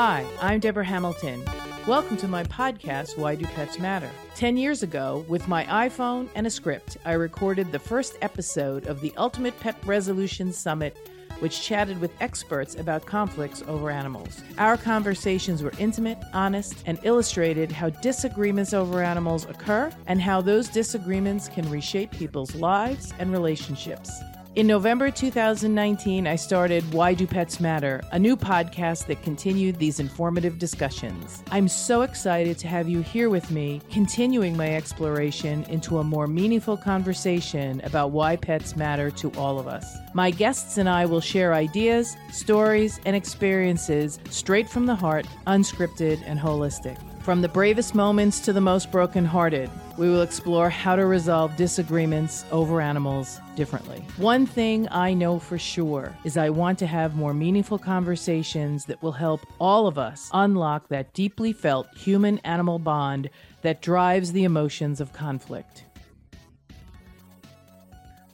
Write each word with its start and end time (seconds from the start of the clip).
Hi, 0.00 0.24
I'm 0.40 0.60
Deborah 0.60 0.84
Hamilton. 0.84 1.42
Welcome 1.84 2.16
to 2.18 2.28
my 2.28 2.44
podcast, 2.44 3.18
Why 3.18 3.34
Do 3.34 3.44
Pets 3.46 3.80
Matter? 3.80 4.08
Ten 4.36 4.56
years 4.56 4.84
ago, 4.84 5.24
with 5.26 5.48
my 5.48 5.64
iPhone 5.64 6.28
and 6.36 6.46
a 6.46 6.50
script, 6.50 6.98
I 7.04 7.14
recorded 7.14 7.72
the 7.72 7.80
first 7.80 8.16
episode 8.22 8.86
of 8.86 9.00
the 9.00 9.12
Ultimate 9.16 9.58
Pet 9.58 9.74
Resolution 9.84 10.52
Summit, 10.52 10.96
which 11.40 11.62
chatted 11.62 12.00
with 12.00 12.12
experts 12.20 12.76
about 12.76 13.06
conflicts 13.06 13.64
over 13.66 13.90
animals. 13.90 14.40
Our 14.56 14.76
conversations 14.76 15.64
were 15.64 15.72
intimate, 15.80 16.18
honest, 16.32 16.80
and 16.86 17.00
illustrated 17.02 17.72
how 17.72 17.90
disagreements 17.90 18.72
over 18.72 19.02
animals 19.02 19.46
occur 19.46 19.90
and 20.06 20.22
how 20.22 20.40
those 20.40 20.68
disagreements 20.68 21.48
can 21.48 21.68
reshape 21.68 22.12
people's 22.12 22.54
lives 22.54 23.12
and 23.18 23.32
relationships. 23.32 24.12
In 24.58 24.66
November 24.66 25.12
2019, 25.12 26.26
I 26.26 26.34
started 26.34 26.92
Why 26.92 27.14
Do 27.14 27.28
Pets 27.28 27.60
Matter, 27.60 28.02
a 28.10 28.18
new 28.18 28.36
podcast 28.36 29.06
that 29.06 29.22
continued 29.22 29.76
these 29.76 30.00
informative 30.00 30.58
discussions. 30.58 31.44
I'm 31.52 31.68
so 31.68 32.02
excited 32.02 32.58
to 32.58 32.66
have 32.66 32.88
you 32.88 33.00
here 33.00 33.30
with 33.30 33.52
me, 33.52 33.80
continuing 33.88 34.56
my 34.56 34.74
exploration 34.74 35.62
into 35.68 35.98
a 35.98 36.02
more 36.02 36.26
meaningful 36.26 36.76
conversation 36.76 37.80
about 37.84 38.10
why 38.10 38.34
pets 38.34 38.74
matter 38.74 39.12
to 39.12 39.30
all 39.34 39.60
of 39.60 39.68
us. 39.68 39.96
My 40.12 40.32
guests 40.32 40.76
and 40.76 40.88
I 40.88 41.06
will 41.06 41.20
share 41.20 41.54
ideas, 41.54 42.16
stories, 42.32 42.98
and 43.06 43.14
experiences 43.14 44.18
straight 44.28 44.68
from 44.68 44.86
the 44.86 44.96
heart, 44.96 45.28
unscripted 45.46 46.20
and 46.26 46.36
holistic. 46.36 46.98
From 47.28 47.42
the 47.42 47.48
bravest 47.50 47.94
moments 47.94 48.40
to 48.40 48.54
the 48.54 48.60
most 48.62 48.90
brokenhearted, 48.90 49.70
we 49.98 50.08
will 50.08 50.22
explore 50.22 50.70
how 50.70 50.96
to 50.96 51.04
resolve 51.04 51.54
disagreements 51.56 52.46
over 52.50 52.80
animals 52.80 53.38
differently. 53.54 54.02
One 54.16 54.46
thing 54.46 54.88
I 54.90 55.12
know 55.12 55.38
for 55.38 55.58
sure 55.58 56.16
is 56.24 56.38
I 56.38 56.48
want 56.48 56.78
to 56.78 56.86
have 56.86 57.16
more 57.16 57.34
meaningful 57.34 57.78
conversations 57.78 58.86
that 58.86 59.02
will 59.02 59.12
help 59.12 59.42
all 59.60 59.86
of 59.86 59.98
us 59.98 60.30
unlock 60.32 60.88
that 60.88 61.12
deeply 61.12 61.52
felt 61.52 61.88
human 61.94 62.38
animal 62.44 62.78
bond 62.78 63.28
that 63.60 63.82
drives 63.82 64.32
the 64.32 64.44
emotions 64.44 64.98
of 64.98 65.12
conflict. 65.12 65.84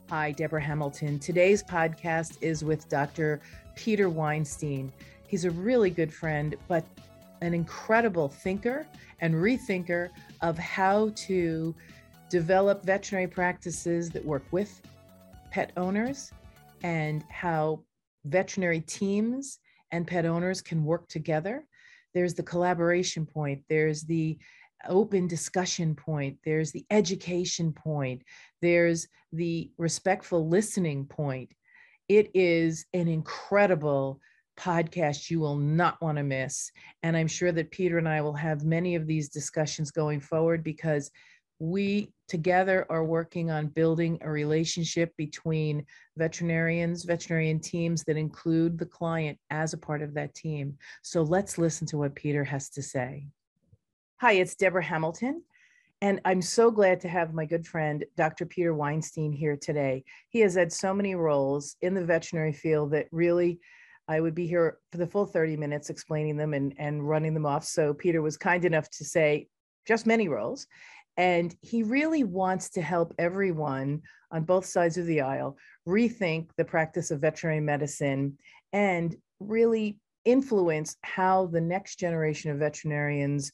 Hi, 0.09 0.31
Deborah 0.31 0.63
Hamilton. 0.63 1.19
Today's 1.19 1.61
podcast 1.61 2.37
is 2.39 2.63
with 2.63 2.87
Dr. 2.87 3.41
Peter 3.75 4.09
Weinstein. 4.09 4.89
He's 5.27 5.43
a 5.43 5.51
really 5.51 5.89
good 5.89 6.13
friend, 6.13 6.55
but 6.69 6.85
an 7.41 7.53
incredible 7.53 8.29
thinker 8.29 8.85
and 9.19 9.33
rethinker 9.33 10.09
of 10.41 10.57
how 10.57 11.11
to 11.15 11.75
develop 12.29 12.83
veterinary 12.83 13.27
practices 13.27 14.09
that 14.09 14.25
work 14.25 14.43
with 14.51 14.81
pet 15.51 15.71
owners 15.77 16.31
and 16.83 17.23
how 17.29 17.81
veterinary 18.25 18.81
teams 18.81 19.59
and 19.91 20.07
pet 20.07 20.25
owners 20.25 20.61
can 20.61 20.83
work 20.83 21.07
together. 21.07 21.65
There's 22.13 22.33
the 22.33 22.43
collaboration 22.43 23.25
point, 23.25 23.63
there's 23.69 24.03
the 24.03 24.37
open 24.87 25.27
discussion 25.27 25.95
point, 25.95 26.37
there's 26.43 26.71
the 26.71 26.85
education 26.91 27.71
point, 27.73 28.21
there's 28.61 29.07
the 29.31 29.71
respectful 29.77 30.47
listening 30.47 31.05
point. 31.05 31.51
It 32.07 32.31
is 32.33 32.85
an 32.93 33.07
incredible 33.07 34.19
podcast 34.57 35.29
you 35.29 35.39
will 35.39 35.57
not 35.57 36.01
want 36.01 36.17
to 36.17 36.23
miss. 36.23 36.71
And 37.03 37.15
I'm 37.15 37.27
sure 37.27 37.51
that 37.51 37.71
Peter 37.71 37.97
and 37.97 38.07
I 38.07 38.21
will 38.21 38.33
have 38.33 38.63
many 38.63 38.95
of 38.95 39.07
these 39.07 39.29
discussions 39.29 39.91
going 39.91 40.19
forward 40.19 40.63
because 40.63 41.11
we 41.59 42.11
together 42.27 42.85
are 42.89 43.03
working 43.03 43.49
on 43.49 43.67
building 43.67 44.17
a 44.21 44.29
relationship 44.29 45.13
between 45.17 45.85
veterinarians, 46.17 47.03
veterinarian 47.03 47.59
teams 47.59 48.03
that 48.03 48.17
include 48.17 48.77
the 48.77 48.85
client 48.85 49.37
as 49.51 49.73
a 49.73 49.77
part 49.77 50.01
of 50.01 50.13
that 50.13 50.35
team. 50.35 50.77
So 51.01 51.21
let's 51.21 51.57
listen 51.57 51.87
to 51.87 51.97
what 51.97 52.15
Peter 52.15 52.43
has 52.43 52.69
to 52.71 52.81
say. 52.81 53.27
Hi, 54.21 54.33
it's 54.33 54.55
Deborah 54.55 54.83
Hamilton. 54.83 55.43
And 56.01 56.19
I'm 56.25 56.41
so 56.41 56.71
glad 56.71 56.99
to 57.01 57.07
have 57.07 57.33
my 57.33 57.45
good 57.45 57.65
friend, 57.65 58.03
Dr. 58.17 58.45
Peter 58.45 58.73
Weinstein, 58.73 59.31
here 59.31 59.55
today. 59.55 60.03
He 60.29 60.39
has 60.41 60.55
had 60.55 60.71
so 60.71 60.93
many 60.93 61.15
roles 61.15 61.77
in 61.81 61.93
the 61.93 62.03
veterinary 62.03 62.53
field 62.53 62.91
that 62.91 63.07
really 63.11 63.59
I 64.07 64.19
would 64.19 64.35
be 64.35 64.47
here 64.47 64.77
for 64.91 64.97
the 64.97 65.07
full 65.07 65.25
30 65.25 65.57
minutes 65.57 65.89
explaining 65.89 66.37
them 66.37 66.53
and, 66.53 66.73
and 66.77 67.07
running 67.07 67.33
them 67.33 67.45
off. 67.45 67.63
So 67.63 67.93
Peter 67.93 68.21
was 68.21 68.37
kind 68.37 68.63
enough 68.65 68.89
to 68.91 69.05
say 69.05 69.47
just 69.87 70.05
many 70.05 70.27
roles. 70.27 70.67
And 71.17 71.55
he 71.61 71.83
really 71.83 72.23
wants 72.23 72.69
to 72.71 72.81
help 72.81 73.13
everyone 73.17 74.01
on 74.31 74.43
both 74.43 74.65
sides 74.65 74.97
of 74.97 75.05
the 75.05 75.21
aisle 75.21 75.57
rethink 75.87 76.49
the 76.57 76.65
practice 76.65 77.09
of 77.09 77.21
veterinary 77.21 77.61
medicine 77.61 78.37
and 78.73 79.15
really 79.39 79.97
influence 80.25 80.97
how 81.03 81.45
the 81.47 81.61
next 81.61 81.99
generation 81.99 82.51
of 82.51 82.57
veterinarians 82.57 83.51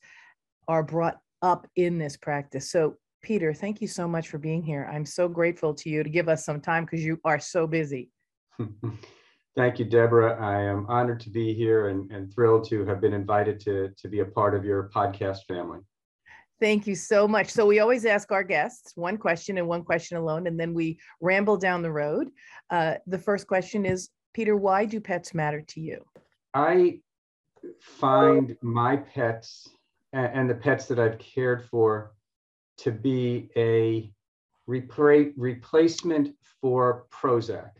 are 0.68 0.84
brought 0.84 1.20
up 1.42 1.68
in 1.76 1.98
this 1.98 2.18
practice. 2.18 2.72
So, 2.72 2.96
Peter, 3.22 3.54
thank 3.54 3.82
you 3.82 3.88
so 3.88 4.08
much 4.08 4.30
for 4.30 4.40
being 4.40 4.64
here. 4.64 4.90
I'm 4.92 5.06
so 5.06 5.28
grateful 5.28 5.76
to 5.76 5.90
you 5.90 6.02
to 6.02 6.10
give 6.10 6.28
us 6.28 6.44
some 6.44 6.60
time 6.60 6.86
because 6.86 7.04
you 7.04 7.20
are 7.24 7.40
so 7.40 7.68
busy. 7.68 8.10
Thank 9.56 9.80
you, 9.80 9.86
Deborah. 9.86 10.40
I 10.40 10.62
am 10.62 10.86
honored 10.88 11.20
to 11.22 11.30
be 11.30 11.54
here 11.54 11.90
and, 11.90 12.10
and 12.12 12.34
thrilled 12.34 12.68
to 12.70 12.86
have 12.86 13.02
been 13.02 13.14
invited 13.14 13.60
to, 13.62 13.90
to 13.98 14.08
be 14.08 14.20
a 14.20 14.26
part 14.26 14.56
of 14.56 14.64
your 14.64 14.90
podcast 14.96 15.40
family. 15.48 15.80
Thank 16.62 16.88
you 16.88 16.96
so 16.96 17.28
much. 17.28 17.50
So, 17.50 17.66
we 17.66 17.80
always 17.80 18.06
ask 18.06 18.32
our 18.32 18.44
guests 18.44 18.94
one 18.96 19.18
question 19.18 19.58
and 19.58 19.68
one 19.68 19.84
question 19.84 20.18
alone, 20.18 20.48
and 20.48 20.60
then 20.60 20.74
we 20.74 21.00
ramble 21.20 21.58
down 21.58 21.82
the 21.82 21.92
road. 21.92 22.30
Uh, 22.70 22.96
the 23.08 23.18
first 23.18 23.48
question 23.48 23.86
is 23.86 24.10
Peter, 24.34 24.56
why 24.56 24.86
do 24.86 25.02
pets 25.02 25.34
matter 25.34 25.62
to 25.62 25.82
you? 25.82 26.06
I 26.54 27.00
find 27.82 28.56
my 28.62 28.98
pets 28.98 29.70
and, 30.14 30.50
the 30.50 30.56
pets 30.56 30.86
that 30.86 31.00
I've 31.00 31.20
cared 31.20 31.66
for 31.66 32.14
to 32.78 32.92
be 32.92 33.50
a 33.56 34.12
repra- 34.70 35.34
replacement 35.36 36.36
for 36.62 37.06
Prozac 37.12 37.72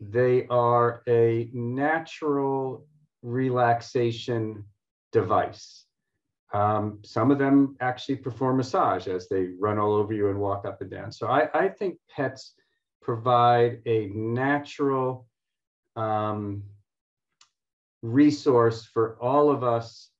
they 0.00 0.46
are 0.48 1.02
a 1.08 1.50
natural 1.52 2.86
relaxation 3.22 4.64
device. 5.12 5.84
Um, 6.52 7.00
some 7.04 7.30
of 7.30 7.38
them 7.38 7.76
actually 7.80 8.16
perform 8.16 8.56
massage 8.56 9.06
as 9.06 9.28
they 9.28 9.48
run 9.58 9.78
all 9.78 9.92
over 9.92 10.12
you 10.14 10.30
and 10.30 10.38
walk 10.38 10.64
up 10.64 10.80
and 10.80 10.90
down. 10.90 11.12
So 11.12 11.26
I, 11.26 11.48
I 11.52 11.68
think 11.68 11.98
pets 12.08 12.54
provide 13.02 13.80
a 13.86 14.06
natural 14.14 15.26
um, 15.96 16.62
resource 18.02 18.84
for 18.84 19.18
all 19.20 19.50
of 19.50 19.62
us 19.62 20.10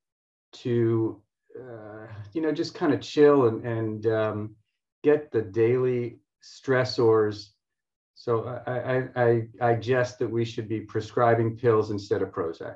to, 0.51 1.21
uh, 1.57 2.07
you 2.33 2.41
know, 2.41 2.51
just 2.51 2.75
kind 2.75 2.93
of 2.93 3.01
chill 3.01 3.47
and, 3.47 3.65
and 3.65 4.05
um, 4.07 4.55
get 5.03 5.31
the 5.31 5.41
daily 5.41 6.19
stressors 6.43 7.49
so 8.19 8.61
I, 8.67 8.71
I, 8.73 9.07
I, 9.15 9.47
I 9.61 9.75
jest 9.75 10.19
that 10.19 10.29
we 10.29 10.43
should 10.43 10.67
be 10.67 10.81
prescribing 10.81 11.55
pills 11.55 11.89
instead 11.89 12.21
of 12.21 12.31
Prozac. 12.31 12.75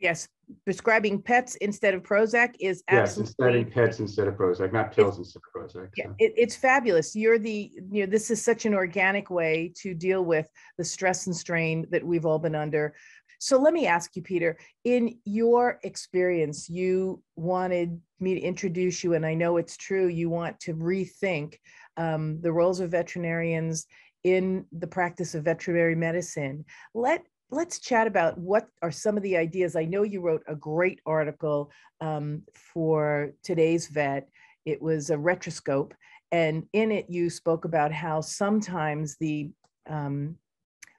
Yes, 0.00 0.26
prescribing 0.64 1.22
pets 1.22 1.54
instead 1.56 1.94
of 1.94 2.02
Prozac 2.02 2.56
is 2.58 2.82
absolutely. 2.88 2.98
yes, 2.98 3.16
instead 3.16 3.54
of 3.54 3.70
pets 3.70 4.00
instead 4.00 4.26
of 4.26 4.34
Prozac, 4.34 4.72
not 4.72 4.90
pills 4.90 5.18
instead 5.18 5.38
of 5.38 5.62
Prozac. 5.62 5.90
Yeah, 5.96 6.08
it, 6.18 6.32
it's 6.36 6.56
fabulous. 6.56 7.14
You're 7.14 7.38
the 7.38 7.70
you 7.92 8.04
know 8.04 8.10
this 8.10 8.28
is 8.28 8.42
such 8.42 8.66
an 8.66 8.74
organic 8.74 9.30
way 9.30 9.72
to 9.82 9.94
deal 9.94 10.24
with 10.24 10.48
the 10.78 10.84
stress 10.84 11.28
and 11.28 11.36
strain 11.36 11.86
that 11.90 12.04
we've 12.04 12.26
all 12.26 12.40
been 12.40 12.56
under. 12.56 12.96
So 13.38 13.56
let 13.60 13.72
me 13.72 13.86
ask 13.86 14.16
you, 14.16 14.22
Peter, 14.22 14.58
in 14.82 15.16
your 15.24 15.78
experience, 15.84 16.68
you 16.68 17.22
wanted 17.36 18.00
me 18.18 18.34
to 18.34 18.40
introduce 18.40 19.04
you, 19.04 19.14
and 19.14 19.24
I 19.24 19.34
know 19.34 19.58
it's 19.58 19.76
true. 19.76 20.08
You 20.08 20.28
want 20.28 20.58
to 20.60 20.74
rethink 20.74 21.54
um, 21.96 22.40
the 22.40 22.52
roles 22.52 22.80
of 22.80 22.90
veterinarians 22.90 23.86
in 24.24 24.64
the 24.72 24.86
practice 24.86 25.34
of 25.34 25.44
veterinary 25.44 25.94
medicine. 25.94 26.64
Let 26.94 27.24
let's 27.50 27.78
chat 27.78 28.06
about 28.06 28.36
what 28.38 28.66
are 28.82 28.90
some 28.90 29.16
of 29.16 29.22
the 29.22 29.36
ideas. 29.36 29.76
I 29.76 29.84
know 29.84 30.02
you 30.02 30.20
wrote 30.20 30.42
a 30.48 30.56
great 30.56 31.00
article 31.06 31.70
um, 32.00 32.42
for 32.54 33.32
today's 33.42 33.86
vet. 33.86 34.28
It 34.64 34.82
was 34.82 35.10
a 35.10 35.18
retroscope, 35.18 35.94
and 36.32 36.66
in 36.72 36.90
it 36.90 37.06
you 37.08 37.30
spoke 37.30 37.64
about 37.64 37.92
how 37.92 38.22
sometimes 38.22 39.16
the 39.20 39.50
um, 39.88 40.36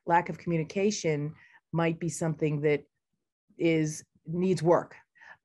lack 0.05 0.29
of 0.29 0.37
communication 0.37 1.33
might 1.71 1.99
be 1.99 2.09
something 2.09 2.61
that 2.61 2.83
is 3.57 4.03
needs 4.27 4.61
work. 4.61 4.95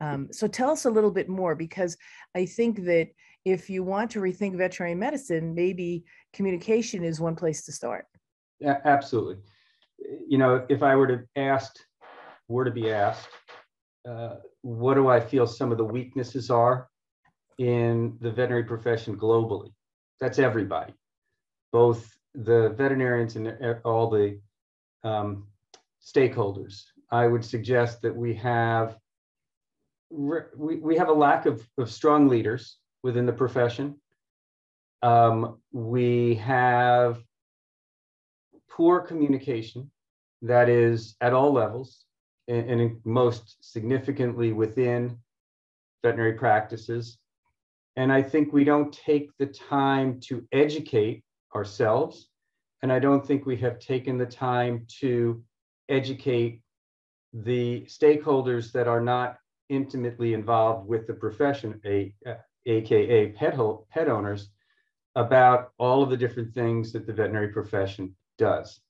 Um, 0.02 0.28
so 0.32 0.46
tell 0.46 0.70
us 0.70 0.84
a 0.84 0.90
little 0.90 1.10
bit 1.10 1.28
more 1.28 1.54
because 1.54 1.96
I 2.34 2.46
think 2.46 2.84
that 2.84 3.08
if 3.44 3.70
you 3.70 3.82
want 3.82 4.10
to 4.12 4.20
rethink 4.20 4.56
veterinary 4.56 4.94
medicine, 4.94 5.54
maybe 5.54 6.04
communication 6.32 7.04
is 7.04 7.20
one 7.20 7.36
place 7.36 7.64
to 7.64 7.72
start. 7.72 8.06
Yeah, 8.58 8.78
absolutely. 8.84 9.36
You 10.28 10.38
know, 10.38 10.66
if 10.68 10.82
I 10.82 10.94
were 10.96 11.06
to 11.06 11.24
ask, 11.36 11.76
were 12.48 12.64
to 12.64 12.70
be 12.70 12.90
asked, 12.90 13.28
uh, 14.08 14.36
what 14.62 14.94
do 14.94 15.08
I 15.08 15.20
feel 15.20 15.46
some 15.46 15.72
of 15.72 15.78
the 15.78 15.84
weaknesses 15.84 16.50
are 16.50 16.88
in 17.58 18.16
the 18.20 18.30
veterinary 18.30 18.64
profession 18.64 19.16
globally? 19.16 19.72
That's 20.20 20.38
everybody, 20.38 20.94
both 21.72 22.10
the 22.34 22.70
veterinarians 22.70 23.36
and 23.36 23.56
all 23.84 24.10
the 24.10 24.38
um, 25.04 25.46
stakeholders. 26.02 26.82
I 27.10 27.26
would 27.26 27.44
suggest 27.44 28.02
that 28.02 28.14
we 28.14 28.34
have 28.34 28.96
we, 30.10 30.76
we 30.76 30.96
have 30.96 31.08
a 31.08 31.12
lack 31.12 31.46
of, 31.46 31.64
of 31.78 31.88
strong 31.88 32.26
leaders 32.26 32.78
within 33.02 33.26
the 33.26 33.32
profession. 33.32 33.96
Um, 35.02 35.58
we 35.72 36.34
have 36.36 37.22
poor 38.70 39.00
communication 39.00 39.90
that 40.42 40.68
is 40.68 41.16
at 41.20 41.32
all 41.32 41.52
levels 41.52 42.04
and, 42.48 42.70
and 42.70 42.96
most 43.04 43.56
significantly 43.60 44.52
within 44.52 45.18
veterinary 46.02 46.34
practices. 46.34 47.18
And 47.96 48.12
I 48.12 48.22
think 48.22 48.52
we 48.52 48.64
don't 48.64 48.92
take 48.92 49.30
the 49.38 49.46
time 49.46 50.20
to 50.20 50.46
educate 50.52 51.22
ourselves. 51.54 52.28
And 52.82 52.92
I 52.92 52.98
don't 52.98 53.26
think 53.26 53.44
we 53.44 53.56
have 53.58 53.78
taken 53.78 54.16
the 54.16 54.26
time 54.26 54.86
to 55.00 55.42
educate 55.88 56.62
the 57.32 57.82
stakeholders 57.82 58.72
that 58.72 58.88
are 58.88 59.00
not 59.00 59.36
intimately 59.68 60.34
involved 60.34 60.88
with 60.88 61.06
the 61.06 61.14
profession, 61.14 61.80
a, 61.84 62.14
aka 62.70 63.28
pet, 63.32 63.58
pet 63.90 64.08
owners, 64.08 64.50
about 65.16 65.72
all 65.78 66.02
of 66.02 66.10
the 66.10 66.16
different 66.16 66.54
things 66.54 66.92
that 66.92 67.06
the 67.06 67.12
veterinary 67.12 67.48
profession 67.48 68.14
does. 68.38 68.80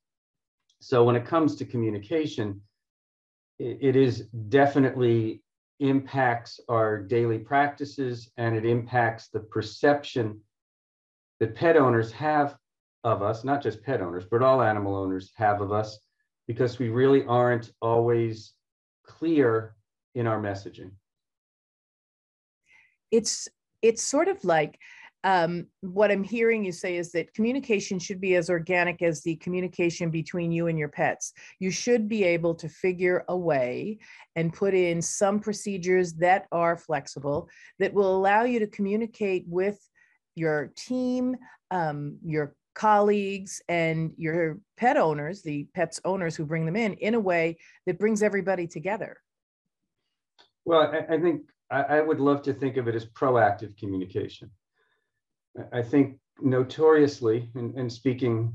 So 0.80 1.04
when 1.04 1.16
it 1.16 1.26
comes 1.26 1.56
to 1.56 1.64
communication, 1.64 2.60
it, 3.58 3.96
is 3.96 4.20
definitely 4.48 5.42
impacts 5.80 6.60
our 6.68 6.98
daily 6.98 7.38
practices 7.38 8.30
and 8.38 8.56
it 8.56 8.64
impacts 8.64 9.28
the 9.28 9.40
perception 9.40 10.40
that 11.40 11.54
pet 11.54 11.76
owners 11.76 12.10
have 12.12 12.56
of 13.04 13.22
us, 13.22 13.44
not 13.44 13.62
just 13.62 13.82
pet 13.82 14.00
owners, 14.00 14.24
but 14.30 14.42
all 14.42 14.62
animal 14.62 14.96
owners 14.96 15.32
have 15.36 15.60
of 15.60 15.72
us, 15.72 15.98
because 16.46 16.78
we 16.78 16.88
really 16.88 17.24
aren't 17.24 17.72
always 17.80 18.54
clear 19.04 19.74
in 20.14 20.26
our 20.26 20.40
messaging. 20.40 20.90
It's 23.10 23.48
it's 23.82 24.02
sort 24.02 24.28
of 24.28 24.42
like 24.44 24.78
um, 25.22 25.66
what 25.80 26.10
I'm 26.10 26.24
hearing 26.24 26.64
you 26.64 26.72
say 26.72 26.96
is 26.96 27.12
that 27.12 27.34
communication 27.34 27.98
should 27.98 28.20
be 28.20 28.36
as 28.36 28.48
organic 28.48 29.02
as 29.02 29.20
the 29.20 29.36
communication 29.36 30.10
between 30.10 30.50
you 30.50 30.68
and 30.68 30.78
your 30.78 30.88
pets. 30.88 31.32
You 31.58 31.70
should 31.70 32.08
be 32.08 32.24
able 32.24 32.54
to 32.54 32.68
figure 32.68 33.24
a 33.28 33.36
way 33.36 33.98
and 34.34 34.52
put 34.52 34.72
in 34.72 35.02
some 35.02 35.38
procedures 35.38 36.14
that 36.14 36.46
are 36.52 36.76
flexible 36.76 37.48
that 37.78 37.92
will 37.92 38.16
allow 38.16 38.44
you 38.44 38.60
to 38.60 38.66
communicate 38.66 39.44
with 39.46 39.78
your 40.36 40.72
team, 40.76 41.36
um, 41.70 42.16
your 42.24 42.54
colleagues, 42.74 43.60
and 43.68 44.12
your 44.16 44.58
pet 44.78 44.96
owners, 44.96 45.42
the 45.42 45.66
pets 45.74 46.00
owners 46.06 46.34
who 46.34 46.46
bring 46.46 46.64
them 46.64 46.76
in, 46.76 46.94
in 46.94 47.14
a 47.14 47.20
way 47.20 47.58
that 47.86 47.98
brings 47.98 48.22
everybody 48.22 48.66
together. 48.66 49.18
Well, 50.64 50.80
I, 50.80 51.14
I 51.14 51.20
think 51.20 51.42
I, 51.70 51.82
I 51.82 52.00
would 52.00 52.20
love 52.20 52.42
to 52.42 52.52
think 52.52 52.76
of 52.76 52.88
it 52.88 52.94
as 52.94 53.06
proactive 53.06 53.76
communication 53.76 54.50
I 55.72 55.82
think 55.82 56.18
notoriously, 56.40 57.50
and, 57.54 57.74
and 57.74 57.92
speaking 57.92 58.54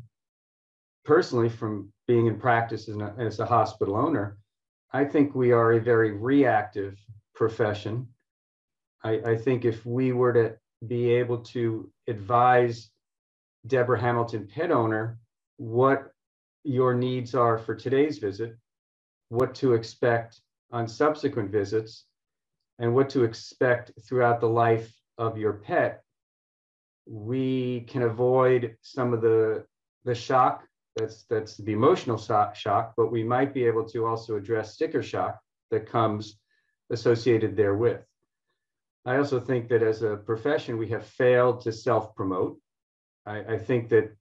personally 1.04 1.50
from 1.50 1.92
being 2.08 2.28
in 2.28 2.40
practice 2.40 2.90
as 2.90 2.98
a, 2.98 3.14
as 3.18 3.40
a 3.40 3.46
hospital 3.46 3.96
owner, 3.96 4.38
I 4.94 5.06
think 5.06 5.36
we 5.36 5.52
are 5.52 5.74
a 5.74 5.82
very 5.82 6.12
reactive 6.12 6.98
profession. 7.34 8.08
I, 9.04 9.20
I 9.26 9.38
think 9.38 9.66
if 9.66 9.86
we 9.86 10.14
were 10.14 10.34
to 10.34 10.56
be 10.88 11.12
able 11.12 11.40
to 11.40 11.92
advise 12.08 12.90
Deborah 13.68 14.00
Hamilton, 14.00 14.48
pet 14.48 14.72
owner, 14.72 15.20
what 15.58 16.12
your 16.64 16.94
needs 16.94 17.36
are 17.36 17.58
for 17.58 17.76
today's 17.76 18.20
visit, 18.20 18.56
what 19.30 19.54
to 19.56 19.74
expect 19.74 20.42
on 20.72 20.88
subsequent 20.88 21.52
visits, 21.52 22.06
and 22.80 22.94
what 22.94 23.10
to 23.10 23.24
expect 23.24 23.92
throughout 24.02 24.40
the 24.40 24.50
life 24.50 24.94
of 25.18 25.38
your 25.38 25.54
pet, 25.54 26.04
we 27.06 27.82
can 27.88 28.04
avoid 28.04 28.76
some 28.82 29.14
of 29.14 29.22
the 29.22 29.66
the 30.04 30.16
shock. 30.16 30.68
That's 30.96 31.24
that's 31.26 31.58
the 31.58 31.74
emotional 31.74 32.18
shock 32.18 32.94
but 32.96 33.12
we 33.12 33.24
might 33.24 33.54
be 33.54 33.66
able 33.66 33.86
to 33.90 34.06
also 34.06 34.36
address 34.36 34.74
sticker 34.74 35.04
shock 35.04 35.40
that 35.72 35.90
comes 35.90 36.38
associated 36.90 37.56
therewith. 37.56 38.02
I 39.06 39.18
also 39.18 39.40
think 39.40 39.70
that 39.70 39.84
as 39.84 40.02
a 40.02 40.18
profession 40.18 40.78
we 40.78 40.88
have 40.90 41.06
failed 41.06 41.62
to 41.62 41.72
self 41.72 42.16
promote 42.16 42.60
I, 43.26 43.40
I 43.40 43.58
think 43.58 43.90
that 43.90 44.16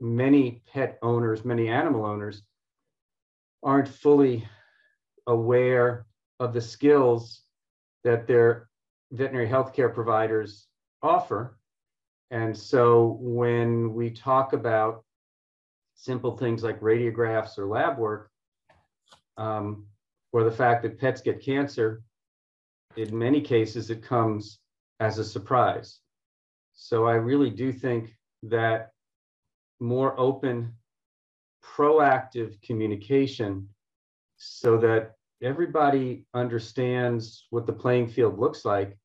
many 0.00 0.62
pet 0.72 0.98
owners 1.02 1.44
many 1.44 1.68
animal 1.68 2.04
owners 2.04 2.42
aren't 3.62 3.88
fully 3.88 4.48
aware 5.26 6.06
of 6.38 6.52
the 6.52 6.60
skills 6.60 7.42
that 8.04 8.26
their 8.26 8.68
veterinary 9.12 9.48
healthcare 9.48 9.92
providers 9.92 10.66
offer 11.02 11.58
and 12.30 12.56
so 12.56 13.18
when 13.20 13.92
we 13.92 14.10
talk 14.10 14.52
about 14.52 15.04
simple 15.94 16.36
things 16.36 16.62
like 16.62 16.80
radiographs 16.80 17.58
or 17.58 17.66
lab 17.66 17.98
work, 17.98 18.30
um, 19.36 19.86
or 20.32 20.44
the 20.44 20.50
fact 20.50 20.82
that 20.82 20.98
pets 20.98 21.20
get 21.20 21.42
cancer, 21.42 22.02
in 22.96 23.16
many 23.16 23.40
cases 23.40 23.90
it 23.90 24.02
comes 24.02 24.60
as 25.00 25.18
a 25.18 25.24
surprise. 25.24 26.00
So 26.72 27.06
I 27.06 27.14
really 27.14 27.50
do 27.50 27.72
think 27.72 28.14
that 28.44 28.92
more 29.80 30.18
open, 30.18 30.72
proactive 31.64 32.60
communication 32.62 33.68
so 34.36 34.78
that 34.78 35.12
everybody 35.42 36.26
understands 36.34 37.46
what 37.50 37.66
the 37.66 37.72
playing 37.72 38.08
field 38.08 38.38
looks 38.38 38.64
like 38.64 38.96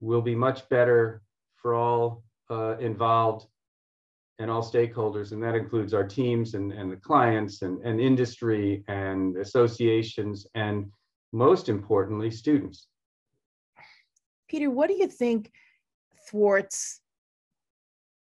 will 0.00 0.22
be 0.22 0.34
much 0.34 0.68
better 0.68 1.22
for 1.56 1.74
all 1.74 2.24
uh, 2.50 2.76
involved 2.78 3.46
and 4.38 4.50
all 4.50 4.62
stakeholders, 4.62 5.32
and 5.32 5.42
that 5.42 5.54
includes 5.54 5.94
our 5.94 6.06
teams 6.06 6.54
and, 6.54 6.72
and 6.72 6.90
the 6.90 6.96
clients 6.96 7.62
and, 7.62 7.80
and 7.84 8.00
industry 8.00 8.84
and 8.88 9.36
associations, 9.36 10.46
and 10.54 10.90
most 11.32 11.68
importantly, 11.68 12.30
students. 12.30 12.88
Peter, 14.48 14.70
what 14.70 14.88
do 14.88 14.94
you 14.94 15.06
think 15.06 15.52
thwarts 16.28 17.00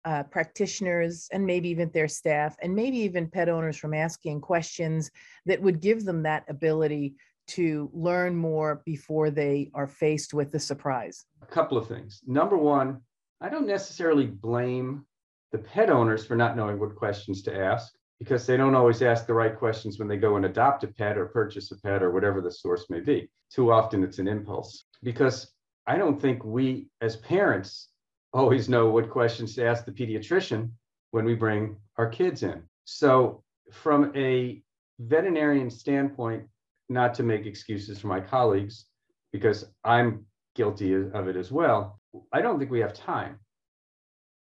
uh, 0.07 0.23
practitioners 0.23 1.27
and 1.33 1.45
maybe 1.45 1.67
even 1.67 1.91
their 1.93 2.07
staff 2.07 2.55
and 2.61 2.73
maybe 2.73 2.97
even 2.97 3.29
pet 3.29 3.49
owners 3.49 3.75
from 3.75 3.93
asking 3.93 4.39
questions 4.39 5.11
that 5.45 5.61
would 5.61 5.81
give 5.81 6.05
them 6.05 6.23
that 6.23 6.45
ability 6.47 7.13
to 7.45 7.89
learn 7.93 8.33
more 8.33 8.81
before 8.85 9.29
they 9.29 9.69
are 9.73 9.85
faced 9.85 10.33
with 10.33 10.49
the 10.49 10.59
surprise? 10.59 11.25
A 11.41 11.45
couple 11.45 11.77
of 11.77 11.89
things. 11.89 12.21
Number 12.25 12.57
one, 12.57 13.01
I 13.41 13.49
don't 13.49 13.67
necessarily 13.67 14.27
blame 14.27 15.05
the 15.51 15.57
pet 15.57 15.89
owners 15.89 16.25
for 16.25 16.37
not 16.37 16.55
knowing 16.55 16.79
what 16.79 16.95
questions 16.95 17.41
to 17.43 17.57
ask 17.57 17.93
because 18.17 18.47
they 18.47 18.55
don't 18.55 18.75
always 18.75 19.01
ask 19.01 19.27
the 19.27 19.33
right 19.33 19.57
questions 19.57 19.99
when 19.99 20.07
they 20.07 20.17
go 20.17 20.37
and 20.37 20.45
adopt 20.45 20.85
a 20.85 20.87
pet 20.87 21.17
or 21.17 21.25
purchase 21.25 21.69
a 21.71 21.81
pet 21.81 22.01
or 22.01 22.11
whatever 22.11 22.39
the 22.39 22.51
source 22.51 22.89
may 22.89 23.01
be. 23.01 23.29
Too 23.51 23.73
often 23.73 24.05
it's 24.05 24.19
an 24.19 24.29
impulse 24.29 24.85
because 25.03 25.51
I 25.85 25.97
don't 25.97 26.21
think 26.21 26.45
we 26.45 26.87
as 27.01 27.17
parents 27.17 27.89
always 28.33 28.69
know 28.69 28.89
what 28.89 29.09
questions 29.09 29.55
to 29.55 29.65
ask 29.65 29.85
the 29.85 29.91
pediatrician 29.91 30.71
when 31.11 31.25
we 31.25 31.35
bring 31.35 31.77
our 31.97 32.09
kids 32.09 32.43
in. 32.43 32.63
So, 32.85 33.43
from 33.71 34.11
a 34.15 34.61
veterinarian 34.99 35.69
standpoint, 35.69 36.43
not 36.89 37.13
to 37.15 37.23
make 37.23 37.45
excuses 37.45 37.99
for 37.99 38.07
my 38.07 38.21
colleagues, 38.21 38.85
because 39.31 39.65
I'm 39.83 40.25
guilty 40.55 40.93
of 40.93 41.27
it 41.27 41.35
as 41.35 41.51
well, 41.51 41.99
I 42.31 42.41
don't 42.41 42.59
think 42.59 42.71
we 42.71 42.79
have 42.79 42.93
time. 42.93 43.39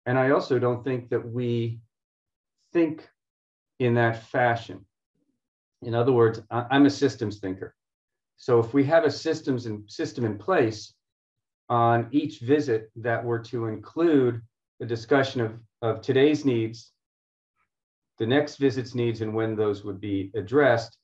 And 0.05 0.17
I 0.17 0.31
also 0.31 0.59
don't 0.59 0.83
think 0.83 1.09
that 1.09 1.27
we 1.27 1.79
think 2.73 3.07
in 3.79 3.95
that 3.95 4.23
fashion. 4.27 4.85
In 5.81 5.95
other 5.95 6.11
words, 6.11 6.41
I'm 6.51 6.85
a 6.85 6.89
systems 6.89 7.39
thinker. 7.39 7.75
So 8.37 8.59
if 8.59 8.73
we 8.73 8.83
have 8.85 9.05
a 9.05 9.11
systems 9.11 9.65
and 9.65 9.89
system 9.89 10.25
in 10.25 10.37
place 10.37 10.93
on 11.69 12.07
each 12.11 12.39
visit 12.39 12.91
that 12.95 13.23
were 13.23 13.39
to 13.39 13.65
include 13.65 14.41
the 14.79 14.85
discussion 14.85 15.41
of, 15.41 15.53
of 15.81 16.01
today's 16.01 16.45
needs, 16.45 16.91
the 18.17 18.25
next 18.25 18.57
visit's 18.57 18.95
needs 18.95 19.21
and 19.21 19.33
when 19.33 19.55
those 19.55 19.83
would 19.83 19.99
be 19.99 20.31
addressed, 20.35 20.97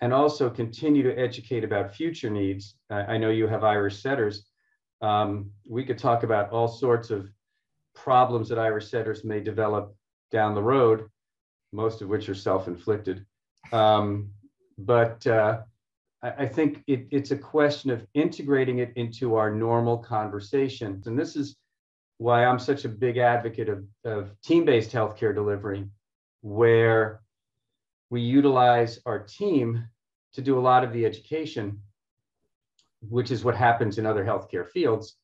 and 0.00 0.12
also 0.12 0.48
continue 0.48 1.02
to 1.02 1.18
educate 1.18 1.64
about 1.64 1.94
future 1.94 2.30
needs. 2.30 2.76
I, 2.90 3.00
I 3.00 3.18
know 3.18 3.30
you 3.30 3.46
have 3.48 3.64
Irish 3.64 4.00
setters. 4.00 4.46
Um, 5.02 5.50
we 5.68 5.84
could 5.84 5.98
talk 5.98 6.22
about 6.22 6.50
all 6.50 6.68
sorts 6.68 7.10
of 7.10 7.28
problems 7.94 8.48
that 8.48 8.58
Irish 8.58 8.88
setters 8.88 9.24
may 9.24 9.40
develop 9.40 9.94
down 10.30 10.54
the 10.54 10.62
road, 10.62 11.08
most 11.72 12.02
of 12.02 12.08
which 12.08 12.28
are 12.28 12.34
self-inflicted. 12.34 13.26
Um, 13.72 14.30
but 14.78 15.26
uh, 15.26 15.62
I, 16.22 16.46
think 16.46 16.82
it, 16.86 17.06
it's 17.12 17.30
a 17.30 17.36
question 17.36 17.90
of 17.90 18.04
integrating 18.14 18.80
it 18.80 18.92
into 18.96 19.36
our 19.36 19.52
normal 19.52 19.98
conversations. 19.98 21.06
And 21.06 21.16
this 21.16 21.36
is 21.36 21.56
why 22.18 22.44
I'm 22.44 22.58
such 22.58 22.84
a 22.84 22.88
big 22.88 23.18
advocate 23.18 23.68
of, 23.68 23.84
of 24.04 24.32
team-based 24.42 24.90
healthcare 24.90 25.32
delivery, 25.32 25.86
where 26.40 27.20
we 28.10 28.20
utilize 28.20 28.98
our 29.06 29.20
team 29.20 29.84
to 30.32 30.42
do 30.42 30.58
a 30.58 30.60
lot 30.60 30.82
of 30.82 30.92
the 30.92 31.06
education, 31.06 31.80
which 33.08 33.30
is 33.30 33.44
what 33.44 33.54
happens 33.54 33.98
in 33.98 34.06
other 34.06 34.24
healthcare 34.24 34.68
fields, 34.68 35.16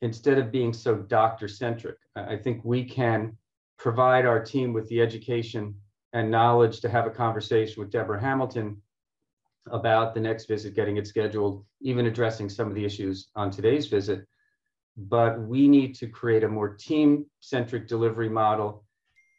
instead 0.00 0.38
of 0.38 0.50
being 0.50 0.72
so 0.72 0.96
doctor 0.96 1.46
centric. 1.46 1.96
I 2.16 2.36
think 2.36 2.62
we 2.64 2.84
can 2.84 3.36
provide 3.78 4.26
our 4.26 4.42
team 4.42 4.72
with 4.72 4.88
the 4.88 5.00
education 5.00 5.76
and 6.12 6.30
knowledge 6.30 6.80
to 6.80 6.88
have 6.88 7.06
a 7.06 7.10
conversation 7.10 7.80
with 7.80 7.92
Deborah 7.92 8.20
Hamilton 8.20 8.82
about 9.70 10.14
the 10.14 10.20
next 10.20 10.46
visit, 10.46 10.74
getting 10.74 10.96
it 10.96 11.06
scheduled, 11.06 11.64
even 11.80 12.06
addressing 12.06 12.48
some 12.48 12.68
of 12.68 12.74
the 12.74 12.84
issues 12.84 13.28
on 13.36 13.50
today's 13.50 13.86
visit. 13.86 14.26
But 14.96 15.40
we 15.40 15.68
need 15.68 15.94
to 15.96 16.06
create 16.06 16.44
a 16.44 16.48
more 16.48 16.74
team 16.74 17.26
centric 17.40 17.88
delivery 17.88 18.28
model 18.28 18.84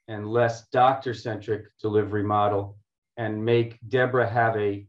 and 0.07 0.27
less 0.27 0.67
doctor 0.69 1.13
centric 1.13 1.65
delivery 1.79 2.23
model 2.23 2.77
and 3.17 3.43
make 3.43 3.79
Deborah 3.89 4.27
have 4.27 4.55
a, 4.55 4.85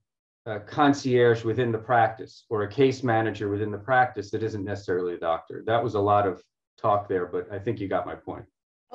a, 0.47 0.61
concierge 0.61 1.45
within 1.45 1.71
the 1.71 1.79
practice 1.79 2.45
or 2.49 2.63
a 2.63 2.69
case 2.69 3.03
manager 3.03 3.49
within 3.51 3.71
the 3.71 3.79
practice 3.79 4.31
that 4.31 4.43
isn't 4.43 4.65
necessarily 4.65 5.15
a 5.15 5.19
doctor. 5.19 5.63
That 5.67 5.83
was 5.83 5.95
a 5.95 6.01
lot 6.01 6.27
of 6.27 6.43
talk 6.79 7.09
there, 7.09 7.27
but 7.27 7.47
I 7.53 7.59
think 7.59 7.81
you 7.81 7.89
got 7.89 8.07
my 8.07 8.15
point. 8.15 8.45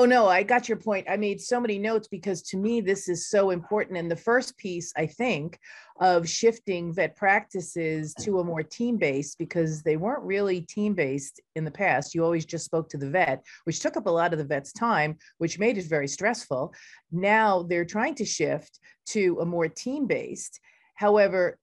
Oh, 0.02 0.06
no, 0.06 0.28
I 0.28 0.44
got 0.44 0.70
your 0.70 0.78
point. 0.78 1.08
I 1.10 1.18
made 1.18 1.42
so 1.42 1.60
many 1.60 1.78
notes 1.78 2.08
because 2.08 2.42
to 2.44 2.58
me, 2.58 2.80
this 2.80 3.10
is 3.10 3.28
so 3.28 3.50
important. 3.50 3.98
And 3.98 4.10
the 4.10 4.16
first 4.16 4.56
piece, 4.56 4.94
I 4.96 5.06
think, 5.06 5.60
of 6.00 6.28
shifting 6.28 6.94
vet 6.94 7.18
practices 7.18 8.14
to 8.22 8.40
a 8.40 8.44
more 8.46 8.64
team 8.64 8.96
based 8.96 9.38
because 9.38 9.84
they 9.84 9.98
weren't 9.98 10.24
really 10.24 10.62
team 10.62 10.94
based 10.94 11.42
in 11.58 11.66
the 11.66 11.72
past. 11.72 12.16
You 12.16 12.24
always 12.24 12.46
just 12.46 12.64
spoke 12.64 12.88
to 12.92 12.98
the 12.98 13.10
vet, 13.10 13.44
which 13.66 13.82
took 13.82 13.98
up 13.98 14.06
a 14.06 14.10
lot 14.10 14.32
of 14.32 14.40
the 14.40 14.46
vet's 14.46 14.72
time, 14.72 15.18
which 15.38 15.60
made 15.60 15.78
it 15.78 15.88
very 15.88 16.08
stressful. 16.08 16.74
Now 17.12 17.64
they're 17.64 17.84
trying 17.84 18.16
to 18.16 18.26
shift 18.26 18.80
to 19.08 19.40
a 19.42 19.46
more 19.46 19.68
team 19.68 20.08
based. 20.08 20.62
However, 20.96 21.58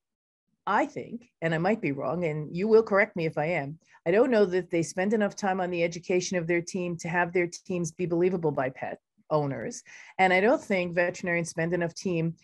I 0.67 0.87
think, 0.87 1.31
and 1.43 1.55
I 1.55 1.59
might 1.59 1.81
be 1.81 1.93
wrong, 1.93 2.25
and 2.25 2.55
you 2.55 2.67
will 2.67 2.83
correct 2.83 3.17
me 3.17 3.27
if 3.27 3.39
I 3.39 3.47
am, 3.47 3.79
I 4.07 4.11
don't 4.11 4.31
know 4.31 4.45
that 4.47 4.71
they 4.71 4.83
spend 4.83 5.13
enough 5.13 5.37
time 5.37 5.61
on 5.61 5.71
the 5.71 5.83
education 5.83 6.37
of 6.37 6.47
their 6.47 6.63
team 6.63 6.97
to 6.99 7.09
have 7.09 7.33
their 7.33 7.47
teams 7.47 7.93
be 7.93 8.07
believable 8.07 8.53
by 8.53 8.71
pet 8.71 8.99
owners. 9.31 9.83
And 10.19 10.33
I 10.33 10.41
don't 10.41 10.63
think 10.63 10.95
veterinarians 10.95 11.51
spend 11.51 11.73
enough 11.73 11.95
team, 11.95 12.35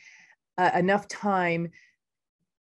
uh, 0.58 0.70
enough 0.74 1.08
time 1.08 1.70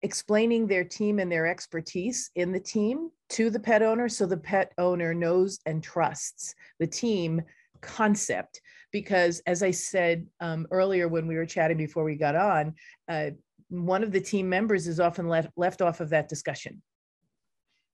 explaining 0.03 0.67
their 0.67 0.85
team 0.85 1.19
and 1.19 1.31
their 1.31 1.47
expertise 1.47 2.31
in 2.37 2.53
the 2.53 2.61
team 2.61 3.11
to 3.29 3.51
the 3.51 3.59
pet 3.59 3.83
owner 3.83 4.09
so 4.09 4.27
the 4.27 4.37
pet 4.37 4.73
owner 4.79 5.15
knows 5.15 5.59
and 5.67 5.83
trusts 5.83 6.55
the 6.79 6.87
team 6.87 7.41
concept 7.81 8.61
because 8.93 9.41
as 9.47 9.63
i 9.63 9.71
said 9.71 10.27
um, 10.41 10.67
earlier 10.71 11.09
when 11.09 11.27
we 11.27 11.35
were 11.35 11.47
chatting 11.47 11.77
before 11.77 12.05
we 12.05 12.15
got 12.15 12.37
on 12.37 12.75
uh, 13.09 13.31
one 13.69 14.03
of 14.03 14.13
the 14.13 14.21
team 14.21 14.49
members 14.49 14.87
is 14.87 15.01
often 15.01 15.29
left, 15.29 15.51
left 15.57 15.83
off 15.83 16.01
of 16.01 16.11
that 16.11 16.29
discussion, 16.29 16.83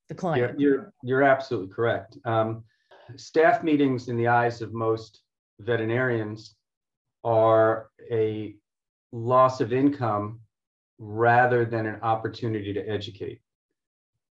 the 0.09 0.15
client. 0.15 0.59
You're, 0.59 0.73
you're, 0.75 0.93
you're 1.03 1.23
absolutely 1.23 1.73
correct. 1.73 2.17
Um, 2.25 2.63
staff 3.15 3.63
meetings 3.63 4.07
in 4.07 4.17
the 4.17 4.27
eyes 4.27 4.61
of 4.61 4.73
most 4.73 5.21
veterinarians 5.59 6.55
are 7.23 7.89
a 8.11 8.55
loss 9.11 9.61
of 9.61 9.73
income 9.73 10.39
rather 10.99 11.65
than 11.65 11.85
an 11.85 11.99
opportunity 12.01 12.73
to 12.73 12.81
educate. 12.89 13.41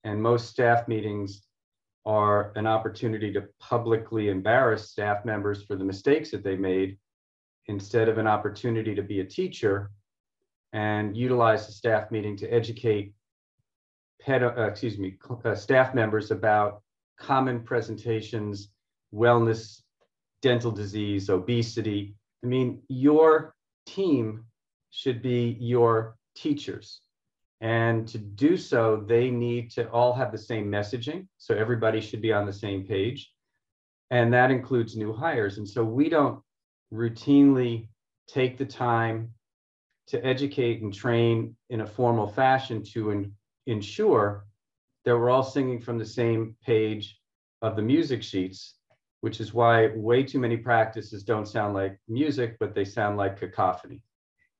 And 0.04 0.22
most 0.22 0.50
staff 0.50 0.86
meetings 0.86 1.42
are 2.06 2.52
an 2.56 2.66
opportunity 2.66 3.32
to 3.32 3.44
publicly 3.60 4.28
embarrass 4.28 4.90
staff 4.90 5.24
members 5.24 5.64
for 5.64 5.76
the 5.76 5.84
mistakes 5.84 6.30
that 6.30 6.44
they 6.44 6.56
made 6.56 6.98
instead 7.66 8.08
of 8.08 8.18
an 8.18 8.26
opportunity 8.26 8.94
to 8.94 9.02
be 9.02 9.20
a 9.20 9.24
teacher 9.24 9.90
and 10.74 11.16
utilize 11.16 11.66
the 11.66 11.72
staff 11.72 12.10
meeting 12.10 12.36
to 12.36 12.48
educate 12.48 13.14
pet, 14.20 14.42
uh, 14.42 14.62
excuse 14.64 14.98
me, 14.98 15.14
uh, 15.44 15.54
staff 15.54 15.94
members 15.94 16.32
about 16.32 16.82
common 17.16 17.62
presentations, 17.62 18.70
wellness, 19.14 19.82
dental 20.42 20.72
disease, 20.72 21.30
obesity. 21.30 22.16
I 22.42 22.48
mean, 22.48 22.82
your 22.88 23.54
team 23.86 24.44
should 24.90 25.22
be 25.22 25.56
your 25.60 26.16
teachers. 26.34 27.00
And 27.60 28.06
to 28.08 28.18
do 28.18 28.56
so, 28.56 29.04
they 29.06 29.30
need 29.30 29.70
to 29.72 29.88
all 29.90 30.12
have 30.12 30.32
the 30.32 30.38
same 30.38 30.66
messaging. 30.66 31.28
So 31.38 31.54
everybody 31.54 32.00
should 32.00 32.20
be 32.20 32.32
on 32.32 32.46
the 32.46 32.52
same 32.52 32.84
page. 32.84 33.30
And 34.10 34.34
that 34.34 34.50
includes 34.50 34.96
new 34.96 35.12
hires. 35.12 35.58
And 35.58 35.68
so 35.68 35.84
we 35.84 36.08
don't 36.08 36.42
routinely 36.92 37.88
take 38.28 38.58
the 38.58 38.66
time 38.66 39.30
to 40.08 40.24
educate 40.24 40.82
and 40.82 40.92
train 40.92 41.56
in 41.70 41.80
a 41.80 41.86
formal 41.86 42.26
fashion 42.26 42.82
to 42.82 43.10
in, 43.10 43.32
ensure 43.66 44.46
that 45.04 45.16
we're 45.16 45.30
all 45.30 45.42
singing 45.42 45.80
from 45.80 45.98
the 45.98 46.04
same 46.04 46.56
page 46.64 47.18
of 47.62 47.76
the 47.76 47.82
music 47.82 48.22
sheets, 48.22 48.76
which 49.20 49.40
is 49.40 49.54
why 49.54 49.88
way 49.94 50.22
too 50.22 50.38
many 50.38 50.56
practices 50.56 51.22
don't 51.22 51.48
sound 51.48 51.74
like 51.74 51.98
music, 52.08 52.56
but 52.60 52.74
they 52.74 52.84
sound 52.84 53.16
like 53.16 53.38
cacophony. 53.38 54.02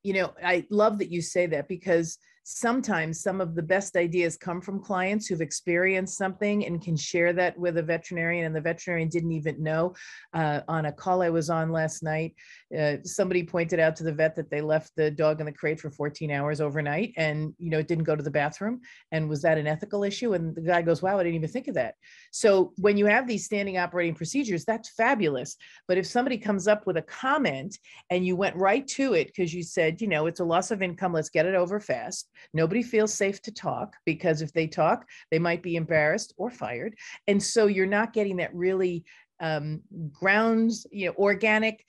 You 0.03 0.15
know, 0.15 0.35
I 0.43 0.67
love 0.71 0.99
that 0.99 1.11
you 1.11 1.23
say 1.23 1.47
that 1.47 1.69
because 1.69 2.19
sometimes 2.45 3.23
some 3.23 3.41
of 3.41 3.55
the 3.55 3.63
best 3.63 3.97
ideas 3.97 4.37
come 4.37 4.61
from 4.61 4.79
clients 4.79 5.27
who've 5.27 5.41
experienced 5.41 6.17
something 6.17 6.67
and 6.67 6.83
can 6.83 6.97
share 6.97 7.33
that 7.33 7.59
with 7.59 7.79
a 7.79 7.83
veterinarian 7.83 8.45
and 8.45 8.55
the 8.55 8.61
veterinarian 8.61 9.09
didn't 9.09 9.33
even 9.33 9.63
know. 9.63 9.95
Uh, 10.33 10.61
on 10.69 10.87
a 10.87 10.93
call 10.93 11.23
i 11.23 11.31
was 11.31 11.49
on 11.49 11.71
last 11.71 12.03
night 12.03 12.35
uh, 12.79 12.97
somebody 13.05 13.43
pointed 13.43 13.79
out 13.79 13.97
to 13.97 14.05
the 14.05 14.13
vet 14.13 14.35
that 14.35 14.51
they 14.51 14.61
left 14.61 14.91
the 14.97 15.11
dog 15.11 15.41
in 15.41 15.47
the 15.47 15.53
crate 15.53 15.81
for 15.81 15.91
14 15.91 16.31
hours 16.31 16.61
overnight 16.61 17.13
and 17.17 17.55
you 17.59 17.71
know 17.71 17.79
it 17.79 17.89
didn't 17.89 18.05
go 18.05 18.17
to 18.17 18.23
the 18.23 18.31
bathroom. 18.31 18.81
And 19.13 19.29
was 19.29 19.43
that 19.43 19.59
an 19.59 19.67
ethical 19.67 20.05
issue? 20.05 20.35
And 20.35 20.55
the 20.55 20.61
guy 20.61 20.83
goes 20.83 21.03
wow 21.03 21.19
i 21.19 21.23
didn't 21.23 21.37
even 21.37 21.49
think 21.49 21.69
of 21.69 21.75
that. 21.75 21.95
So 22.31 22.73
when 22.77 22.97
you 22.97 23.07
have 23.07 23.27
these 23.27 23.45
standing 23.45 23.79
operating 23.79 24.15
procedures 24.15 24.65
that's 24.65 24.91
fabulous. 24.91 25.57
But 25.89 25.99
if 25.99 26.07
somebody 26.07 26.39
comes 26.39 26.69
up 26.69 26.87
with 26.87 26.97
a 26.97 27.03
comment 27.03 27.79
and 28.11 28.27
you 28.27 28.37
went 28.37 28.57
right 28.57 28.87
to 28.89 29.15
it 29.15 29.29
because 29.29 29.55
you 29.55 29.63
said 29.63 30.01
you 30.01 30.09
know 30.09 30.27
it's 30.27 30.41
a 30.41 30.45
loss 30.45 30.71
of 30.71 30.83
income 30.83 31.13
let's 31.13 31.31
get 31.31 31.47
it 31.47 31.55
over 31.55 31.81
fast 31.81 32.29
Nobody 32.53 32.83
feels 32.83 33.15
safe 33.15 33.41
to 33.43 33.53
talk 33.53 33.95
because 34.05 34.43
if 34.43 34.53
they 34.53 34.67
talk, 34.67 35.07
they 35.31 35.39
might 35.39 35.63
be 35.63 35.77
embarrassed 35.77 36.35
or 36.37 36.51
fired. 36.51 36.95
And 37.27 37.43
so 37.43 37.67
you're 37.67 37.87
not 37.87 38.13
getting 38.13 38.37
that 38.37 38.55
really 38.55 39.05
um, 39.41 39.81
grounds, 40.13 40.87
you 40.91 41.07
know, 41.07 41.15
organic 41.19 41.85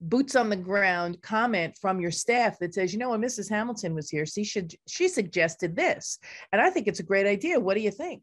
boots 0.00 0.36
on 0.36 0.48
the 0.48 0.56
ground 0.56 1.20
comment 1.22 1.76
from 1.80 2.00
your 2.00 2.10
staff 2.10 2.58
that 2.58 2.74
says, 2.74 2.92
you 2.92 2.98
know, 2.98 3.10
when 3.10 3.22
Mrs. 3.22 3.50
Hamilton 3.50 3.94
was 3.94 4.10
here, 4.10 4.26
she 4.26 4.44
should 4.44 4.74
she 4.86 5.08
suggested 5.08 5.74
this, 5.74 6.18
and 6.52 6.60
I 6.60 6.70
think 6.70 6.86
it's 6.86 7.00
a 7.00 7.04
great 7.04 7.26
idea. 7.26 7.58
What 7.58 7.74
do 7.74 7.80
you 7.80 7.90
think? 7.90 8.22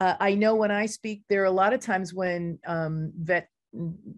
Uh, 0.00 0.16
I 0.18 0.34
know 0.34 0.56
when 0.56 0.70
I 0.70 0.86
speak, 0.86 1.22
there 1.28 1.42
are 1.42 1.46
a 1.46 1.50
lot 1.50 1.72
of 1.72 1.80
times 1.80 2.12
when 2.12 2.58
um, 2.66 3.12
vet 3.16 3.48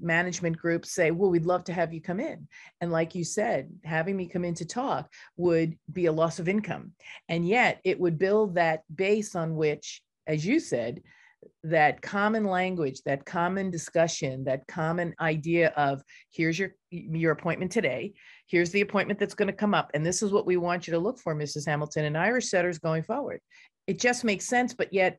management 0.01 0.57
groups 0.57 0.93
say, 0.93 1.11
well, 1.11 1.31
we'd 1.31 1.47
love 1.47 1.65
to 1.65 1.73
have 1.73 1.93
you 1.93 2.01
come 2.01 2.21
in. 2.21 2.49
And 2.81 2.91
like 2.91 3.15
you 3.15 3.25
said, 3.25 3.71
having 3.85 4.17
me 4.17 4.27
come 4.27 4.45
in 4.45 4.55
to 4.55 4.65
talk 4.65 5.11
would 5.37 5.77
be 5.93 6.07
a 6.07 6.13
loss 6.13 6.39
of 6.39 6.49
income. 6.49 6.93
And 7.29 7.47
yet 7.47 7.81
it 7.85 7.99
would 7.99 8.19
build 8.19 8.55
that 8.55 8.83
base 8.95 9.35
on 9.35 9.57
which, 9.57 10.03
as 10.27 10.45
you 10.45 10.61
said, 10.61 11.03
that 11.63 12.01
common 12.03 12.45
language, 12.45 13.03
that 13.05 13.25
common 13.25 13.71
discussion, 13.71 14.45
that 14.45 14.67
common 14.67 15.15
idea 15.21 15.69
of 15.77 16.03
here's 16.31 16.59
your 16.59 16.75
your 16.91 17.33
appointment 17.33 17.71
today, 17.71 18.15
here's 18.47 18.71
the 18.71 18.81
appointment 18.81 19.19
that's 19.19 19.35
going 19.35 19.49
to 19.49 19.53
come 19.53 19.75
up, 19.75 19.91
and 19.95 20.05
this 20.05 20.23
is 20.23 20.33
what 20.33 20.47
we 20.47 20.57
want 20.57 20.87
you 20.87 20.93
to 20.93 20.99
look 20.99 21.19
for, 21.19 21.35
Mrs. 21.35 21.67
Hamilton, 21.67 22.05
and 22.05 22.17
Irish 22.17 22.49
setters 22.49 22.79
going 22.79 23.03
forward. 23.03 23.41
It 23.87 24.01
just 24.01 24.25
makes 24.25 24.47
sense, 24.47 24.73
but 24.73 24.93
yet 24.93 25.19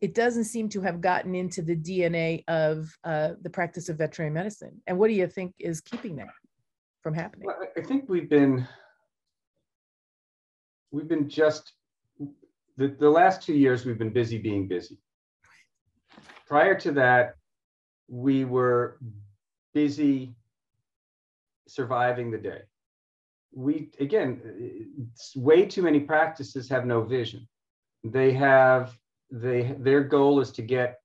it 0.00 0.14
doesn't 0.14 0.44
seem 0.44 0.68
to 0.70 0.80
have 0.82 1.00
gotten 1.00 1.34
into 1.34 1.62
the 1.62 1.76
DNA 1.76 2.44
of 2.48 2.96
uh, 3.04 3.30
the 3.42 3.50
practice 3.50 3.88
of 3.88 3.98
veterinary 3.98 4.32
medicine. 4.32 4.80
And 4.86 4.98
what 4.98 5.08
do 5.08 5.14
you 5.14 5.26
think 5.26 5.54
is 5.58 5.80
keeping 5.80 6.16
that 6.16 6.28
from 7.02 7.14
happening? 7.14 7.46
Well, 7.46 7.56
I 7.76 7.80
think 7.80 8.08
we've 8.08 8.28
been 8.28 8.66
we've 10.90 11.08
been 11.08 11.28
just 11.28 11.72
the, 12.76 12.88
the 12.88 13.08
last 13.08 13.42
two 13.42 13.54
years 13.54 13.84
we've 13.84 13.98
been 13.98 14.12
busy 14.12 14.38
being 14.38 14.68
busy. 14.68 14.98
Prior 16.46 16.78
to 16.80 16.92
that, 16.92 17.36
we 18.08 18.44
were 18.44 18.98
busy 19.72 20.36
surviving 21.66 22.30
the 22.30 22.38
day. 22.38 22.60
We 23.52 23.90
again, 23.98 25.08
way 25.34 25.64
too 25.64 25.82
many 25.82 26.00
practices 26.00 26.68
have 26.68 26.84
no 26.84 27.02
vision. 27.02 27.48
They 28.04 28.32
have 28.32 28.96
they 29.30 29.74
their 29.78 30.02
goal 30.02 30.40
is 30.40 30.50
to 30.52 30.62
get 30.62 31.00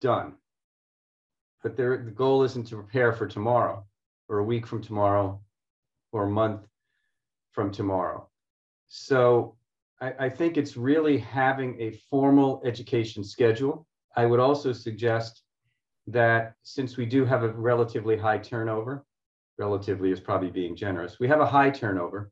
done. 0.00 0.34
But 1.62 1.76
their 1.76 2.02
the 2.02 2.10
goal 2.10 2.42
isn't 2.44 2.66
to 2.68 2.76
prepare 2.76 3.12
for 3.12 3.26
tomorrow 3.26 3.84
or 4.28 4.38
a 4.38 4.44
week 4.44 4.66
from 4.66 4.82
tomorrow 4.82 5.40
or 6.12 6.24
a 6.24 6.30
month 6.30 6.66
from 7.52 7.70
tomorrow. 7.70 8.28
So 8.86 9.56
I, 10.00 10.14
I 10.20 10.28
think 10.28 10.56
it's 10.56 10.76
really 10.76 11.18
having 11.18 11.80
a 11.80 11.98
formal 12.10 12.62
education 12.64 13.24
schedule. 13.24 13.86
I 14.14 14.26
would 14.26 14.40
also 14.40 14.72
suggest 14.72 15.42
that 16.06 16.54
since 16.62 16.96
we 16.96 17.06
do 17.06 17.24
have 17.24 17.42
a 17.42 17.52
relatively 17.52 18.16
high 18.16 18.38
turnover 18.38 19.04
relatively 19.58 20.10
is 20.10 20.20
probably 20.20 20.50
being 20.50 20.76
generous 20.76 21.18
we 21.18 21.26
have 21.26 21.40
a 21.40 21.46
high 21.46 21.70
turnover 21.70 22.30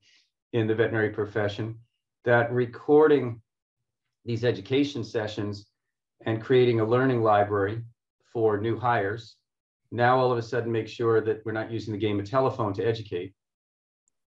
in 0.52 0.66
the 0.66 0.74
veterinary 0.74 1.10
profession 1.10 1.76
that 2.24 2.52
recording 2.52 3.40
these 4.24 4.44
education 4.44 5.04
sessions 5.04 5.66
and 6.26 6.42
creating 6.42 6.80
a 6.80 6.84
learning 6.84 7.22
library 7.22 7.82
for 8.32 8.58
new 8.58 8.78
hires 8.78 9.36
now 9.94 10.18
all 10.18 10.32
of 10.32 10.38
a 10.38 10.42
sudden 10.42 10.72
make 10.72 10.88
sure 10.88 11.20
that 11.20 11.40
we're 11.44 11.52
not 11.52 11.70
using 11.70 11.92
the 11.92 11.98
game 11.98 12.18
of 12.18 12.28
telephone 12.28 12.74
to 12.74 12.84
educate 12.84 13.32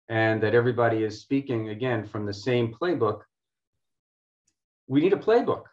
and 0.07 0.41
that 0.41 0.55
everybody 0.55 1.03
is 1.03 1.21
speaking 1.21 1.69
again 1.69 2.05
from 2.05 2.25
the 2.25 2.33
same 2.33 2.73
playbook. 2.73 3.21
We 4.87 5.01
need 5.01 5.11
a 5.11 5.17
playbook 5.17 5.63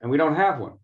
and 0.00 0.10
we 0.10 0.16
don't 0.16 0.36
have 0.36 0.60
one. 0.60 0.78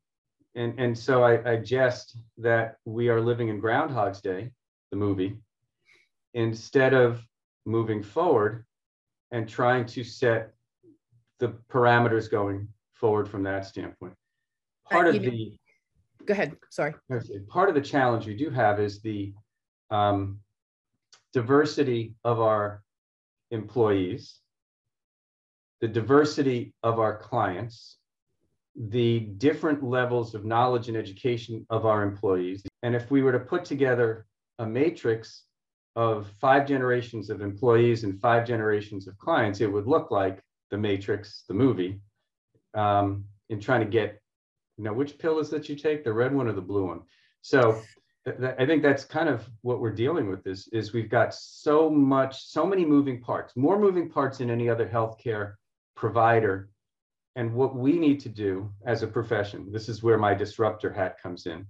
And 0.56 0.78
and 0.80 0.98
so 0.98 1.22
I, 1.22 1.52
I 1.52 1.56
jest 1.58 2.16
that 2.38 2.76
we 2.84 3.08
are 3.08 3.20
living 3.20 3.48
in 3.48 3.60
groundhog's 3.60 4.20
day 4.20 4.50
the 4.90 4.96
movie 4.96 5.38
instead 6.34 6.92
of 6.92 7.24
moving 7.64 8.02
forward 8.02 8.64
and 9.30 9.48
trying 9.48 9.86
to 9.86 10.02
set 10.02 10.52
the 11.40 11.48
parameters 11.68 12.30
going 12.30 12.68
forward 12.94 13.28
from 13.28 13.42
that 13.42 13.66
standpoint. 13.66 14.14
Part 14.88 15.06
uh, 15.06 15.10
of 15.10 15.22
the 15.22 15.58
go 16.26 16.32
ahead 16.32 16.56
sorry. 16.70 16.94
Part 17.48 17.68
of 17.68 17.74
the 17.74 17.80
challenge 17.80 18.26
we 18.26 18.36
do 18.36 18.50
have 18.50 18.78
is 18.78 19.00
the 19.00 19.34
um, 19.90 20.38
diversity 21.32 22.14
of 22.24 22.40
our 22.40 22.82
employees 23.50 24.40
the 25.80 25.88
diversity 25.88 26.72
of 26.82 26.98
our 26.98 27.16
clients 27.16 27.96
the 28.76 29.20
different 29.20 29.82
levels 29.82 30.34
of 30.34 30.44
knowledge 30.44 30.88
and 30.88 30.96
education 30.96 31.66
of 31.70 31.84
our 31.84 32.02
employees. 32.02 32.62
And 32.82 32.94
if 32.94 33.10
we 33.10 33.20
were 33.20 33.32
to 33.32 33.38
put 33.40 33.64
together 33.64 34.26
a 34.58 34.66
matrix 34.66 35.42
of 35.96 36.30
five 36.40 36.68
generations 36.68 37.30
of 37.30 37.40
employees 37.40 38.04
and 38.04 38.20
five 38.20 38.46
generations 38.46 39.08
of 39.08 39.18
clients, 39.18 39.60
it 39.60 39.66
would 39.66 39.88
look 39.88 40.10
like 40.10 40.40
the 40.70 40.78
Matrix, 40.78 41.44
the 41.48 41.54
movie, 41.54 42.00
um, 42.74 43.24
in 43.48 43.60
trying 43.60 43.80
to 43.80 43.86
get, 43.86 44.20
you 44.76 44.84
know, 44.84 44.92
which 44.92 45.18
pill 45.18 45.38
is 45.38 45.50
that 45.50 45.68
you 45.68 45.76
take, 45.76 46.04
the 46.04 46.12
red 46.12 46.34
one 46.34 46.46
or 46.46 46.52
the 46.52 46.60
blue 46.60 46.86
one? 46.86 47.00
So 47.42 47.80
th- 48.24 48.38
th- 48.38 48.54
I 48.58 48.66
think 48.66 48.82
that's 48.82 49.04
kind 49.04 49.28
of 49.28 49.48
what 49.62 49.80
we're 49.80 49.92
dealing 49.92 50.28
with 50.28 50.46
is, 50.46 50.68
is 50.72 50.92
we've 50.92 51.10
got 51.10 51.34
so 51.34 51.90
much, 51.90 52.44
so 52.44 52.64
many 52.66 52.84
moving 52.84 53.20
parts, 53.20 53.56
more 53.56 53.78
moving 53.78 54.08
parts 54.08 54.38
than 54.38 54.50
any 54.50 54.68
other 54.68 54.88
healthcare 54.88 55.54
provider. 55.96 56.70
And 57.36 57.54
what 57.54 57.76
we 57.76 57.98
need 57.98 58.20
to 58.20 58.28
do 58.28 58.70
as 58.84 59.02
a 59.02 59.06
profession, 59.06 59.70
this 59.70 59.88
is 59.88 60.02
where 60.02 60.18
my 60.18 60.34
disruptor 60.34 60.92
hat 60.92 61.20
comes 61.22 61.46
in. 61.46 61.66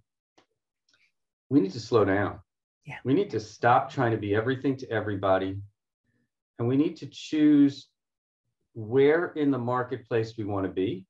We 1.48 1.60
need 1.60 1.72
to 1.72 1.80
slow 1.80 2.04
down 2.04 2.40
yeah. 2.90 2.96
We 3.04 3.14
need 3.14 3.30
to 3.30 3.40
stop 3.40 3.90
trying 3.90 4.12
to 4.12 4.16
be 4.16 4.34
everything 4.34 4.76
to 4.78 4.90
everybody. 4.90 5.56
And 6.58 6.68
we 6.68 6.76
need 6.76 6.96
to 6.96 7.06
choose 7.06 7.88
where 8.80 9.26
in 9.36 9.50
the 9.50 9.58
marketplace 9.58 10.34
we 10.38 10.44
want 10.44 10.64
to 10.64 10.72
be, 10.72 11.04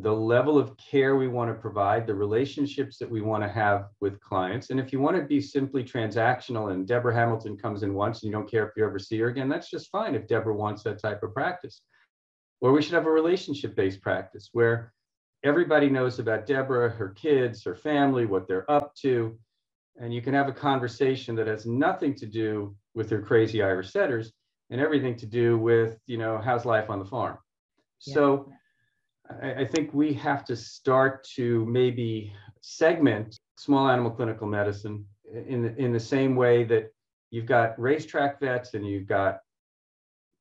the 0.00 0.12
level 0.12 0.58
of 0.58 0.76
care 0.78 1.16
we 1.16 1.28
want 1.28 1.50
to 1.50 1.60
provide, 1.60 2.06
the 2.06 2.14
relationships 2.14 2.96
that 2.98 3.10
we 3.10 3.20
want 3.20 3.42
to 3.42 3.48
have 3.48 3.88
with 4.00 4.20
clients. 4.20 4.70
And 4.70 4.80
if 4.80 4.92
you 4.92 5.00
want 5.00 5.16
to 5.16 5.24
be 5.24 5.40
simply 5.40 5.84
transactional 5.84 6.72
and 6.72 6.86
Deborah 6.86 7.14
Hamilton 7.14 7.58
comes 7.58 7.82
in 7.82 7.92
once 7.92 8.22
and 8.22 8.30
you 8.30 8.32
don't 8.32 8.50
care 8.50 8.66
if 8.66 8.72
you 8.76 8.86
ever 8.86 8.98
see 8.98 9.18
her 9.18 9.28
again, 9.28 9.48
that's 9.48 9.68
just 9.68 9.90
fine 9.90 10.14
if 10.14 10.28
Deborah 10.28 10.54
wants 10.54 10.82
that 10.84 11.02
type 11.02 11.22
of 11.22 11.34
practice. 11.34 11.82
Or 12.60 12.72
we 12.72 12.80
should 12.80 12.94
have 12.94 13.06
a 13.06 13.10
relationship 13.10 13.74
based 13.74 14.00
practice 14.00 14.48
where 14.52 14.94
everybody 15.44 15.90
knows 15.90 16.20
about 16.20 16.46
Deborah, 16.46 16.88
her 16.90 17.10
kids, 17.10 17.64
her 17.64 17.74
family, 17.74 18.24
what 18.24 18.46
they're 18.46 18.70
up 18.70 18.94
to 19.02 19.36
and 19.98 20.14
you 20.14 20.22
can 20.22 20.32
have 20.32 20.48
a 20.48 20.52
conversation 20.52 21.34
that 21.36 21.46
has 21.46 21.66
nothing 21.66 22.14
to 22.14 22.24
do 22.24 22.74
with 22.94 23.10
your 23.10 23.20
crazy 23.20 23.62
Irish 23.62 23.92
setters 23.92 24.32
and 24.72 24.80
everything 24.80 25.14
to 25.14 25.26
do 25.26 25.58
with, 25.58 25.98
you 26.06 26.16
know, 26.16 26.40
how's 26.42 26.64
life 26.64 26.88
on 26.88 26.98
the 26.98 27.04
farm. 27.04 27.36
Yeah. 28.06 28.14
So 28.14 28.52
I, 29.42 29.52
I 29.52 29.64
think 29.66 29.92
we 29.92 30.14
have 30.14 30.46
to 30.46 30.56
start 30.56 31.24
to 31.36 31.66
maybe 31.66 32.32
segment 32.62 33.38
small 33.58 33.88
animal 33.88 34.10
clinical 34.10 34.46
medicine 34.46 35.04
in, 35.30 35.76
in 35.76 35.92
the 35.92 36.00
same 36.00 36.34
way 36.34 36.64
that 36.64 36.90
you've 37.30 37.44
got 37.44 37.78
racetrack 37.78 38.40
vets 38.40 38.72
and 38.72 38.86
you've 38.86 39.06
got 39.06 39.40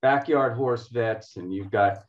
backyard 0.01 0.55
horse 0.55 0.87
vets 0.87 1.35
and 1.35 1.53
you've 1.53 1.69
got 1.69 2.05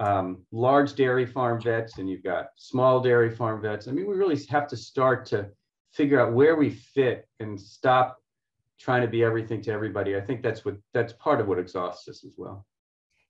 um, 0.00 0.44
large 0.50 0.94
dairy 0.94 1.24
farm 1.24 1.60
vets 1.60 1.98
and 1.98 2.10
you've 2.10 2.24
got 2.24 2.48
small 2.56 3.00
dairy 3.00 3.30
farm 3.30 3.62
vets. 3.62 3.86
I 3.86 3.92
mean, 3.92 4.08
we 4.08 4.16
really 4.16 4.38
have 4.50 4.66
to 4.66 4.76
start 4.76 5.24
to 5.26 5.48
figure 5.92 6.20
out 6.20 6.32
where 6.32 6.56
we 6.56 6.70
fit 6.70 7.28
and 7.38 7.58
stop 7.60 8.18
trying 8.78 9.02
to 9.02 9.08
be 9.08 9.22
everything 9.22 9.62
to 9.62 9.72
everybody. 9.72 10.16
I 10.16 10.20
think 10.20 10.42
that's 10.42 10.64
what 10.64 10.76
that's 10.92 11.12
part 11.14 11.40
of 11.40 11.48
what 11.48 11.58
exhausts 11.58 12.08
us 12.08 12.24
as 12.24 12.34
well. 12.36 12.66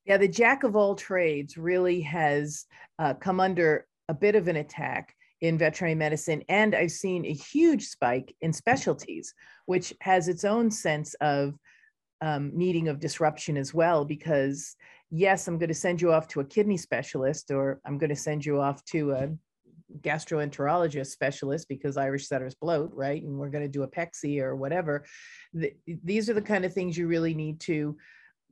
Yeah, 0.05 0.17
the 0.17 0.27
jack 0.27 0.63
of 0.63 0.75
all 0.75 0.95
trades 0.95 1.57
really 1.57 2.01
has 2.01 2.65
uh, 2.99 3.15
come 3.15 3.39
under 3.39 3.87
a 4.07 4.13
bit 4.13 4.35
of 4.35 4.47
an 4.47 4.57
attack 4.57 5.15
in 5.41 5.57
veterinary 5.57 5.95
medicine, 5.95 6.43
and 6.47 6.75
I've 6.75 6.91
seen 6.91 7.25
a 7.25 7.33
huge 7.33 7.87
spike 7.87 8.35
in 8.41 8.53
specialties, 8.53 9.33
which 9.65 9.93
has 10.01 10.27
its 10.27 10.43
own 10.45 10.71
sense 10.71 11.13
of 11.15 11.55
um, 12.21 12.51
needing 12.53 12.87
of 12.87 12.99
disruption 12.99 13.57
as 13.57 13.73
well. 13.73 14.05
Because 14.05 14.75
yes, 15.09 15.47
I'm 15.47 15.57
going 15.57 15.69
to 15.69 15.73
send 15.73 16.01
you 16.01 16.11
off 16.11 16.27
to 16.29 16.39
a 16.39 16.45
kidney 16.45 16.77
specialist, 16.77 17.51
or 17.51 17.81
I'm 17.85 17.97
going 17.97 18.09
to 18.09 18.15
send 18.15 18.45
you 18.45 18.61
off 18.61 18.83
to 18.85 19.11
a 19.11 19.29
gastroenterologist 20.01 21.07
specialist 21.07 21.67
because 21.69 21.97
Irish 21.97 22.27
setters 22.27 22.55
bloat, 22.55 22.91
right? 22.93 23.21
And 23.21 23.37
we're 23.37 23.49
going 23.49 23.63
to 23.63 23.69
do 23.69 23.83
a 23.83 23.87
pexy 23.87 24.41
or 24.41 24.55
whatever. 24.55 25.05
The, 25.53 25.73
these 26.03 26.29
are 26.29 26.33
the 26.33 26.41
kind 26.41 26.65
of 26.65 26.73
things 26.73 26.97
you 26.97 27.07
really 27.07 27.33
need 27.33 27.59
to 27.61 27.97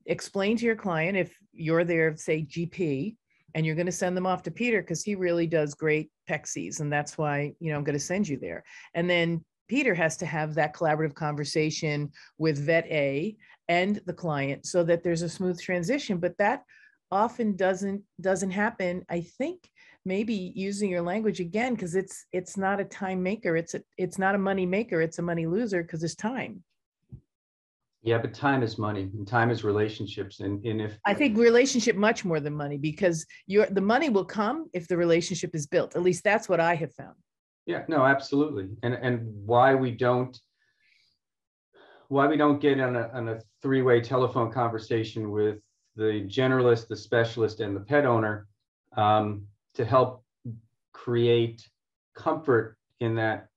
explain 0.05 0.57
to 0.57 0.65
your 0.65 0.75
client 0.75 1.17
if 1.17 1.37
you're 1.53 1.83
their, 1.83 2.15
say, 2.17 2.43
GP, 2.43 3.15
and 3.55 3.65
you're 3.65 3.75
going 3.75 3.85
to 3.85 3.91
send 3.91 4.17
them 4.17 4.25
off 4.25 4.43
to 4.43 4.51
Peter 4.51 4.81
because 4.81 5.03
he 5.03 5.15
really 5.15 5.47
does 5.47 5.73
great 5.73 6.09
pexies, 6.29 6.79
and 6.79 6.91
that's 6.91 7.17
why 7.17 7.53
you 7.59 7.71
know 7.71 7.77
I'm 7.77 7.83
going 7.83 7.97
to 7.97 8.03
send 8.03 8.27
you 8.27 8.37
there. 8.37 8.63
And 8.93 9.09
then 9.09 9.43
Peter 9.67 9.93
has 9.93 10.17
to 10.17 10.25
have 10.25 10.55
that 10.55 10.75
collaborative 10.75 11.13
conversation 11.13 12.11
with 12.37 12.57
vet 12.57 12.85
A 12.87 13.35
and 13.67 13.99
the 14.05 14.13
client 14.13 14.65
so 14.65 14.83
that 14.83 15.03
there's 15.03 15.21
a 15.21 15.29
smooth 15.29 15.59
transition. 15.61 16.17
But 16.17 16.37
that 16.37 16.63
often 17.13 17.55
doesn't 17.55 18.01
doesn't 18.19 18.51
happen. 18.51 19.05
I 19.09 19.21
think 19.21 19.69
maybe 20.05 20.51
using 20.55 20.89
your 20.89 21.01
language 21.01 21.39
again 21.39 21.73
because 21.75 21.95
it's 21.95 22.25
it's 22.31 22.57
not 22.57 22.79
a 22.79 22.83
time 22.83 23.23
maker 23.23 23.55
it's 23.55 23.73
a 23.73 23.81
it's 23.97 24.19
not 24.19 24.35
a 24.35 24.37
money 24.37 24.65
maker 24.65 25.01
it's 25.01 25.19
a 25.19 25.21
money 25.21 25.45
loser 25.45 25.81
because 25.81 26.03
it's 26.03 26.15
time 26.15 26.61
yeah 28.01 28.17
but 28.17 28.33
time 28.33 28.61
is 28.63 28.77
money 28.77 29.09
and 29.13 29.25
time 29.25 29.49
is 29.49 29.63
relationships 29.63 30.41
and, 30.41 30.63
and 30.65 30.81
if 30.81 30.97
i 31.05 31.13
think 31.13 31.37
relationship 31.37 31.95
much 31.95 32.25
more 32.25 32.41
than 32.41 32.53
money 32.53 32.77
because 32.77 33.25
your 33.47 33.65
the 33.67 33.81
money 33.81 34.09
will 34.09 34.25
come 34.25 34.67
if 34.73 34.87
the 34.89 34.97
relationship 34.97 35.55
is 35.55 35.65
built 35.67 35.95
at 35.95 36.03
least 36.03 36.23
that's 36.23 36.49
what 36.49 36.59
i 36.59 36.75
have 36.75 36.93
found 36.93 37.15
yeah 37.65 37.83
no 37.87 38.03
absolutely 38.03 38.67
and 38.83 38.93
and 38.95 39.21
why 39.45 39.73
we 39.73 39.89
don't 39.89 40.37
why 42.09 42.27
we 42.27 42.35
don't 42.35 42.59
get 42.59 42.79
on 42.79 42.95
a, 42.95 43.09
on 43.13 43.29
a 43.29 43.39
three-way 43.61 44.01
telephone 44.01 44.51
conversation 44.51 45.31
with 45.31 45.59
the 45.95 46.25
generalist 46.27 46.87
the 46.87 46.95
specialist 46.95 47.59
and 47.59 47.75
the 47.75 47.79
pet 47.81 48.05
owner 48.05 48.47
um, 48.97 49.45
to 49.75 49.85
help 49.85 50.23
create 50.91 51.67
comfort 52.15 52.77
in 52.99 53.15
that 53.15 53.47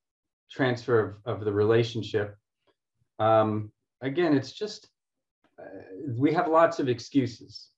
transfer 0.51 1.19
of, 1.25 1.39
of 1.39 1.45
the 1.45 1.53
relationship. 1.53 2.37
Um, 3.19 3.71
again, 4.01 4.37
it's 4.37 4.53
just, 4.53 4.89
uh, 5.61 5.65
we 6.09 6.33
have 6.33 6.49
lots 6.49 6.79
of 6.79 6.89
excuses. 6.89 7.71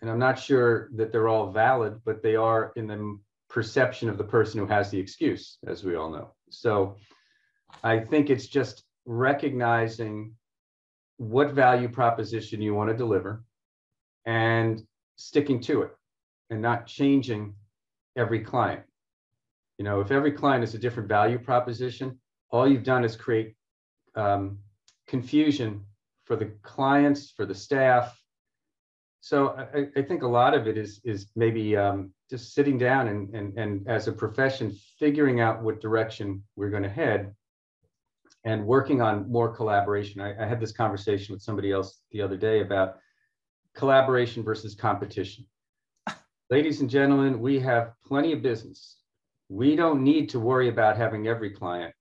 And 0.00 0.10
I'm 0.10 0.18
not 0.18 0.38
sure 0.38 0.90
that 0.94 1.10
they're 1.10 1.28
all 1.28 1.50
valid, 1.50 2.00
but 2.04 2.22
they 2.22 2.36
are 2.36 2.72
in 2.76 2.86
the 2.86 3.18
perception 3.48 4.08
of 4.08 4.16
the 4.16 4.24
person 4.24 4.60
who 4.60 4.66
has 4.66 4.90
the 4.90 4.98
excuse, 4.98 5.58
as 5.66 5.82
we 5.82 5.96
all 5.96 6.10
know. 6.10 6.34
So 6.50 6.96
I 7.82 7.98
think 7.98 8.30
it's 8.30 8.46
just 8.46 8.84
recognizing 9.06 10.34
what 11.16 11.50
value 11.52 11.88
proposition 11.88 12.62
you 12.62 12.74
want 12.74 12.90
to 12.90 12.96
deliver 12.96 13.42
and 14.28 14.82
sticking 15.16 15.58
to 15.58 15.80
it 15.82 15.90
and 16.50 16.60
not 16.60 16.86
changing 16.86 17.54
every 18.14 18.40
client. 18.40 18.82
You 19.78 19.86
know, 19.86 20.00
if 20.00 20.10
every 20.10 20.32
client 20.32 20.62
is 20.62 20.74
a 20.74 20.78
different 20.78 21.08
value 21.08 21.38
proposition, 21.38 22.20
all 22.50 22.68
you've 22.68 22.84
done 22.84 23.04
is 23.04 23.16
create 23.16 23.54
um, 24.16 24.58
confusion 25.06 25.82
for 26.24 26.36
the 26.36 26.52
clients, 26.62 27.30
for 27.30 27.46
the 27.46 27.54
staff. 27.54 28.20
So 29.20 29.48
I, 29.74 29.86
I, 29.98 30.02
think 30.02 30.22
a 30.22 30.28
lot 30.28 30.54
of 30.54 30.66
it 30.66 30.76
is 30.76 31.00
is 31.04 31.28
maybe 31.34 31.76
um, 31.76 32.12
just 32.30 32.54
sitting 32.54 32.76
down 32.78 33.08
and, 33.08 33.34
and 33.34 33.58
and 33.58 33.88
as 33.88 34.08
a 34.08 34.12
profession 34.12 34.76
figuring 34.98 35.40
out 35.40 35.62
what 35.62 35.80
direction 35.80 36.42
we're 36.54 36.70
going 36.70 36.82
to 36.82 36.88
head, 36.88 37.34
and 38.44 38.66
working 38.66 39.00
on 39.00 39.30
more 39.30 39.54
collaboration. 39.54 40.20
I, 40.20 40.44
I 40.44 40.46
had 40.46 40.60
this 40.60 40.72
conversation 40.72 41.32
with 41.34 41.42
somebody 41.42 41.72
else 41.72 42.00
the 42.12 42.22
other 42.22 42.36
day 42.36 42.60
about 42.60 42.98
collaboration 43.78 44.42
versus 44.42 44.74
competition. 44.74 45.46
Ladies 46.50 46.80
and 46.80 46.90
gentlemen, 46.90 47.40
we 47.40 47.60
have 47.60 47.92
plenty 48.04 48.32
of 48.32 48.42
business. 48.42 48.96
We 49.48 49.76
don't 49.76 50.02
need 50.02 50.28
to 50.30 50.40
worry 50.40 50.68
about 50.68 50.96
having 50.96 51.28
every 51.28 51.50
client. 51.50 51.94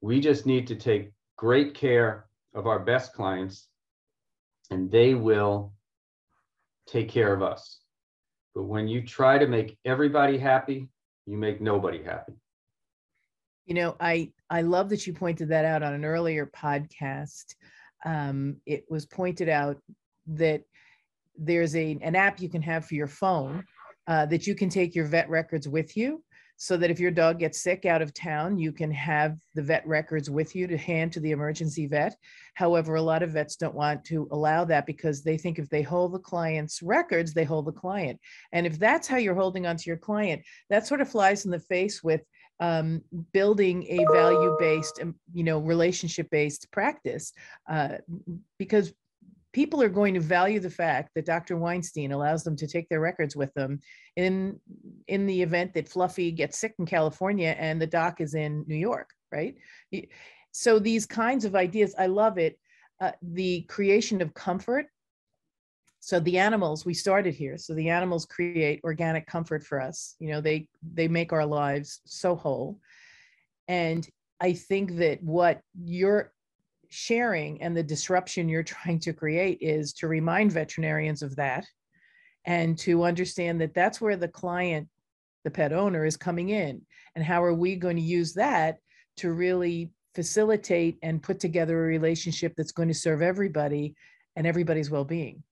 We 0.00 0.20
just 0.20 0.46
need 0.46 0.66
to 0.66 0.74
take 0.74 1.12
great 1.36 1.74
care 1.74 2.26
of 2.54 2.66
our 2.66 2.80
best 2.80 3.12
clients, 3.12 3.68
and 4.70 4.90
they 4.90 5.14
will 5.14 5.72
take 6.88 7.08
care 7.08 7.32
of 7.32 7.40
us. 7.40 7.80
But 8.54 8.64
when 8.64 8.88
you 8.88 9.06
try 9.06 9.38
to 9.38 9.46
make 9.46 9.78
everybody 9.84 10.38
happy, 10.38 10.88
you 11.26 11.36
make 11.36 11.60
nobody 11.60 12.02
happy. 12.02 12.32
You 13.64 13.74
know, 13.74 13.96
I 14.00 14.32
I 14.50 14.62
love 14.62 14.88
that 14.88 15.06
you 15.06 15.12
pointed 15.12 15.50
that 15.50 15.64
out 15.64 15.84
on 15.84 15.94
an 15.94 16.04
earlier 16.04 16.46
podcast. 16.46 17.54
Um, 18.04 18.56
it 18.66 18.84
was 18.90 19.06
pointed 19.06 19.48
out 19.48 19.80
that 20.26 20.62
there's 21.36 21.74
a 21.76 21.98
an 22.02 22.16
app 22.16 22.40
you 22.40 22.48
can 22.48 22.62
have 22.62 22.84
for 22.86 22.94
your 22.94 23.06
phone 23.06 23.64
uh, 24.06 24.26
that 24.26 24.46
you 24.46 24.54
can 24.54 24.68
take 24.68 24.94
your 24.94 25.06
vet 25.06 25.28
records 25.28 25.68
with 25.68 25.96
you 25.96 26.22
so 26.56 26.76
that 26.76 26.90
if 26.92 27.00
your 27.00 27.10
dog 27.10 27.40
gets 27.40 27.60
sick 27.60 27.86
out 27.86 28.02
of 28.02 28.14
town, 28.14 28.56
you 28.56 28.70
can 28.70 28.90
have 28.92 29.36
the 29.56 29.62
vet 29.62 29.84
records 29.84 30.30
with 30.30 30.54
you 30.54 30.68
to 30.68 30.76
hand 30.76 31.12
to 31.12 31.18
the 31.18 31.32
emergency 31.32 31.88
vet. 31.88 32.14
However, 32.54 32.94
a 32.94 33.02
lot 33.02 33.24
of 33.24 33.32
vets 33.32 33.56
don't 33.56 33.74
want 33.74 34.04
to 34.04 34.28
allow 34.30 34.64
that 34.66 34.86
because 34.86 35.24
they 35.24 35.36
think 35.36 35.58
if 35.58 35.68
they 35.70 35.82
hold 35.82 36.12
the 36.12 36.20
client's 36.20 36.80
records, 36.80 37.34
they 37.34 37.42
hold 37.42 37.66
the 37.66 37.72
client. 37.72 38.20
And 38.52 38.64
if 38.64 38.78
that's 38.78 39.08
how 39.08 39.16
you're 39.16 39.34
holding 39.34 39.66
onto 39.66 39.90
your 39.90 39.96
client, 39.96 40.42
that 40.70 40.86
sort 40.86 41.00
of 41.00 41.10
flies 41.10 41.44
in 41.44 41.50
the 41.50 41.58
face 41.58 42.00
with 42.00 42.22
um, 42.60 43.02
building 43.32 43.84
a 43.88 44.04
value-based, 44.12 45.00
um, 45.02 45.16
you 45.32 45.42
know, 45.42 45.58
relationship-based 45.58 46.70
practice, 46.70 47.32
uh, 47.68 47.96
because 48.56 48.92
people 49.52 49.82
are 49.82 49.88
going 49.88 50.14
to 50.14 50.20
value 50.20 50.60
the 50.60 50.70
fact 50.70 51.10
that 51.14 51.26
Dr. 51.26 51.56
Weinstein 51.56 52.12
allows 52.12 52.42
them 52.42 52.56
to 52.56 52.66
take 52.66 52.88
their 52.88 53.00
records 53.00 53.36
with 53.36 53.52
them 53.54 53.80
in 54.16 54.58
in 55.08 55.26
the 55.26 55.42
event 55.42 55.74
that 55.74 55.88
Fluffy 55.88 56.32
gets 56.32 56.58
sick 56.58 56.74
in 56.78 56.86
California 56.86 57.54
and 57.58 57.80
the 57.80 57.86
doc 57.86 58.20
is 58.20 58.34
in 58.34 58.64
New 58.66 58.76
York, 58.76 59.10
right? 59.30 59.56
So 60.52 60.78
these 60.78 61.06
kinds 61.06 61.44
of 61.44 61.54
ideas, 61.54 61.94
I 61.98 62.06
love 62.06 62.38
it. 62.38 62.58
Uh, 63.00 63.12
the 63.22 63.62
creation 63.62 64.20
of 64.22 64.34
comfort. 64.34 64.86
So 66.00 66.20
the 66.20 66.38
animals, 66.38 66.84
we 66.84 66.94
started 66.94 67.34
here. 67.34 67.56
So 67.56 67.74
the 67.74 67.88
animals 67.88 68.26
create 68.26 68.80
organic 68.84 69.26
comfort 69.26 69.64
for 69.64 69.80
us. 69.80 70.14
You 70.18 70.30
know, 70.30 70.40
they 70.40 70.68
they 70.94 71.08
make 71.08 71.32
our 71.32 71.46
lives 71.46 72.00
so 72.04 72.34
whole. 72.36 72.80
And 73.68 74.08
I 74.40 74.52
think 74.52 74.96
that 74.96 75.22
what 75.22 75.60
you're 75.84 76.32
sharing 76.92 77.60
and 77.62 77.76
the 77.76 77.82
disruption 77.82 78.48
you're 78.48 78.62
trying 78.62 78.98
to 79.00 79.12
create 79.12 79.58
is 79.60 79.92
to 79.94 80.08
remind 80.08 80.52
veterinarians 80.52 81.22
of 81.22 81.34
that 81.36 81.66
and 82.44 82.78
to 82.78 83.04
understand 83.04 83.60
that 83.60 83.74
that's 83.74 84.00
where 84.00 84.16
the 84.16 84.28
client 84.28 84.88
the 85.44 85.50
pet 85.50 85.72
owner 85.72 86.04
is 86.04 86.16
coming 86.16 86.50
in. 86.50 86.82
And 87.14 87.24
how 87.24 87.42
are 87.42 87.54
we 87.54 87.76
going 87.76 87.96
to 87.96 88.02
use 88.02 88.34
that 88.34 88.78
to 89.16 89.32
really 89.32 89.90
facilitate 90.14 90.98
and 91.02 91.22
put 91.22 91.40
together 91.40 91.82
a 91.82 91.86
relationship 91.86 92.54
that's 92.56 92.72
going 92.72 92.88
to 92.88 92.94
serve 92.94 93.22
everybody 93.22 93.94
and 94.36 94.46
everybody's 94.46 94.90
well-being? 94.90 95.42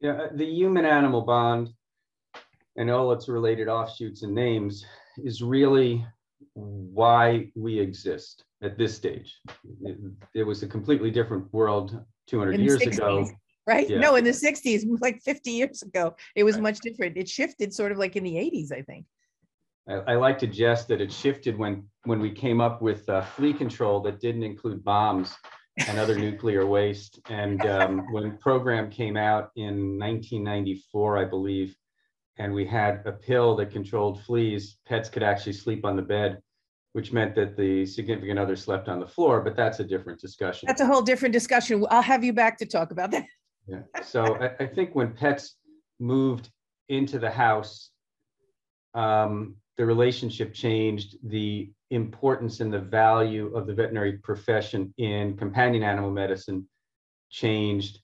Yeah 0.00 0.12
uh, 0.12 0.28
the 0.32 0.46
human 0.46 0.86
animal 0.86 1.22
bond 1.22 1.70
and 2.76 2.90
all 2.90 3.12
its 3.12 3.28
related 3.28 3.68
offshoots 3.68 4.22
and 4.22 4.34
names 4.34 4.84
is 5.18 5.42
really 5.42 6.06
why 6.54 7.50
we 7.54 7.78
exist 7.78 8.44
at 8.62 8.76
this 8.76 8.94
stage. 8.94 9.40
It, 9.82 9.98
it 10.34 10.42
was 10.42 10.62
a 10.62 10.66
completely 10.66 11.10
different 11.10 11.52
world 11.52 11.98
200 12.28 12.60
years 12.60 12.80
60s, 12.80 12.94
ago. 12.94 13.30
Right? 13.66 13.88
Yeah. 13.88 13.98
No, 13.98 14.16
in 14.16 14.24
the 14.24 14.30
60s, 14.30 14.84
like 15.00 15.20
50 15.22 15.50
years 15.50 15.82
ago, 15.82 16.14
it 16.34 16.44
was 16.44 16.56
right. 16.56 16.62
much 16.62 16.80
different. 16.80 17.16
It 17.16 17.28
shifted 17.28 17.72
sort 17.72 17.92
of 17.92 17.98
like 17.98 18.16
in 18.16 18.24
the 18.24 18.34
80s, 18.34 18.72
I 18.72 18.82
think. 18.82 19.06
I, 19.88 19.94
I 20.12 20.16
like 20.16 20.38
to 20.40 20.46
jest 20.46 20.88
that 20.88 21.00
it 21.00 21.12
shifted 21.12 21.56
when 21.56 21.84
when 22.04 22.20
we 22.20 22.30
came 22.30 22.60
up 22.60 22.80
with 22.80 23.08
uh, 23.08 23.22
flea 23.22 23.52
control 23.52 24.00
that 24.00 24.20
didn't 24.20 24.42
include 24.42 24.84
bombs 24.84 25.34
and 25.86 25.98
other 25.98 26.14
nuclear 26.26 26.66
waste. 26.66 27.20
And 27.28 27.64
um, 27.66 28.06
when 28.12 28.36
program 28.38 28.90
came 28.90 29.16
out 29.16 29.50
in 29.56 29.98
1994, 29.98 31.18
I 31.18 31.24
believe, 31.24 31.76
and 32.40 32.52
we 32.52 32.64
had 32.64 33.02
a 33.06 33.12
pill 33.12 33.54
that 33.56 33.70
controlled 33.70 34.22
fleas, 34.24 34.78
pets 34.86 35.08
could 35.08 35.22
actually 35.22 35.52
sleep 35.52 35.84
on 35.84 35.94
the 35.94 36.02
bed 36.02 36.42
which 36.92 37.12
meant 37.12 37.34
that 37.36 37.56
the 37.56 37.86
significant 37.86 38.38
other 38.38 38.56
slept 38.56 38.88
on 38.88 38.98
the 38.98 39.06
floor, 39.06 39.40
but 39.40 39.54
that's 39.54 39.80
a 39.80 39.84
different 39.84 40.20
discussion. 40.20 40.66
That's 40.66 40.80
a 40.80 40.86
whole 40.86 41.02
different 41.02 41.32
discussion. 41.32 41.86
I'll 41.90 42.02
have 42.02 42.24
you 42.24 42.32
back 42.32 42.58
to 42.58 42.66
talk 42.66 42.90
about 42.90 43.12
that. 43.12 43.26
yeah. 43.66 43.82
So 44.02 44.36
I, 44.36 44.64
I, 44.64 44.66
think 44.66 44.94
when 44.94 45.12
pets 45.12 45.56
moved 46.00 46.50
into 46.88 47.18
the 47.18 47.30
house, 47.30 47.90
um, 48.94 49.54
the 49.76 49.86
relationship 49.86 50.52
changed, 50.52 51.16
the 51.22 51.70
importance 51.90 52.60
and 52.60 52.72
the 52.72 52.80
value 52.80 53.54
of 53.54 53.66
the 53.66 53.74
veterinary 53.74 54.18
profession 54.18 54.92
in 54.98 55.36
companion 55.36 55.84
animal 55.84 56.10
medicine 56.10 56.68
changed, 57.30 58.00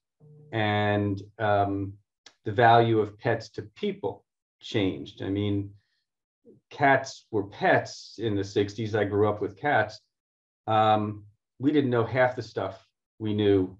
and 0.52 1.20
um, 1.40 1.92
the 2.44 2.52
value 2.52 3.00
of 3.00 3.18
pets 3.18 3.48
to 3.50 3.62
people 3.74 4.24
changed. 4.66 5.22
I 5.22 5.30
mean, 5.30 5.70
cats 6.70 7.26
were 7.30 7.44
pets 7.44 8.16
in 8.18 8.34
the 8.34 8.42
60s, 8.42 8.94
I 8.94 9.04
grew 9.04 9.28
up 9.28 9.40
with 9.40 9.56
cats. 9.56 10.00
Um, 10.66 11.24
we 11.58 11.72
didn't 11.72 11.90
know 11.90 12.04
half 12.04 12.36
the 12.36 12.42
stuff 12.42 12.86
we 13.18 13.32
knew 13.32 13.78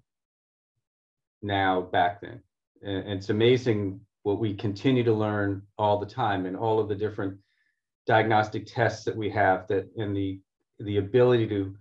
now 1.41 1.81
back 1.81 2.21
then. 2.21 2.41
And, 2.81 3.17
it's 3.17 3.29
amazing 3.29 3.99
what 4.23 4.39
we 4.39 4.53
continue 4.53 5.03
to 5.03 5.13
learn 5.13 5.61
all 5.77 5.99
the 5.99 6.05
time 6.05 6.45
and 6.45 6.55
all 6.55 6.79
of 6.79 6.89
the 6.89 6.95
different 6.95 7.37
diagnostic 8.05 8.65
tests 8.65 9.03
that 9.05 9.15
we 9.15 9.29
have 9.29 9.67
that 9.67 9.89
and 9.97 10.15
the 10.15 10.39
the 10.79 10.97
ability 10.97 11.47
to 11.47 11.75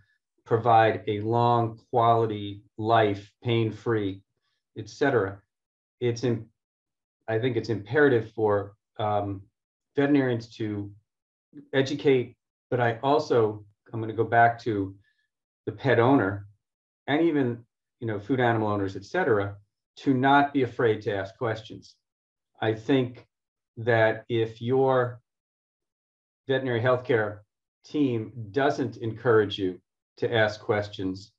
provide 0.45 1.03
a 1.07 1.21
long 1.21 1.79
quality 1.91 2.63
life 2.79 3.31
pain-free 3.45 4.23
etc 4.79 5.39
it's 6.01 6.25
in 6.25 6.47
i 7.29 7.39
think 7.39 7.57
it's 7.57 7.69
imperative 7.69 8.33
for 8.33 8.75
um, 8.99 9.43
veterinarians 9.95 10.49
to 10.57 10.91
educate, 11.73 12.37
but 12.71 12.81
I 12.81 12.99
also, 13.03 13.65
I'm 13.93 14.01
going 14.01 14.11
to 14.11 14.17
go 14.17 14.29
back 14.29 14.59
to 14.61 14.95
the 15.67 15.73
pet 15.73 15.99
owner 15.99 16.47
and 17.07 17.23
even, 17.23 17.65
you 18.01 18.07
know, 18.07 18.19
food 18.19 18.41
animal 18.41 18.69
owners, 18.69 18.97
et 18.97 19.05
cetera, 19.05 19.57
to 19.97 20.13
not 20.13 20.53
be 20.53 20.63
afraid 20.63 21.03
to 21.03 21.15
ask 21.15 21.37
questions. 21.37 21.97
I 22.61 22.75
think 22.75 23.27
that 23.79 24.25
if 24.29 24.61
your 24.61 25.21
veterinary 26.49 26.81
healthcare 26.81 27.39
team 27.85 28.33
doesn't 28.51 28.97
encourage 28.99 29.59
you 29.59 29.81
to 30.19 30.35
ask 30.35 30.61
questions, 30.61 31.33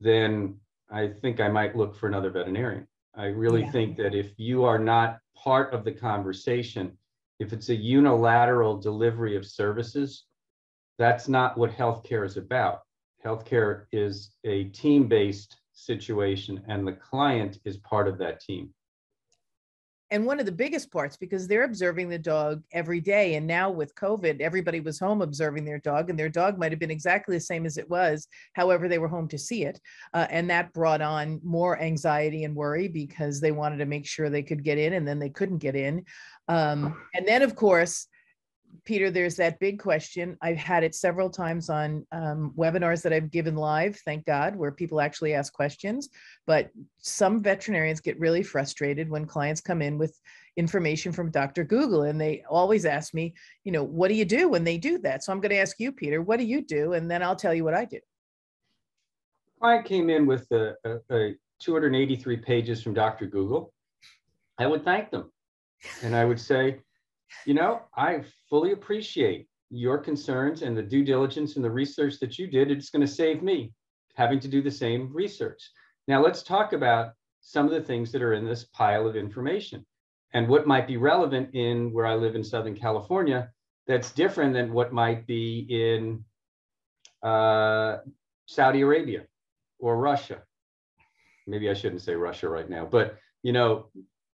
then 0.00 0.56
I 0.90 1.08
think 1.08 1.40
I 1.40 1.48
might 1.48 1.76
look 1.76 1.96
for 1.96 2.08
another 2.08 2.30
veterinarian. 2.30 2.86
I 3.16 3.26
really 3.26 3.62
yeah. 3.62 3.70
think 3.70 3.96
that 3.98 4.14
if 4.14 4.32
you 4.36 4.64
are 4.64 4.78
not 4.78 5.18
part 5.34 5.72
of 5.72 5.84
the 5.84 5.92
conversation 5.92 6.96
if 7.40 7.52
it's 7.52 7.68
a 7.68 7.74
unilateral 7.74 8.78
delivery 8.78 9.36
of 9.36 9.44
services, 9.44 10.24
that's 10.98 11.28
not 11.28 11.58
what 11.58 11.72
healthcare 11.72 12.24
is 12.24 12.36
about. 12.36 12.82
Healthcare 13.24 13.86
is 13.92 14.36
a 14.44 14.64
team 14.64 15.08
based 15.08 15.56
situation, 15.72 16.62
and 16.68 16.86
the 16.86 16.92
client 16.92 17.58
is 17.64 17.78
part 17.78 18.06
of 18.06 18.18
that 18.18 18.40
team 18.40 18.72
and 20.10 20.26
one 20.26 20.38
of 20.38 20.46
the 20.46 20.52
biggest 20.52 20.92
parts 20.92 21.16
because 21.16 21.48
they're 21.48 21.64
observing 21.64 22.08
the 22.08 22.18
dog 22.18 22.62
every 22.72 23.00
day 23.00 23.34
and 23.34 23.46
now 23.46 23.70
with 23.70 23.94
covid 23.94 24.40
everybody 24.40 24.80
was 24.80 24.98
home 24.98 25.22
observing 25.22 25.64
their 25.64 25.78
dog 25.78 26.10
and 26.10 26.18
their 26.18 26.28
dog 26.28 26.58
might 26.58 26.72
have 26.72 26.78
been 26.78 26.90
exactly 26.90 27.36
the 27.36 27.40
same 27.40 27.66
as 27.66 27.78
it 27.78 27.88
was 27.88 28.28
however 28.54 28.88
they 28.88 28.98
were 28.98 29.08
home 29.08 29.28
to 29.28 29.38
see 29.38 29.64
it 29.64 29.80
uh, 30.12 30.26
and 30.30 30.48
that 30.48 30.72
brought 30.72 31.00
on 31.00 31.40
more 31.42 31.80
anxiety 31.80 32.44
and 32.44 32.54
worry 32.54 32.88
because 32.88 33.40
they 33.40 33.52
wanted 33.52 33.78
to 33.78 33.86
make 33.86 34.06
sure 34.06 34.28
they 34.28 34.42
could 34.42 34.62
get 34.62 34.78
in 34.78 34.94
and 34.94 35.06
then 35.06 35.18
they 35.18 35.30
couldn't 35.30 35.58
get 35.58 35.74
in 35.74 36.04
um, 36.48 36.96
and 37.14 37.26
then 37.26 37.42
of 37.42 37.56
course 37.56 38.06
Peter, 38.84 39.10
there's 39.10 39.36
that 39.36 39.60
big 39.60 39.78
question. 39.78 40.36
I've 40.42 40.56
had 40.56 40.82
it 40.82 40.94
several 40.94 41.30
times 41.30 41.70
on 41.70 42.06
um, 42.12 42.52
webinars 42.56 43.02
that 43.02 43.12
I've 43.12 43.30
given 43.30 43.56
live, 43.56 43.96
thank 44.04 44.26
God, 44.26 44.56
where 44.56 44.72
people 44.72 45.00
actually 45.00 45.34
ask 45.34 45.52
questions. 45.52 46.08
But 46.46 46.70
some 46.98 47.42
veterinarians 47.42 48.00
get 48.00 48.18
really 48.18 48.42
frustrated 48.42 49.08
when 49.08 49.26
clients 49.26 49.60
come 49.60 49.82
in 49.82 49.98
with 49.98 50.18
information 50.56 51.12
from 51.12 51.30
Dr. 51.30 51.64
Google 51.64 52.02
and 52.02 52.20
they 52.20 52.44
always 52.48 52.84
ask 52.84 53.14
me, 53.14 53.34
you 53.64 53.72
know, 53.72 53.82
what 53.82 54.08
do 54.08 54.14
you 54.14 54.24
do 54.24 54.48
when 54.48 54.64
they 54.64 54.78
do 54.78 54.98
that? 54.98 55.24
So 55.24 55.32
I'm 55.32 55.40
going 55.40 55.50
to 55.50 55.58
ask 55.58 55.78
you, 55.78 55.92
Peter, 55.92 56.22
what 56.22 56.38
do 56.38 56.44
you 56.44 56.62
do? 56.62 56.92
And 56.94 57.10
then 57.10 57.22
I'll 57.22 57.36
tell 57.36 57.54
you 57.54 57.64
what 57.64 57.74
I 57.74 57.84
do. 57.84 58.00
Client 59.60 59.86
came 59.86 60.10
in 60.10 60.26
with 60.26 60.50
a, 60.52 60.74
a, 60.84 60.98
a 61.10 61.34
283 61.60 62.36
pages 62.38 62.82
from 62.82 62.94
Dr. 62.94 63.26
Google. 63.26 63.72
I 64.58 64.66
would 64.66 64.84
thank 64.84 65.10
them. 65.10 65.32
And 66.02 66.14
I 66.14 66.24
would 66.24 66.40
say, 66.40 66.80
you 67.46 67.54
know, 67.54 67.82
I 67.96 68.22
fully 68.48 68.72
appreciate 68.72 69.48
your 69.70 69.98
concerns 69.98 70.62
and 70.62 70.76
the 70.76 70.82
due 70.82 71.04
diligence 71.04 71.56
and 71.56 71.64
the 71.64 71.70
research 71.70 72.18
that 72.20 72.38
you 72.38 72.46
did. 72.46 72.70
It's 72.70 72.90
going 72.90 73.06
to 73.06 73.12
save 73.12 73.42
me 73.42 73.72
having 74.14 74.40
to 74.40 74.48
do 74.48 74.62
the 74.62 74.70
same 74.70 75.12
research. 75.12 75.70
Now, 76.06 76.22
let's 76.22 76.42
talk 76.42 76.72
about 76.72 77.12
some 77.40 77.66
of 77.66 77.72
the 77.72 77.82
things 77.82 78.12
that 78.12 78.22
are 78.22 78.34
in 78.34 78.46
this 78.46 78.64
pile 78.64 79.06
of 79.06 79.16
information 79.16 79.84
and 80.32 80.48
what 80.48 80.66
might 80.66 80.86
be 80.86 80.96
relevant 80.96 81.54
in 81.54 81.92
where 81.92 82.06
I 82.06 82.14
live 82.14 82.34
in 82.34 82.44
Southern 82.44 82.74
California 82.74 83.50
that's 83.86 84.12
different 84.12 84.54
than 84.54 84.72
what 84.72 84.92
might 84.92 85.26
be 85.26 85.66
in 85.68 86.24
uh, 87.28 87.98
Saudi 88.46 88.80
Arabia 88.80 89.24
or 89.78 89.96
Russia. 89.98 90.42
Maybe 91.46 91.68
I 91.68 91.74
shouldn't 91.74 92.02
say 92.02 92.14
Russia 92.14 92.48
right 92.48 92.68
now, 92.68 92.86
but 92.86 93.18
you 93.42 93.52
know, 93.52 93.86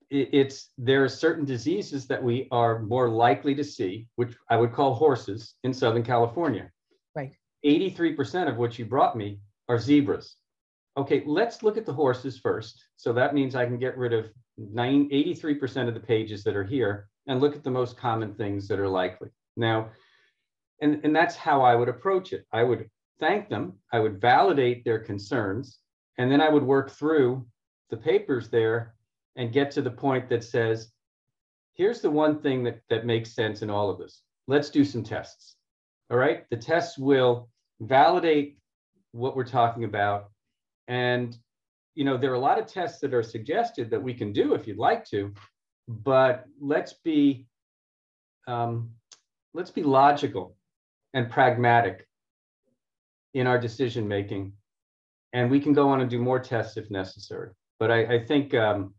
it's 0.10 0.70
there 0.78 1.04
are 1.04 1.10
certain 1.10 1.46
diseases 1.46 2.08
that 2.08 2.24
we 2.24 2.48
are 2.52 2.80
more 2.80 3.10
likely 3.10 3.56
to 3.56 3.64
see, 3.64 4.08
which 4.16 4.36
I 4.50 4.58
would 4.58 4.74
call 4.74 4.94
horses 4.94 5.56
in 5.64 5.74
Southern 5.74 6.04
California. 6.04 6.70
Right. 7.16 7.34
83% 7.66 8.48
of 8.48 8.58
what 8.58 8.78
you 8.78 8.86
brought 8.86 9.18
me 9.18 9.40
are 9.68 9.80
zebras. 9.80 10.36
Okay, 10.98 11.24
let's 11.26 11.64
look 11.64 11.78
at 11.78 11.86
the 11.86 11.94
horses 11.94 12.38
first. 12.38 12.84
So 12.96 13.12
that 13.14 13.34
means 13.34 13.56
I 13.56 13.66
can 13.66 13.78
get 13.78 13.98
rid 13.98 14.14
of 14.14 14.32
9, 14.58 15.10
83% 15.10 15.88
of 15.88 15.94
the 15.94 16.00
pages 16.00 16.44
that 16.44 16.56
are 16.56 16.64
here 16.64 17.10
and 17.28 17.42
look 17.42 17.56
at 17.56 17.64
the 17.64 17.72
most 17.72 17.98
common 17.98 18.34
things 18.36 18.68
that 18.68 18.80
are 18.80 18.88
likely. 18.88 19.30
Now, 19.58 19.90
and, 20.82 21.02
and 21.04 21.16
that's 21.16 21.36
how 21.36 21.62
I 21.62 21.76
would 21.76 21.90
approach 21.90 22.32
it. 22.32 22.46
I 22.52 22.64
would 22.64 22.90
thank 23.20 23.50
them, 23.50 23.74
I 23.92 24.00
would 24.00 24.22
validate 24.22 24.86
their 24.86 25.00
concerns, 25.00 25.80
and 26.18 26.32
then 26.32 26.42
I 26.42 26.50
would 26.50 26.64
work 26.64 26.92
through 26.92 27.46
the 27.90 27.98
papers 27.98 28.50
there 28.50 28.95
and 29.36 29.54
get 29.54 29.72
to 29.72 29.82
the 29.82 29.92
point 29.92 30.30
that 30.30 30.44
says, 30.44 30.92
here's 31.74 32.02
the 32.02 32.10
one 32.10 32.40
thing 32.42 32.64
that, 32.64 32.82
that 32.90 33.06
makes 33.06 33.34
sense 33.34 33.62
in 33.62 33.70
all 33.70 33.90
of 33.90 33.98
this. 33.98 34.22
Let's 34.48 34.70
do 34.70 34.86
some 34.86 35.04
tests. 35.04 35.56
All 36.10 36.18
right. 36.18 36.50
The 36.50 36.58
tests 36.58 36.98
will 36.98 37.50
validate 37.82 38.58
what 39.12 39.36
we're 39.36 39.44
talking 39.44 39.84
about. 39.84 40.30
And, 40.88 41.36
you 41.96 42.06
know, 42.06 42.18
there 42.18 42.32
are 42.32 42.36
a 42.36 42.40
lot 42.40 42.60
of 42.60 42.68
tests 42.68 43.00
that 43.02 43.14
are 43.14 43.24
suggested 43.24 43.90
that 43.90 44.02
we 44.02 44.14
can 44.14 44.32
do 44.32 44.54
if 44.54 44.68
you'd 44.68 44.78
like 44.78 45.06
to, 45.10 45.34
but 45.88 46.46
let's 46.60 46.94
be, 46.94 47.48
um, 48.48 48.92
let's 49.54 49.72
be 49.72 49.84
logical 49.84 50.56
and 51.14 51.30
pragmatic 51.30 52.08
in 53.34 53.48
our 53.48 53.58
decision 53.58 54.08
making. 54.08 54.54
And 55.34 55.50
we 55.50 55.60
can 55.60 55.74
go 55.74 55.90
on 55.90 56.02
and 56.02 56.10
do 56.10 56.20
more 56.20 56.40
tests 56.40 56.78
if 56.78 56.90
necessary. 56.92 57.50
But 57.80 57.92
I, 57.92 58.16
I 58.16 58.26
think 58.26 58.54
um, 58.54 58.94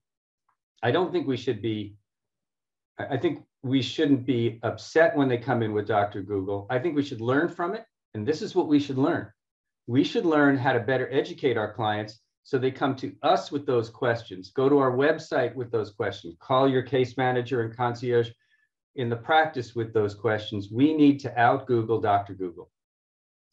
I 0.83 0.91
don't 0.91 1.13
think 1.13 1.27
we 1.27 1.37
should 1.37 1.63
be, 1.63 1.97
I 2.99 3.17
think 3.17 3.45
we 3.63 3.83
shouldn't 3.83 4.27
be 4.27 4.61
upset 4.63 5.17
when 5.17 5.29
they 5.29 5.39
come 5.39 5.63
in 5.63 5.73
with 5.73 5.87
Dr. 5.87 6.23
Google. 6.23 6.67
I 6.71 6.79
think 6.79 6.95
we 6.95 7.03
should 7.03 7.21
learn 7.21 7.49
from 7.49 7.75
it. 7.75 7.85
And 8.15 8.27
this 8.27 8.43
is 8.43 8.55
what 8.55 8.69
we 8.69 8.79
should 8.79 8.99
learn. 8.99 9.31
We 9.87 10.05
should 10.05 10.25
learn 10.25 10.57
how 10.57 10.73
to 10.73 10.81
better 10.81 11.09
educate 11.13 11.57
our 11.57 11.73
clients 11.73 12.21
so 12.43 12.59
they 12.59 12.71
come 12.71 12.95
to 12.97 13.13
us 13.23 13.51
with 13.51 13.67
those 13.67 13.91
questions. 13.91 14.53
Go 14.53 14.69
to 14.69 14.79
our 14.79 14.93
website 14.93 15.55
with 15.55 15.71
those 15.73 15.91
questions. 15.91 16.37
Call 16.41 16.69
your 16.69 16.83
case 16.83 17.17
manager 17.17 17.63
and 17.63 17.77
concierge 17.77 18.31
in 18.95 19.09
the 19.09 19.17
practice 19.17 19.75
with 19.75 19.93
those 19.93 20.15
questions. 20.15 20.69
We 20.73 20.95
need 20.95 21.19
to 21.21 21.39
out 21.39 21.67
Google 21.67 22.01
Dr. 22.01 22.35
Google. 22.35 22.71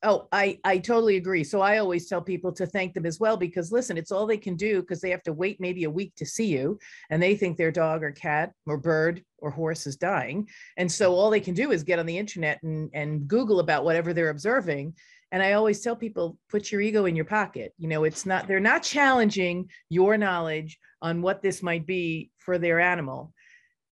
Oh, 0.06 0.28
I, 0.34 0.60
I 0.66 0.80
totally 0.80 1.16
agree. 1.16 1.46
So 1.46 1.62
I 1.62 1.78
always 1.78 2.10
tell 2.10 2.22
people 2.22 2.52
to 2.54 2.66
thank 2.66 2.94
them 2.94 3.06
as 3.06 3.22
well 3.22 3.38
because 3.38 3.72
listen, 3.72 3.98
it's 3.98 4.12
all 4.12 4.28
they 4.28 4.38
can 4.38 4.58
do 4.58 4.82
because 4.82 5.00
they 5.00 5.10
have 5.12 5.24
to 5.24 5.32
wait 5.34 5.62
maybe 5.62 5.86
a 5.86 5.90
week 5.90 6.14
to 6.18 6.26
see 6.26 6.48
you 6.48 6.78
and 7.10 7.24
they 7.24 7.38
think 7.38 7.56
their 7.56 7.72
dog 7.72 8.04
or 8.04 8.12
cat 8.12 8.52
or 8.68 8.78
bird 8.78 9.24
or 9.38 9.50
horse 9.50 9.88
is 9.88 9.96
dying. 9.96 10.50
And 10.76 10.92
so 10.92 11.14
all 11.14 11.30
they 11.30 11.40
can 11.40 11.54
do 11.54 11.72
is 11.72 11.84
get 11.84 12.00
on 12.00 12.06
the 12.06 12.18
internet 12.18 12.62
and, 12.64 12.90
and 12.94 13.28
Google 13.30 13.62
about 13.62 13.86
whatever 13.86 14.14
they're 14.14 14.30
observing. 14.30 14.94
And 15.32 15.42
I 15.42 15.54
always 15.54 15.80
tell 15.80 15.96
people, 15.96 16.38
put 16.50 16.70
your 16.70 16.82
ego 16.82 17.06
in 17.06 17.16
your 17.16 17.26
pocket. 17.26 17.74
You 17.78 17.88
know, 17.88 18.04
it's 18.04 18.26
not, 18.26 18.48
they're 18.48 18.60
not 18.60 18.84
challenging 18.84 19.70
your 19.90 20.18
knowledge 20.18 20.78
on 21.02 21.22
what 21.22 21.42
this 21.42 21.64
might 21.64 21.88
be 21.88 22.30
for 22.40 22.58
their 22.58 22.82
animal. 22.82 23.34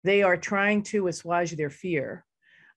They 0.03 0.25
are 0.25 0.37
trying 0.37 0.83
to 0.85 1.07
assuage 1.07 1.53
their 1.53 1.71
fear 1.71 2.25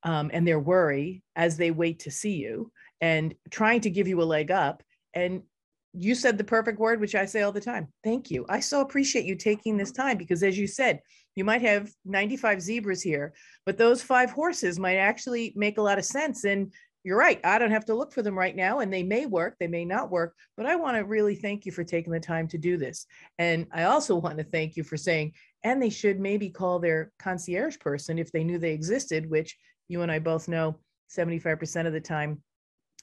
um, 0.04 0.30
and 0.34 0.48
their 0.48 0.60
worry 0.60 1.24
as 1.36 1.58
they 1.58 1.72
wait 1.72 2.00
to 2.02 2.12
see 2.12 2.36
you 2.36 2.72
and 3.04 3.36
trying 3.50 3.82
to 3.82 3.89
give 3.89 4.08
you 4.08 4.22
a 4.22 4.24
leg 4.24 4.50
up. 4.50 4.82
And 5.13 5.44
you 5.92 6.16
said 6.16 6.38
the 6.38 6.46
perfect 6.46 6.80
word, 6.80 7.02
which 7.02 7.16
I 7.16 7.26
say 7.26 7.42
all 7.42 7.52
the 7.52 7.60
time. 7.60 7.89
Thank 8.02 8.32
you. 8.32 8.46
I 8.48 8.62
so 8.62 8.80
appreciate 8.80 9.26
you 9.26 9.36
taking 9.36 9.76
this 9.76 9.92
time 9.92 10.18
because, 10.18 10.42
as 10.42 10.58
you 10.58 10.68
said, 10.68 11.02
you 11.36 11.44
might 11.44 11.62
have 11.63 11.92
95 12.06 12.62
zebras 12.62 13.02
here, 13.02 13.34
but 13.66 13.78
those 13.78 14.02
five 14.02 14.32
horses 14.32 14.80
might 14.80 14.96
actually 14.96 15.52
make 15.58 15.78
a 15.78 15.82
lot 15.82 15.98
of 15.98 16.06
sense. 16.06 16.46
And 16.46 16.72
you're 17.04 17.18
right. 17.18 17.42
I 17.44 17.60
don't 17.60 17.72
have 17.72 17.84
to 17.88 17.94
look 17.94 18.13
for 18.13 18.22
them 18.22 18.39
right 18.39 18.56
now, 18.56 18.80
and 18.80 18.92
they 18.92 19.04
may 19.04 19.26
work, 19.26 19.58
they 19.60 19.68
may 19.68 19.84
not 19.84 20.10
work, 20.10 20.34
but 20.56 20.66
I 20.66 20.78
want 20.78 20.96
to 20.96 21.04
really 21.04 21.36
thank 21.36 21.66
you 21.66 21.74
for 21.74 21.84
taking 21.84 22.13
the 22.13 22.22
time 22.22 22.48
to 22.48 22.58
do 22.58 22.78
this. 22.78 23.06
And 23.38 23.68
I 23.74 23.84
also 23.84 24.16
want 24.16 24.38
to 24.38 24.46
thank 24.46 24.78
you 24.78 24.84
for 24.86 24.96
saying, 24.96 25.34
and 25.66 25.82
they 25.82 25.89
should 25.89 26.22
maybe 26.22 26.50
call 26.50 26.80
their 26.80 27.12
concierge 27.20 27.78
person 27.80 28.18
if 28.18 28.32
they 28.32 28.46
knew 28.46 28.60
they 28.60 28.72
existed, 28.72 29.30
which 29.30 29.58
you 29.89 30.04
and 30.04 30.12
I 30.12 30.20
both 30.20 30.48
know 30.48 30.80
75% 31.13 31.86
of 31.86 31.92
the 31.92 32.00
time 32.00 32.42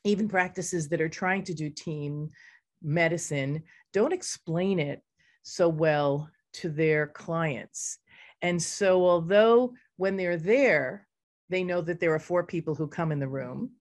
even 0.05 0.29
practices 0.29 0.89
that 0.89 1.01
are 1.01 1.09
trying 1.09 1.45
to 1.45 1.55
do 1.55 1.71
team 1.71 2.31
medicine 2.83 3.63
don't 3.93 4.13
explain 4.13 4.79
it 4.79 5.03
so 5.43 5.69
well 5.69 6.29
to 6.53 6.69
their 6.69 7.07
clients. 7.09 7.99
And 8.43 8.61
so, 8.63 9.05
although 9.05 9.75
when 9.97 10.17
they're 10.17 10.39
there, 10.39 11.07
they 11.51 11.65
know 11.65 11.81
that 11.83 12.01
there 12.01 12.15
are 12.15 12.21
four 12.21 12.45
people 12.45 12.75
who 12.75 12.87
come 12.87 13.13
in 13.13 13.19
the 13.19 13.29
room, 13.29 13.73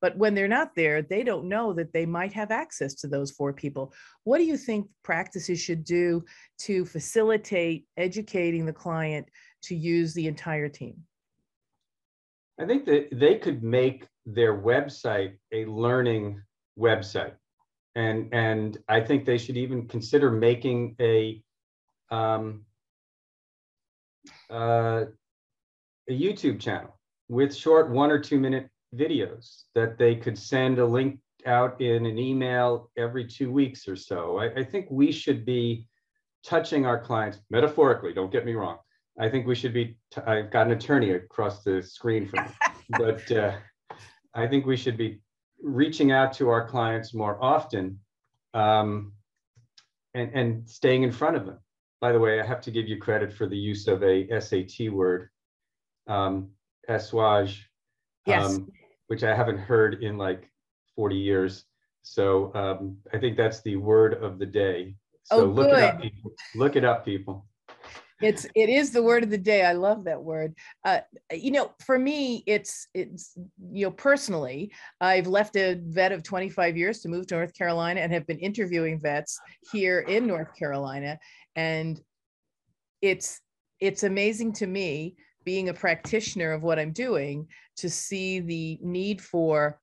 but 0.00 0.16
when 0.16 0.34
they're 0.34 0.48
not 0.48 0.74
there, 0.74 1.02
they 1.02 1.22
don't 1.22 1.48
know 1.48 1.72
that 1.72 1.92
they 1.92 2.06
might 2.06 2.32
have 2.32 2.50
access 2.50 2.94
to 2.94 3.08
those 3.08 3.30
four 3.30 3.52
people. 3.52 3.92
What 4.24 4.38
do 4.38 4.44
you 4.44 4.56
think 4.56 4.88
practices 5.02 5.60
should 5.60 5.84
do 5.84 6.24
to 6.60 6.84
facilitate 6.84 7.86
educating 7.96 8.66
the 8.66 8.72
client 8.72 9.28
to 9.64 9.74
use 9.74 10.14
the 10.14 10.26
entire 10.26 10.68
team? 10.68 11.02
I 12.58 12.66
think 12.66 12.86
that 12.86 13.08
they 13.12 13.36
could 13.36 13.62
make 13.62 14.06
their 14.26 14.60
website 14.60 15.36
a 15.52 15.64
learning 15.64 16.42
website. 16.78 17.34
And, 17.94 18.28
and 18.34 18.76
I 18.88 19.00
think 19.00 19.24
they 19.24 19.38
should 19.38 19.56
even 19.56 19.88
consider 19.88 20.30
making 20.30 20.96
a, 21.00 21.42
um, 22.10 22.64
uh, 24.50 25.04
a 26.08 26.12
YouTube 26.12 26.60
channel 26.60 26.98
with 27.28 27.54
short 27.54 27.90
one 27.90 28.10
or 28.10 28.18
two 28.18 28.38
minute 28.38 28.68
videos 28.94 29.62
that 29.74 29.96
they 29.96 30.14
could 30.14 30.38
send 30.38 30.78
a 30.78 30.84
link 30.84 31.20
out 31.46 31.80
in 31.80 32.06
an 32.06 32.18
email 32.18 32.90
every 32.96 33.24
two 33.24 33.50
weeks 33.50 33.88
or 33.88 33.96
so. 33.96 34.38
I, 34.38 34.60
I 34.60 34.64
think 34.64 34.88
we 34.90 35.12
should 35.12 35.44
be 35.44 35.86
touching 36.44 36.86
our 36.86 37.00
clients 37.00 37.38
metaphorically, 37.50 38.12
don't 38.12 38.30
get 38.30 38.44
me 38.44 38.54
wrong. 38.54 38.78
I 39.18 39.28
think 39.28 39.46
we 39.46 39.54
should 39.54 39.72
be, 39.72 39.96
I've 40.26 40.50
got 40.50 40.66
an 40.66 40.72
attorney 40.72 41.12
across 41.12 41.62
the 41.62 41.82
screen 41.82 42.28
from 42.28 42.44
me, 42.44 42.50
but 42.90 43.32
uh, 43.32 43.56
I 44.36 44.46
think 44.46 44.66
we 44.66 44.76
should 44.76 44.98
be 44.98 45.20
reaching 45.62 46.12
out 46.12 46.34
to 46.34 46.50
our 46.50 46.68
clients 46.68 47.14
more 47.14 47.42
often 47.42 47.98
um, 48.52 49.12
and, 50.14 50.30
and 50.34 50.68
staying 50.68 51.02
in 51.02 51.10
front 51.10 51.36
of 51.36 51.46
them. 51.46 51.58
By 52.00 52.12
the 52.12 52.20
way, 52.20 52.38
I 52.40 52.46
have 52.46 52.60
to 52.62 52.70
give 52.70 52.86
you 52.86 52.98
credit 52.98 53.32
for 53.32 53.46
the 53.46 53.56
use 53.56 53.88
of 53.88 54.02
a 54.02 54.28
SAT 54.38 54.90
word, 54.90 55.30
um, 56.06 56.50
assuage, 56.86 57.68
yes. 58.26 58.44
um, 58.44 58.70
which 59.06 59.24
I 59.24 59.34
haven't 59.34 59.58
heard 59.58 60.02
in 60.02 60.18
like 60.18 60.50
40 60.94 61.16
years. 61.16 61.64
So 62.02 62.54
um, 62.54 62.98
I 63.14 63.18
think 63.18 63.38
that's 63.38 63.62
the 63.62 63.76
word 63.76 64.22
of 64.22 64.38
the 64.38 64.46
day. 64.46 64.94
So 65.22 65.40
oh, 65.40 65.44
look 65.46 65.70
good. 65.70 65.78
it 65.78 65.84
up, 65.84 66.02
people. 66.02 66.32
Look 66.54 66.76
it 66.76 66.84
up, 66.84 67.04
people 67.04 67.46
it's 68.22 68.46
it 68.54 68.68
is 68.68 68.90
the 68.90 69.02
word 69.02 69.22
of 69.22 69.30
the 69.30 69.38
day. 69.38 69.64
I 69.64 69.72
love 69.72 70.04
that 70.04 70.22
word. 70.22 70.54
Uh, 70.84 71.00
you 71.32 71.50
know 71.50 71.72
for 71.84 71.98
me 71.98 72.42
it's 72.46 72.88
it's 72.94 73.36
you 73.72 73.86
know 73.86 73.90
personally 73.90 74.72
i've 75.00 75.26
left 75.26 75.56
a 75.56 75.80
vet 75.86 76.12
of 76.12 76.22
25 76.22 76.76
years 76.76 77.00
to 77.00 77.08
move 77.08 77.26
to 77.26 77.34
north 77.34 77.54
carolina 77.54 78.00
and 78.00 78.12
have 78.12 78.26
been 78.26 78.38
interviewing 78.38 78.98
vets 78.98 79.38
here 79.72 80.00
in 80.00 80.26
north 80.26 80.54
carolina. 80.58 81.18
And 81.54 82.00
it's 83.02 83.40
it's 83.80 84.02
amazing 84.02 84.52
to 84.54 84.66
me 84.66 85.16
being 85.44 85.68
a 85.68 85.74
practitioner 85.74 86.52
of 86.52 86.62
what 86.62 86.78
i'm 86.78 86.92
doing 86.92 87.46
to 87.76 87.90
see 87.90 88.40
the 88.40 88.78
need 88.82 89.20
for 89.20 89.78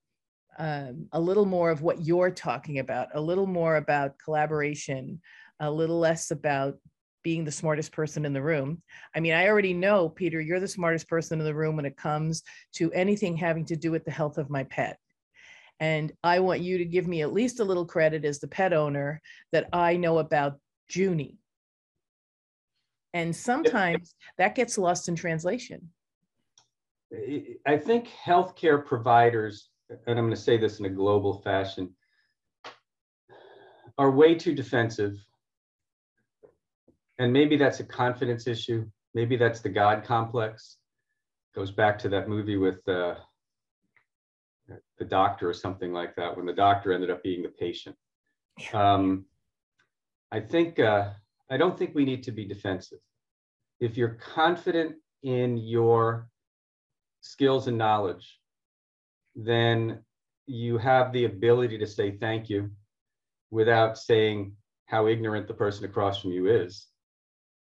um, 0.56 1.08
a 1.12 1.20
little 1.20 1.46
more 1.46 1.70
of 1.70 1.82
what 1.82 2.04
you're 2.04 2.30
talking 2.30 2.78
about 2.78 3.08
a 3.14 3.20
little 3.20 3.46
more 3.46 3.76
about 3.76 4.18
collaboration 4.22 5.20
a 5.60 5.70
little 5.70 5.98
less 5.98 6.30
about 6.30 6.76
being 7.24 7.44
the 7.44 7.50
smartest 7.50 7.90
person 7.90 8.24
in 8.24 8.32
the 8.32 8.42
room. 8.42 8.80
I 9.16 9.20
mean, 9.20 9.32
I 9.32 9.48
already 9.48 9.74
know, 9.74 10.08
Peter, 10.08 10.40
you're 10.40 10.60
the 10.60 10.68
smartest 10.68 11.08
person 11.08 11.40
in 11.40 11.44
the 11.44 11.54
room 11.54 11.74
when 11.74 11.86
it 11.86 11.96
comes 11.96 12.44
to 12.74 12.92
anything 12.92 13.36
having 13.36 13.64
to 13.66 13.76
do 13.76 13.90
with 13.90 14.04
the 14.04 14.12
health 14.12 14.38
of 14.38 14.50
my 14.50 14.62
pet. 14.64 14.98
And 15.80 16.12
I 16.22 16.38
want 16.38 16.60
you 16.60 16.78
to 16.78 16.84
give 16.84 17.08
me 17.08 17.22
at 17.22 17.32
least 17.32 17.58
a 17.58 17.64
little 17.64 17.86
credit 17.86 18.24
as 18.24 18.38
the 18.38 18.46
pet 18.46 18.72
owner 18.72 19.20
that 19.50 19.68
I 19.72 19.96
know 19.96 20.18
about 20.18 20.60
Junie. 20.88 21.38
And 23.12 23.34
sometimes 23.34 24.14
that 24.38 24.54
gets 24.54 24.78
lost 24.78 25.08
in 25.08 25.16
translation. 25.16 25.88
I 27.66 27.76
think 27.76 28.08
healthcare 28.08 28.84
providers, 28.84 29.70
and 29.88 30.18
I'm 30.18 30.26
going 30.26 30.30
to 30.30 30.36
say 30.36 30.58
this 30.58 30.78
in 30.78 30.86
a 30.86 30.90
global 30.90 31.40
fashion, 31.42 31.94
are 33.98 34.10
way 34.10 34.34
too 34.34 34.54
defensive 34.54 35.16
and 37.18 37.32
maybe 37.32 37.56
that's 37.56 37.80
a 37.80 37.84
confidence 37.84 38.46
issue. 38.46 38.86
Maybe 39.14 39.36
that's 39.36 39.60
the 39.60 39.68
God 39.68 40.04
complex. 40.04 40.76
Goes 41.54 41.70
back 41.70 41.98
to 42.00 42.08
that 42.08 42.28
movie 42.28 42.56
with 42.56 42.86
uh, 42.88 43.14
the 44.98 45.04
doctor 45.04 45.48
or 45.48 45.54
something 45.54 45.92
like 45.92 46.16
that, 46.16 46.36
when 46.36 46.46
the 46.46 46.52
doctor 46.52 46.92
ended 46.92 47.10
up 47.10 47.22
being 47.22 47.42
the 47.42 47.48
patient. 47.48 47.96
Um, 48.72 49.26
I 50.32 50.40
think 50.40 50.80
uh, 50.80 51.10
I 51.50 51.56
don't 51.56 51.78
think 51.78 51.94
we 51.94 52.04
need 52.04 52.24
to 52.24 52.32
be 52.32 52.44
defensive. 52.44 52.98
if 53.80 53.96
you're 53.96 54.18
confident 54.34 54.96
in 55.22 55.56
your 55.56 56.28
skills 57.20 57.68
and 57.68 57.78
knowledge, 57.78 58.40
then 59.36 60.00
you 60.46 60.78
have 60.78 61.12
the 61.12 61.24
ability 61.24 61.78
to 61.78 61.86
say 61.86 62.16
thank 62.18 62.48
you 62.48 62.70
without 63.50 63.98
saying 63.98 64.54
how 64.86 65.06
ignorant 65.06 65.48
the 65.48 65.54
person 65.54 65.84
across 65.84 66.20
from 66.20 66.32
you 66.32 66.46
is 66.48 66.88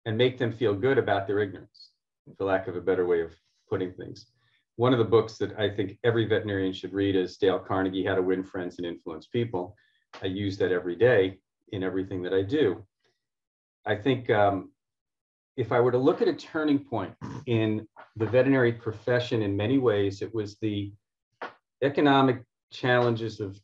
and 0.06 0.16
make 0.16 0.38
them 0.38 0.52
feel 0.52 0.74
good 0.74 0.98
about 0.98 1.26
their 1.26 1.40
ignorance, 1.40 1.90
for 2.36 2.44
lack 2.44 2.68
of 2.68 2.76
a 2.76 2.80
better 2.80 3.06
way 3.06 3.22
of 3.22 3.32
putting 3.68 3.92
things. 3.92 4.26
One 4.76 4.92
of 4.92 4.98
the 4.98 5.04
books 5.04 5.38
that 5.38 5.58
I 5.58 5.68
think 5.68 5.98
every 6.02 6.26
veterinarian 6.26 6.72
should 6.72 6.92
read 6.92 7.14
is 7.14 7.36
Dale 7.36 7.58
Carnegie, 7.58 8.04
How 8.04 8.14
to 8.14 8.22
Win 8.22 8.42
Friends 8.42 8.78
and 8.78 8.86
Influence 8.86 9.26
People. 9.26 9.76
I 10.22 10.26
use 10.26 10.56
that 10.58 10.72
every 10.72 10.96
day 10.96 11.38
in 11.72 11.82
everything 11.82 12.22
that 12.22 12.32
I 12.32 12.42
do. 12.42 12.84
I 13.86 13.96
think 13.96 14.30
um, 14.30 14.70
if 15.56 15.72
I 15.72 15.80
were 15.80 15.92
to 15.92 15.98
look 15.98 16.22
at 16.22 16.28
a 16.28 16.32
turning 16.32 16.78
point 16.78 17.14
in 17.46 17.86
the 18.16 18.26
veterinary 18.26 18.72
profession 18.72 19.42
in 19.42 19.56
many 19.56 19.78
ways, 19.78 20.22
it 20.22 20.34
was 20.34 20.56
the 20.58 20.92
economic 21.82 22.42
challenges 22.70 23.40
of 23.40 23.60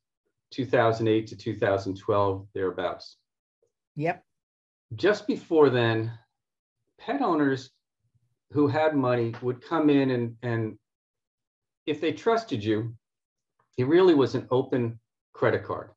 2008 0.51 1.27
to 1.27 1.37
2012, 1.37 2.47
thereabouts. 2.55 3.17
Yep. 3.97 4.23
Just 4.95 5.27
before 5.27 5.71
then, 5.71 6.13
pet 7.09 7.23
owners 7.23 7.71
who 8.53 8.69
had 8.69 8.95
money 8.95 9.35
would 9.41 9.63
come 9.63 9.89
in 9.89 10.11
and, 10.11 10.37
and 10.43 10.79
if 11.87 12.01
they 12.03 12.13
trusted 12.13 12.63
you, 12.63 12.95
it 13.79 13.87
really 13.87 14.15
was 14.15 14.35
an 14.35 14.47
open 14.51 15.01
credit 15.33 15.65
card. 15.65 15.91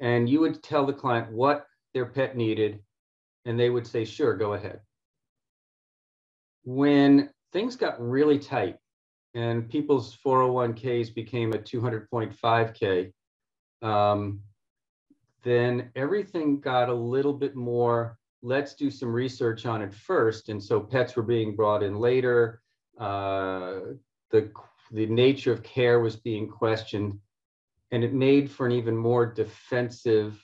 And 0.00 0.28
you 0.28 0.40
would 0.40 0.62
tell 0.62 0.84
the 0.84 0.92
client 0.92 1.32
what 1.32 1.66
their 1.94 2.06
pet 2.06 2.36
needed, 2.36 2.80
and 3.46 3.58
they 3.58 3.70
would 3.70 3.86
say, 3.86 4.04
sure, 4.04 4.36
go 4.36 4.52
ahead. 4.52 4.80
When 6.64 7.30
things 7.52 7.74
got 7.74 8.00
really 8.00 8.38
tight 8.38 8.76
and 9.34 9.68
people's 9.68 10.16
401ks 10.24 11.14
became 11.14 11.54
a 11.54 11.58
200.5K, 11.58 13.12
um, 13.80 14.40
then 15.42 15.90
everything 15.96 16.60
got 16.60 16.90
a 16.90 16.94
little 16.94 17.32
bit 17.32 17.56
more 17.56 18.17
let's 18.42 18.74
do 18.74 18.90
some 18.90 19.12
research 19.12 19.66
on 19.66 19.82
it 19.82 19.92
first. 19.92 20.48
And 20.48 20.62
so 20.62 20.80
pets 20.80 21.16
were 21.16 21.22
being 21.22 21.56
brought 21.56 21.82
in 21.82 21.96
later. 21.96 22.62
Uh, 22.98 23.80
the, 24.30 24.50
the 24.92 25.06
nature 25.06 25.52
of 25.52 25.62
care 25.62 26.00
was 26.00 26.16
being 26.16 26.48
questioned, 26.48 27.18
and 27.90 28.04
it 28.04 28.12
made 28.12 28.50
for 28.50 28.66
an 28.66 28.72
even 28.72 28.96
more 28.96 29.26
defensive 29.26 30.40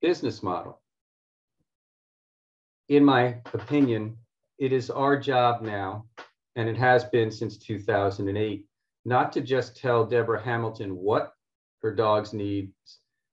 business 0.00 0.42
model. 0.42 0.80
In 2.88 3.04
my 3.04 3.36
opinion, 3.54 4.16
it 4.58 4.72
is 4.72 4.90
our 4.90 5.18
job 5.18 5.62
now, 5.62 6.06
and 6.56 6.68
it 6.68 6.76
has 6.76 7.04
been 7.04 7.30
since 7.30 7.56
2008, 7.56 8.66
not 9.04 9.32
to 9.32 9.40
just 9.40 9.76
tell 9.76 10.04
Deborah 10.04 10.42
Hamilton 10.42 10.96
what 10.96 11.32
her 11.82 11.94
dogs 11.94 12.32
need, 12.32 12.72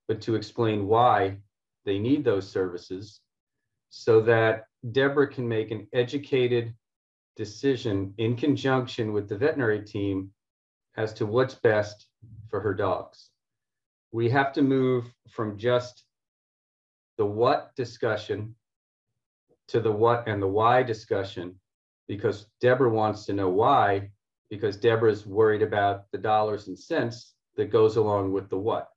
but 0.08 0.22
to 0.22 0.36
explain 0.36 0.88
why 0.88 1.38
they 1.86 2.00
need 2.00 2.24
those 2.24 2.50
services 2.50 3.22
so 3.90 4.22
that 4.22 4.66
Deborah 4.92 5.28
can 5.28 5.48
make 5.48 5.72
an 5.72 5.88
educated 5.94 6.74
decision 7.36 8.14
in 8.18 8.36
conjunction 8.36 9.14
with 9.14 9.30
the 9.30 9.38
veterinary 9.38 9.84
team 9.84 10.32
as 10.98 11.14
to 11.14 11.26
what's 11.26 11.56
best 11.56 12.08
for 12.50 12.60
her 12.60 12.74
dogs. 12.74 13.30
We 14.12 14.30
have 14.30 14.54
to 14.54 14.62
move 14.62 15.06
from 15.30 15.58
just 15.58 16.04
the 17.18 17.26
what 17.26 17.76
discussion 17.76 18.56
to 19.68 19.80
the 19.80 19.92
what 19.92 20.28
and 20.28 20.42
the 20.42 20.48
why 20.48 20.84
discussion 20.84 21.60
because 22.08 22.46
Deborah 22.62 22.90
wants 22.90 23.26
to 23.26 23.34
know 23.34 23.50
why, 23.50 24.10
because 24.50 24.78
Deborah's 24.78 25.26
worried 25.26 25.62
about 25.62 26.06
the 26.12 26.18
dollars 26.18 26.68
and 26.68 26.80
cents 26.80 27.34
that 27.58 27.72
goes 27.72 27.98
along 27.98 28.32
with 28.32 28.50
the 28.50 28.58
what. 28.58 28.90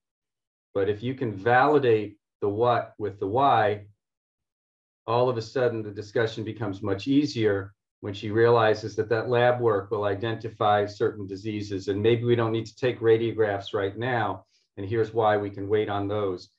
But 0.75 0.89
if 0.89 1.03
you 1.03 1.15
can 1.15 1.33
validate 1.33 2.19
the 2.41 2.49
what 2.49 2.95
with 2.99 3.19
the 3.19 3.27
why, 3.27 3.87
all 5.11 5.29
of 5.29 5.37
a 5.37 5.43
sudden 5.43 5.83
the 5.83 5.91
discussion 5.91 6.45
becomes 6.45 6.83
much 6.83 7.09
easier 7.09 7.75
when 8.01 8.15
she 8.15 8.31
realizes 8.31 8.95
that 8.97 9.09
that 9.09 9.29
lab 9.29 9.61
work 9.61 9.91
will 9.91 10.05
identify 10.05 10.87
certain 10.87 11.27
diseases 11.27 11.89
and 11.89 12.01
maybe 12.01 12.25
we 12.25 12.37
don't 12.37 12.53
need 12.53 12.65
to 12.65 12.77
take 12.77 13.01
radiographs 13.01 13.75
right 13.75 13.99
now 13.99 14.45
and 14.77 14.89
here's 14.89 15.13
why 15.13 15.37
we 15.37 15.51
can 15.51 15.69
wait 15.69 15.89
on 15.89 16.07
those 16.07 16.51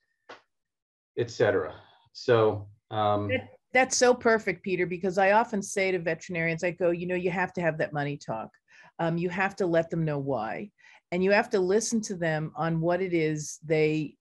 etc 1.18 1.74
so 2.12 2.68
um, 2.92 3.30
that's 3.74 3.96
so 3.96 4.14
perfect 4.14 4.64
peter 4.64 4.86
because 4.86 5.18
i 5.18 5.32
often 5.32 5.62
say 5.62 5.90
to 5.92 6.00
veterinarians 6.00 6.64
i 6.64 6.72
go 6.72 6.92
you 6.92 7.08
know 7.08 7.16
you 7.16 7.32
have 7.32 7.54
to 7.54 7.62
have 7.62 7.78
that 7.78 7.94
money 7.94 8.18
talk. 8.18 8.50
Um, 9.00 9.18
you 9.18 9.30
have 9.30 9.56
to 9.56 9.66
let 9.66 9.90
them 9.90 10.06
know 10.06 10.20
why 10.20 10.70
and 11.12 11.24
you 11.24 11.32
have 11.32 11.50
to 11.52 11.60
listen 11.60 12.02
to 12.02 12.16
them 12.16 12.52
on 12.56 12.82
what 12.82 13.02
it 13.02 13.14
is 13.14 13.60
they 13.66 14.16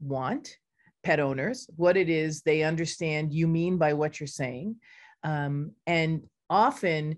want 0.00 0.58
pet 1.06 1.20
owners, 1.20 1.70
what 1.76 1.96
it 1.96 2.08
is 2.08 2.42
they 2.42 2.64
understand 2.64 3.32
you 3.32 3.46
mean 3.46 3.78
by 3.78 3.92
what 3.92 4.18
you're 4.18 4.26
saying. 4.26 4.74
Um, 5.22 5.70
and 5.86 6.24
often 6.50 7.16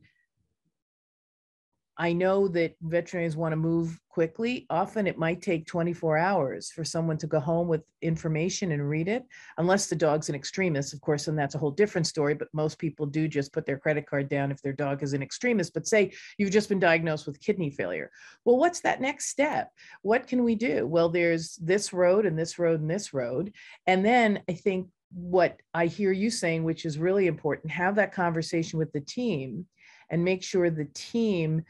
I 2.00 2.12
know 2.12 2.46
that 2.48 2.76
veterinarians 2.80 3.36
want 3.36 3.52
to 3.52 3.56
move 3.56 4.00
quickly. 4.08 4.66
Often 4.70 5.08
it 5.08 5.18
might 5.18 5.42
take 5.42 5.66
24 5.66 6.16
hours 6.16 6.70
for 6.70 6.84
someone 6.84 7.18
to 7.18 7.26
go 7.26 7.40
home 7.40 7.66
with 7.66 7.82
information 8.02 8.70
and 8.70 8.88
read 8.88 9.08
it, 9.08 9.24
unless 9.56 9.88
the 9.88 9.96
dog's 9.96 10.28
in 10.28 10.36
extremis, 10.36 10.92
of 10.92 11.00
course, 11.00 11.26
and 11.26 11.36
that's 11.36 11.56
a 11.56 11.58
whole 11.58 11.72
different 11.72 12.06
story. 12.06 12.34
But 12.34 12.48
most 12.52 12.78
people 12.78 13.04
do 13.04 13.26
just 13.26 13.52
put 13.52 13.66
their 13.66 13.78
credit 13.78 14.06
card 14.06 14.28
down 14.28 14.52
if 14.52 14.62
their 14.62 14.72
dog 14.72 15.02
is 15.02 15.12
in 15.12 15.22
extremis. 15.22 15.70
But 15.70 15.88
say 15.88 16.12
you've 16.38 16.52
just 16.52 16.68
been 16.68 16.78
diagnosed 16.78 17.26
with 17.26 17.40
kidney 17.40 17.70
failure. 17.70 18.12
Well, 18.44 18.58
what's 18.58 18.80
that 18.80 19.00
next 19.00 19.30
step? 19.30 19.72
What 20.02 20.28
can 20.28 20.44
we 20.44 20.54
do? 20.54 20.86
Well, 20.86 21.08
there's 21.08 21.56
this 21.56 21.92
road 21.92 22.26
and 22.26 22.38
this 22.38 22.60
road 22.60 22.80
and 22.80 22.88
this 22.88 23.12
road. 23.12 23.52
And 23.88 24.04
then 24.04 24.42
I 24.48 24.52
think 24.52 24.88
what 25.10 25.60
I 25.74 25.86
hear 25.86 26.12
you 26.12 26.30
saying, 26.30 26.62
which 26.62 26.84
is 26.84 26.98
really 26.98 27.26
important, 27.26 27.72
have 27.72 27.96
that 27.96 28.12
conversation 28.12 28.78
with 28.78 28.92
the 28.92 29.00
team 29.00 29.66
and 30.10 30.24
make 30.24 30.42
sure 30.42 30.70
the 30.70 30.88
team 30.94 31.62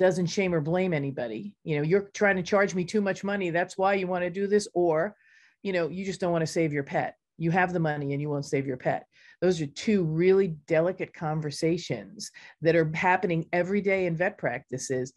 doesn't 0.00 0.26
shame 0.26 0.54
or 0.54 0.62
blame 0.62 0.94
anybody. 0.94 1.54
You 1.62 1.76
know, 1.76 1.82
you're 1.82 2.08
trying 2.14 2.36
to 2.36 2.42
charge 2.42 2.74
me 2.74 2.86
too 2.86 3.02
much 3.02 3.22
money. 3.22 3.50
That's 3.50 3.76
why 3.76 3.94
you 3.94 4.06
want 4.06 4.24
to 4.24 4.30
do 4.30 4.46
this. 4.46 4.66
Or, 4.72 5.14
you 5.62 5.74
know, 5.74 5.88
you 5.88 6.06
just 6.06 6.20
don't 6.20 6.32
want 6.32 6.40
to 6.40 6.46
save 6.50 6.72
your 6.72 6.84
pet. 6.84 7.16
You 7.36 7.50
have 7.50 7.74
the 7.74 7.80
money 7.80 8.14
and 8.14 8.20
you 8.20 8.30
won't 8.30 8.46
save 8.46 8.66
your 8.66 8.78
pet. 8.78 9.04
Those 9.42 9.60
are 9.60 9.66
two 9.66 10.04
really 10.04 10.56
delicate 10.66 11.12
conversations 11.12 12.30
that 12.62 12.76
are 12.76 12.90
happening 12.94 13.44
every 13.52 13.82
day 13.82 14.06
in 14.06 14.16
vet 14.16 14.38
practices. 14.38 15.12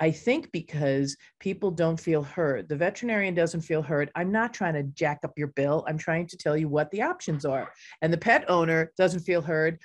I 0.00 0.10
think 0.10 0.52
because 0.52 1.16
people 1.38 1.70
don't 1.70 1.98
feel 1.98 2.22
heard. 2.22 2.68
The 2.68 2.76
veterinarian 2.76 3.34
doesn't 3.34 3.62
feel 3.62 3.82
heard. 3.82 4.10
I'm 4.14 4.30
not 4.30 4.52
trying 4.52 4.74
to 4.74 4.82
jack 4.82 5.20
up 5.24 5.32
your 5.38 5.48
bill. 5.48 5.82
I'm 5.88 5.98
trying 5.98 6.26
to 6.26 6.36
tell 6.36 6.58
you 6.58 6.68
what 6.68 6.90
the 6.90 7.00
options 7.00 7.46
are. 7.46 7.72
And 8.02 8.12
the 8.12 8.18
pet 8.18 8.44
owner 8.50 8.92
doesn't 8.98 9.20
feel 9.20 9.40
heard. 9.40 9.78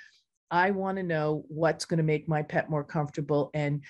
I 0.50 0.70
want 0.70 0.96
to 0.96 1.02
know 1.02 1.44
what's 1.48 1.84
going 1.84 1.98
to 1.98 2.04
make 2.04 2.28
my 2.28 2.42
pet 2.42 2.70
more 2.70 2.84
comfortable 2.84 3.50
and 3.54 3.82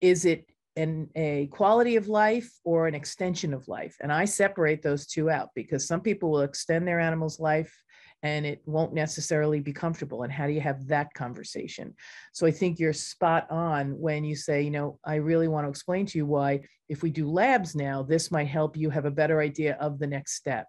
is 0.00 0.24
it 0.24 0.46
an, 0.76 1.08
a 1.16 1.46
quality 1.48 1.96
of 1.96 2.08
life 2.08 2.50
or 2.64 2.86
an 2.86 2.94
extension 2.94 3.52
of 3.52 3.68
life? 3.68 3.96
And 4.00 4.12
I 4.12 4.24
separate 4.24 4.82
those 4.82 5.06
two 5.06 5.30
out 5.30 5.48
because 5.54 5.86
some 5.86 6.00
people 6.00 6.30
will 6.30 6.42
extend 6.42 6.86
their 6.86 7.00
animal's 7.00 7.40
life 7.40 7.74
and 8.22 8.44
it 8.44 8.62
won't 8.66 8.94
necessarily 8.94 9.60
be 9.60 9.72
comfortable. 9.72 10.24
And 10.24 10.32
how 10.32 10.46
do 10.46 10.52
you 10.52 10.60
have 10.60 10.86
that 10.88 11.14
conversation? 11.14 11.94
So 12.32 12.46
I 12.46 12.50
think 12.50 12.78
you're 12.78 12.92
spot 12.92 13.48
on 13.50 13.96
when 13.98 14.24
you 14.24 14.34
say, 14.34 14.62
you 14.62 14.70
know, 14.70 14.98
I 15.04 15.16
really 15.16 15.48
want 15.48 15.66
to 15.66 15.70
explain 15.70 16.06
to 16.06 16.18
you 16.18 16.26
why 16.26 16.62
if 16.88 17.02
we 17.02 17.10
do 17.10 17.30
labs 17.30 17.74
now, 17.76 18.02
this 18.02 18.30
might 18.30 18.48
help 18.48 18.76
you 18.76 18.90
have 18.90 19.04
a 19.04 19.10
better 19.10 19.40
idea 19.40 19.76
of 19.80 19.98
the 19.98 20.06
next 20.06 20.34
step. 20.34 20.66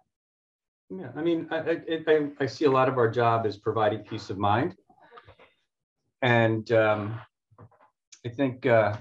Yeah, 0.90 1.10
I 1.16 1.22
mean, 1.22 1.48
I, 1.50 1.80
I, 2.06 2.28
I 2.40 2.46
see 2.46 2.64
a 2.64 2.70
lot 2.70 2.88
of 2.88 2.98
our 2.98 3.08
job 3.08 3.46
is 3.46 3.56
providing 3.56 4.00
peace 4.00 4.28
of 4.30 4.38
mind. 4.38 4.74
And 6.22 6.70
um, 6.72 7.20
I 8.26 8.28
think 8.28 8.66
uh, 8.66 8.96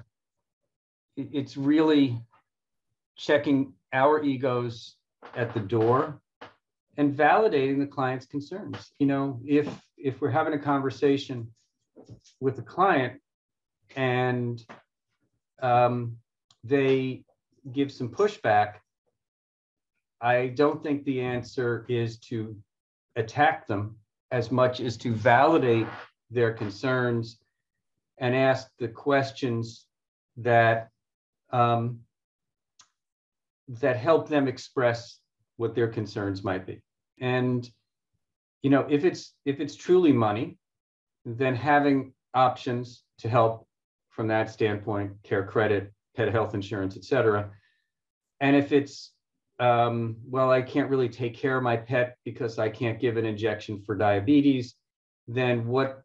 it's 1.32 1.58
really 1.58 2.18
checking 3.18 3.74
our 3.92 4.24
egos 4.24 4.96
at 5.36 5.54
the 5.54 5.60
door 5.60 6.22
and 6.98 7.16
validating 7.16 7.80
the 7.80 7.86
client's 7.86 8.26
concerns. 8.26 8.92
You 9.00 9.08
know, 9.08 9.42
if 9.46 9.68
if 9.98 10.22
we're 10.22 10.30
having 10.30 10.54
a 10.54 10.60
conversation 10.60 11.50
with 12.40 12.58
a 12.60 12.62
client 12.62 13.22
and 13.96 14.64
um, 15.62 16.18
they 16.64 17.24
give 17.72 17.92
some 17.92 18.10
pushback, 18.10 18.76
I 20.22 20.48
don't 20.48 20.82
think 20.82 21.04
the 21.04 21.22
answer 21.22 21.86
is 21.90 22.18
to 22.30 22.56
attack 23.16 23.68
them 23.68 23.98
as 24.32 24.52
much 24.52 24.80
as 24.80 24.96
to 24.98 25.14
validate 25.14 25.88
their 26.32 26.54
concerns 26.54 27.40
and 28.18 28.36
ask 28.36 28.70
the 28.78 28.88
questions 28.88 29.86
that 30.38 30.90
um, 31.52 32.00
that 33.68 33.97
help 33.97 34.28
them 34.28 34.47
express 34.47 35.20
what 35.58 35.76
their 35.76 35.88
concerns 35.88 36.43
might 36.43 36.66
be. 36.66 36.82
And 37.20 37.70
you 38.62 38.70
know, 38.70 38.86
if 38.89 39.06
it's 39.06 39.34
if 39.45 39.60
it's 39.60 39.76
truly 39.76 40.12
money, 40.12 40.58
then 41.26 41.56
having 41.56 42.14
options 42.34 43.04
to 43.20 43.30
help 43.30 43.68
from 44.10 44.28
that 44.28 44.50
standpoint, 44.50 45.14
care 45.24 45.45
credit, 45.45 45.93
pet 46.16 46.32
health 46.32 46.54
insurance, 46.54 46.97
et 46.97 47.04
cetera. 47.06 47.52
And 48.41 48.56
if 48.56 48.72
it's 48.72 49.12
um, 49.60 50.16
well, 50.26 50.52
I 50.52 50.62
can't 50.62 50.89
really 50.89 51.10
take 51.10 51.36
care 51.36 51.58
of 51.58 51.64
my 51.64 51.76
pet 51.76 52.18
because 52.24 52.60
I 52.60 52.70
can't 52.70 53.00
give 53.00 53.18
an 53.18 53.26
injection 53.26 53.82
for 53.82 53.95
diabetes, 53.95 54.76
then 55.28 55.68
what 55.68 56.04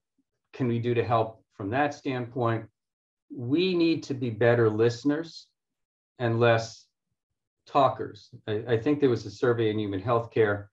can 0.52 0.66
we 0.66 0.80
do 0.80 0.94
to 0.94 1.04
help 1.04 1.44
from 1.56 1.70
that 1.70 1.94
standpoint? 1.94 2.66
We 3.30 3.74
need 3.74 4.04
to 4.04 4.14
be 4.14 4.30
better 4.30 4.70
listeners 4.70 5.46
and 6.18 6.40
less 6.40 6.86
talkers. 7.66 8.30
I, 8.46 8.64
I 8.68 8.78
think 8.78 9.00
there 9.00 9.10
was 9.10 9.26
a 9.26 9.30
survey 9.30 9.70
in 9.70 9.78
human 9.78 10.00
healthcare 10.00 10.66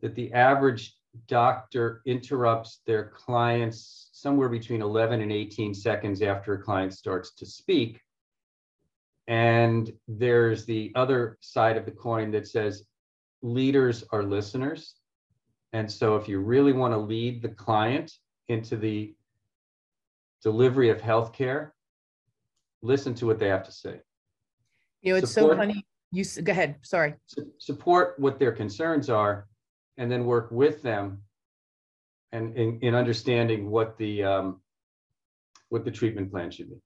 that 0.00 0.14
the 0.14 0.32
average 0.32 0.94
doctor 1.26 2.02
interrupts 2.06 2.80
their 2.86 3.04
clients 3.04 4.08
somewhere 4.12 4.48
between 4.48 4.82
11 4.82 5.20
and 5.20 5.32
18 5.32 5.74
seconds 5.74 6.22
after 6.22 6.54
a 6.54 6.62
client 6.62 6.92
starts 6.92 7.34
to 7.34 7.46
speak. 7.46 8.00
And 9.26 9.92
there's 10.06 10.64
the 10.64 10.92
other 10.94 11.36
side 11.40 11.76
of 11.76 11.84
the 11.84 11.90
coin 11.90 12.30
that 12.32 12.48
says 12.48 12.84
leaders 13.42 14.04
are 14.10 14.22
listeners. 14.22 14.94
And 15.72 15.90
so 15.90 16.16
if 16.16 16.28
you 16.28 16.40
really 16.40 16.72
want 16.72 16.94
to 16.94 16.98
lead 16.98 17.42
the 17.42 17.50
client 17.50 18.12
into 18.48 18.76
the 18.76 19.14
delivery 20.42 20.88
of 20.88 21.00
healthcare, 21.00 21.72
listen 22.82 23.14
to 23.14 23.26
what 23.26 23.38
they 23.38 23.48
have 23.48 23.64
to 23.64 23.72
say. 23.72 24.00
You 25.02 25.12
know, 25.12 25.18
it's 25.18 25.32
support, 25.32 25.52
so 25.52 25.58
funny. 25.58 25.86
You 26.10 26.24
go 26.42 26.52
ahead. 26.52 26.76
Sorry. 26.82 27.14
Support 27.58 28.18
what 28.18 28.38
their 28.38 28.52
concerns 28.52 29.10
are, 29.10 29.46
and 29.96 30.10
then 30.10 30.24
work 30.24 30.50
with 30.50 30.82
them, 30.82 31.22
and 32.32 32.56
in, 32.56 32.78
in 32.80 32.94
understanding 32.94 33.70
what 33.70 33.96
the 33.98 34.24
um, 34.24 34.60
what 35.68 35.84
the 35.84 35.90
treatment 35.90 36.30
plan 36.30 36.50
should 36.50 36.70
be. 36.70 36.76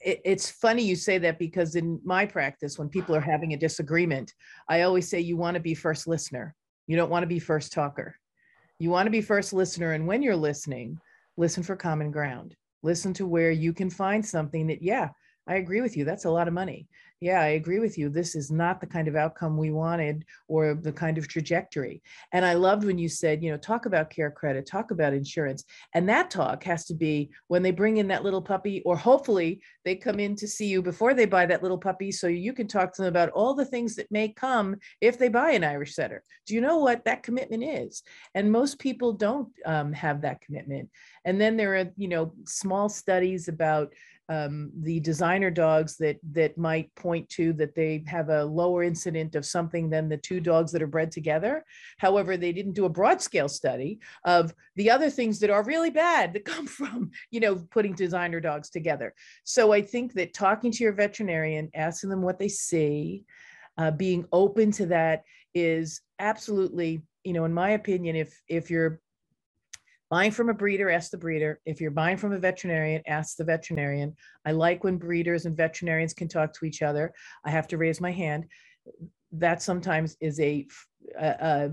It, 0.00 0.20
it's 0.24 0.50
funny 0.50 0.82
you 0.82 0.96
say 0.96 1.18
that 1.18 1.38
because 1.38 1.76
in 1.76 2.00
my 2.04 2.26
practice, 2.26 2.78
when 2.78 2.88
people 2.88 3.14
are 3.14 3.20
having 3.20 3.54
a 3.54 3.56
disagreement, 3.56 4.32
I 4.68 4.82
always 4.82 5.08
say 5.08 5.20
you 5.20 5.36
want 5.36 5.54
to 5.54 5.60
be 5.60 5.74
first 5.74 6.06
listener. 6.06 6.54
You 6.86 6.96
don't 6.96 7.10
want 7.10 7.22
to 7.22 7.28
be 7.28 7.38
first 7.38 7.72
talker. 7.72 8.16
You 8.78 8.90
want 8.90 9.06
to 9.06 9.10
be 9.10 9.22
first 9.22 9.52
listener, 9.52 9.92
and 9.92 10.06
when 10.06 10.22
you're 10.22 10.36
listening, 10.36 10.98
listen 11.36 11.62
for 11.62 11.76
common 11.76 12.10
ground. 12.10 12.56
Listen 12.84 13.14
to 13.14 13.26
where 13.26 13.50
you 13.50 13.72
can 13.72 13.90
find 13.90 14.24
something 14.24 14.68
that, 14.68 14.82
yeah, 14.82 15.08
I 15.46 15.56
agree 15.56 15.80
with 15.80 15.96
you. 15.96 16.04
That's 16.04 16.24
a 16.24 16.30
lot 16.30 16.48
of 16.48 16.54
money 16.54 16.88
yeah, 17.24 17.40
I 17.40 17.48
agree 17.48 17.78
with 17.78 17.96
you. 17.96 18.10
This 18.10 18.34
is 18.34 18.50
not 18.50 18.82
the 18.82 18.86
kind 18.86 19.08
of 19.08 19.16
outcome 19.16 19.56
we 19.56 19.70
wanted 19.70 20.26
or 20.46 20.74
the 20.74 20.92
kind 20.92 21.16
of 21.16 21.26
trajectory. 21.26 22.02
And 22.32 22.44
I 22.44 22.52
loved 22.52 22.84
when 22.84 22.98
you 22.98 23.08
said, 23.08 23.42
you 23.42 23.50
know, 23.50 23.56
talk 23.56 23.86
about 23.86 24.10
care 24.10 24.30
credit, 24.30 24.66
talk 24.66 24.90
about 24.90 25.14
insurance. 25.14 25.64
And 25.94 26.06
that 26.10 26.30
talk 26.30 26.64
has 26.64 26.84
to 26.84 26.94
be 26.94 27.30
when 27.46 27.62
they 27.62 27.70
bring 27.70 27.96
in 27.96 28.08
that 28.08 28.24
little 28.24 28.42
puppy, 28.42 28.82
or 28.84 28.94
hopefully 28.94 29.62
they 29.86 29.96
come 29.96 30.20
in 30.20 30.36
to 30.36 30.46
see 30.46 30.66
you 30.66 30.82
before 30.82 31.14
they 31.14 31.24
buy 31.24 31.46
that 31.46 31.62
little 31.62 31.78
puppy 31.78 32.12
so 32.12 32.26
you 32.26 32.52
can 32.52 32.66
talk 32.66 32.92
to 32.92 33.02
them 33.02 33.08
about 33.08 33.30
all 33.30 33.54
the 33.54 33.64
things 33.64 33.96
that 33.96 34.10
may 34.10 34.28
come 34.28 34.76
if 35.00 35.16
they 35.16 35.28
buy 35.28 35.52
an 35.52 35.64
Irish 35.64 35.94
setter. 35.94 36.22
Do 36.46 36.54
you 36.54 36.60
know 36.60 36.76
what 36.76 37.06
that 37.06 37.22
commitment 37.22 37.64
is? 37.64 38.02
And 38.34 38.52
most 38.52 38.78
people 38.78 39.14
don't 39.14 39.48
um, 39.64 39.94
have 39.94 40.20
that 40.20 40.42
commitment. 40.42 40.90
And 41.24 41.40
then 41.40 41.56
there 41.56 41.76
are, 41.76 41.90
you 41.96 42.08
know, 42.08 42.34
small 42.44 42.90
studies 42.90 43.48
about 43.48 43.94
um, 44.28 44.70
the 44.80 45.00
designer 45.00 45.50
dogs 45.50 45.96
that 45.98 46.18
that 46.32 46.56
might 46.56 46.94
point 46.94 47.28
to 47.30 47.52
that 47.54 47.74
they 47.74 48.02
have 48.06 48.30
a 48.30 48.44
lower 48.44 48.82
incident 48.82 49.34
of 49.34 49.44
something 49.44 49.90
than 49.90 50.08
the 50.08 50.16
two 50.16 50.40
dogs 50.40 50.72
that 50.72 50.82
are 50.82 50.86
bred 50.86 51.10
together. 51.10 51.64
However, 51.98 52.36
they 52.36 52.52
didn't 52.52 52.72
do 52.72 52.86
a 52.86 52.90
broad 52.90 53.20
scale 53.20 53.48
study 53.48 54.00
of 54.24 54.54
the 54.76 54.90
other 54.90 55.10
things 55.10 55.40
that 55.40 55.50
are 55.50 55.62
really 55.62 55.90
bad 55.90 56.32
that 56.32 56.44
come 56.54 56.66
from 56.66 57.10
you 57.30 57.40
know 57.40 57.56
putting 57.70 57.94
designer 57.94 58.40
dogs 58.40 58.70
together. 58.70 59.14
So 59.44 59.72
I 59.72 59.82
think 59.82 60.14
that 60.14 60.34
talking 60.34 60.72
to 60.72 60.84
your 60.84 60.94
veterinarian, 60.94 61.70
asking 61.74 62.10
them 62.10 62.22
what 62.22 62.38
they 62.38 62.48
see, 62.48 63.24
uh, 63.76 63.90
being 63.90 64.26
open 64.32 64.70
to 64.72 64.86
that 64.86 65.24
is 65.54 66.00
absolutely 66.18 67.02
you 67.24 67.32
know 67.32 67.44
in 67.44 67.52
my 67.52 67.70
opinion 67.70 68.16
if 68.16 68.40
if 68.48 68.70
you're 68.70 69.00
Buying 70.14 70.30
from 70.30 70.48
a 70.48 70.54
breeder, 70.54 70.90
ask 70.90 71.10
the 71.10 71.18
breeder. 71.18 71.60
If 71.66 71.80
you're 71.80 71.90
buying 71.90 72.16
from 72.16 72.32
a 72.32 72.38
veterinarian, 72.38 73.02
ask 73.08 73.36
the 73.36 73.42
veterinarian. 73.42 74.14
I 74.46 74.52
like 74.52 74.84
when 74.84 74.96
breeders 74.96 75.44
and 75.44 75.56
veterinarians 75.56 76.14
can 76.14 76.28
talk 76.28 76.52
to 76.52 76.64
each 76.64 76.82
other. 76.82 77.12
I 77.44 77.50
have 77.50 77.66
to 77.66 77.78
raise 77.78 78.00
my 78.00 78.12
hand. 78.12 78.44
That 79.32 79.60
sometimes 79.60 80.16
is 80.20 80.38
a, 80.38 80.68
a, 81.18 81.26
a 81.26 81.70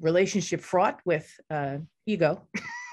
relationship 0.00 0.62
fraught 0.62 1.00
with 1.04 1.30
uh, 1.50 1.80
ego. 2.06 2.48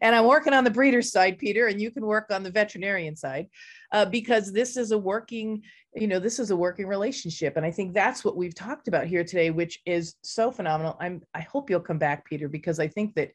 and 0.00 0.14
I'm 0.14 0.26
working 0.26 0.52
on 0.52 0.64
the 0.64 0.70
breeder 0.70 1.02
side, 1.02 1.38
Peter, 1.38 1.66
and 1.66 1.80
you 1.80 1.90
can 1.90 2.06
work 2.06 2.26
on 2.30 2.42
the 2.42 2.50
veterinarian 2.50 3.16
side 3.16 3.48
uh, 3.92 4.04
because 4.04 4.52
this 4.52 4.76
is 4.76 4.92
a 4.92 4.98
working, 4.98 5.62
you 5.94 6.06
know, 6.06 6.18
this 6.18 6.38
is 6.38 6.50
a 6.50 6.56
working 6.56 6.86
relationship. 6.86 7.56
And 7.56 7.64
I 7.64 7.70
think 7.70 7.94
that's 7.94 8.24
what 8.24 8.36
we've 8.36 8.54
talked 8.54 8.88
about 8.88 9.06
here 9.06 9.24
today, 9.24 9.50
which 9.50 9.80
is 9.86 10.14
so 10.22 10.50
phenomenal. 10.50 10.96
I'm, 11.00 11.22
I 11.34 11.40
hope 11.40 11.70
you'll 11.70 11.80
come 11.80 11.98
back, 11.98 12.24
Peter, 12.24 12.48
because 12.48 12.78
I 12.78 12.88
think 12.88 13.14
that 13.14 13.32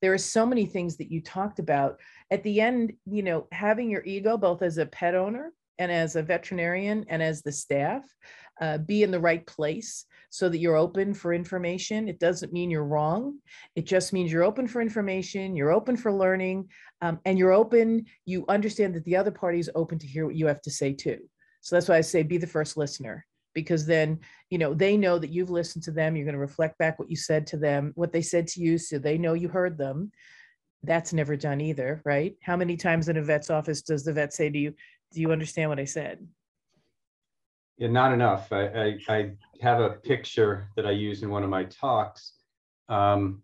there 0.00 0.12
are 0.12 0.18
so 0.18 0.44
many 0.44 0.66
things 0.66 0.96
that 0.98 1.10
you 1.10 1.22
talked 1.22 1.58
about 1.58 1.98
at 2.30 2.42
the 2.42 2.60
end 2.60 2.92
you 3.06 3.22
know 3.22 3.46
having 3.52 3.88
your 3.88 4.04
ego 4.04 4.36
both 4.36 4.60
as 4.60 4.76
a 4.76 4.84
pet 4.84 5.14
owner 5.14 5.50
and 5.78 5.90
as 5.90 6.16
a 6.16 6.22
veterinarian 6.22 7.04
and 7.08 7.22
as 7.22 7.42
the 7.42 7.52
staff 7.52 8.02
uh, 8.60 8.78
be 8.78 9.02
in 9.02 9.10
the 9.10 9.20
right 9.20 9.46
place 9.46 10.06
so 10.30 10.48
that 10.48 10.58
you're 10.58 10.76
open 10.76 11.14
for 11.14 11.32
information. 11.32 12.08
It 12.08 12.18
doesn't 12.18 12.52
mean 12.52 12.70
you're 12.70 12.84
wrong. 12.84 13.38
It 13.76 13.86
just 13.86 14.12
means 14.12 14.32
you're 14.32 14.44
open 14.44 14.66
for 14.66 14.80
information 14.80 15.56
you're 15.56 15.72
open 15.72 15.96
for 15.96 16.12
learning 16.12 16.68
um, 17.00 17.20
and 17.24 17.38
you're 17.38 17.52
open 17.52 18.06
you 18.24 18.44
understand 18.48 18.94
that 18.94 19.04
the 19.04 19.16
other 19.16 19.30
party 19.30 19.58
is 19.58 19.70
open 19.74 19.98
to 19.98 20.06
hear 20.06 20.26
what 20.26 20.36
you 20.36 20.46
have 20.46 20.60
to 20.62 20.70
say 20.70 20.92
too. 20.92 21.18
So 21.60 21.76
that's 21.76 21.88
why 21.88 21.96
i 21.96 22.00
say 22.00 22.22
be 22.22 22.36
the 22.36 22.46
first 22.46 22.76
listener 22.76 23.26
because 23.54 23.86
then 23.86 24.18
you 24.50 24.58
know 24.58 24.74
they 24.74 24.96
know 24.96 25.18
that 25.18 25.30
you've 25.30 25.50
listened 25.50 25.84
to 25.84 25.92
them 25.92 26.16
you're 26.16 26.26
going 26.26 26.34
to 26.34 26.40
reflect 26.40 26.76
back 26.78 26.98
what 26.98 27.10
you 27.10 27.16
said 27.16 27.46
to 27.46 27.56
them 27.56 27.92
what 27.94 28.12
they 28.12 28.22
said 28.22 28.46
to 28.48 28.60
you 28.60 28.76
so 28.76 28.98
they 28.98 29.18
know 29.18 29.34
you 29.34 29.48
heard 29.48 29.78
them. 29.78 30.10
That's 30.82 31.12
never 31.12 31.36
done 31.36 31.60
either 31.60 32.02
right? 32.04 32.34
How 32.42 32.56
many 32.56 32.76
times 32.76 33.08
in 33.08 33.16
a 33.16 33.22
vet's 33.22 33.50
office 33.50 33.82
does 33.82 34.04
the 34.04 34.12
vet 34.12 34.32
say 34.32 34.50
to 34.50 34.58
you 34.58 34.74
do 35.12 35.20
you 35.20 35.30
understand 35.30 35.70
what 35.70 35.78
i 35.78 35.84
said 35.84 36.26
yeah, 37.78 37.88
not 37.88 38.12
enough. 38.12 38.52
I, 38.52 38.66
I, 38.66 38.98
I 39.08 39.32
have 39.60 39.80
a 39.80 39.90
picture 39.90 40.68
that 40.76 40.86
i 40.86 40.90
use 40.90 41.22
in 41.22 41.30
one 41.30 41.42
of 41.42 41.50
my 41.50 41.64
talks 41.64 42.34
um, 42.88 43.42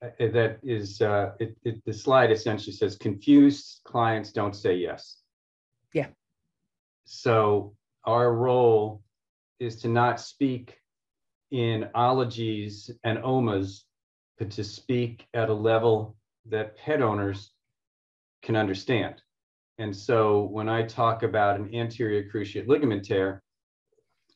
that 0.00 0.58
is 0.62 1.00
uh, 1.02 1.32
it, 1.40 1.56
it, 1.64 1.84
the 1.84 1.92
slide 1.92 2.30
essentially 2.30 2.72
says 2.72 2.96
confused 2.96 3.80
clients 3.84 4.32
don't 4.32 4.54
say 4.54 4.76
yes. 4.76 5.18
Yeah. 5.92 6.08
So 7.04 7.74
our 8.04 8.32
role 8.32 9.02
is 9.58 9.76
to 9.82 9.88
not 9.88 10.20
speak 10.20 10.78
in 11.50 11.88
ologies 11.94 12.90
and 13.02 13.18
omas, 13.24 13.84
but 14.38 14.50
to 14.52 14.62
speak 14.62 15.26
at 15.34 15.48
a 15.48 15.54
level 15.54 16.16
that 16.46 16.76
pet 16.76 17.02
owners 17.02 17.50
can 18.42 18.54
understand. 18.54 19.20
And 19.78 19.96
so 19.96 20.42
when 20.42 20.68
I 20.68 20.82
talk 20.82 21.22
about 21.22 21.58
an 21.58 21.74
anterior 21.74 22.28
cruciate 22.28 22.66
ligament 22.66 23.04
tear, 23.04 23.42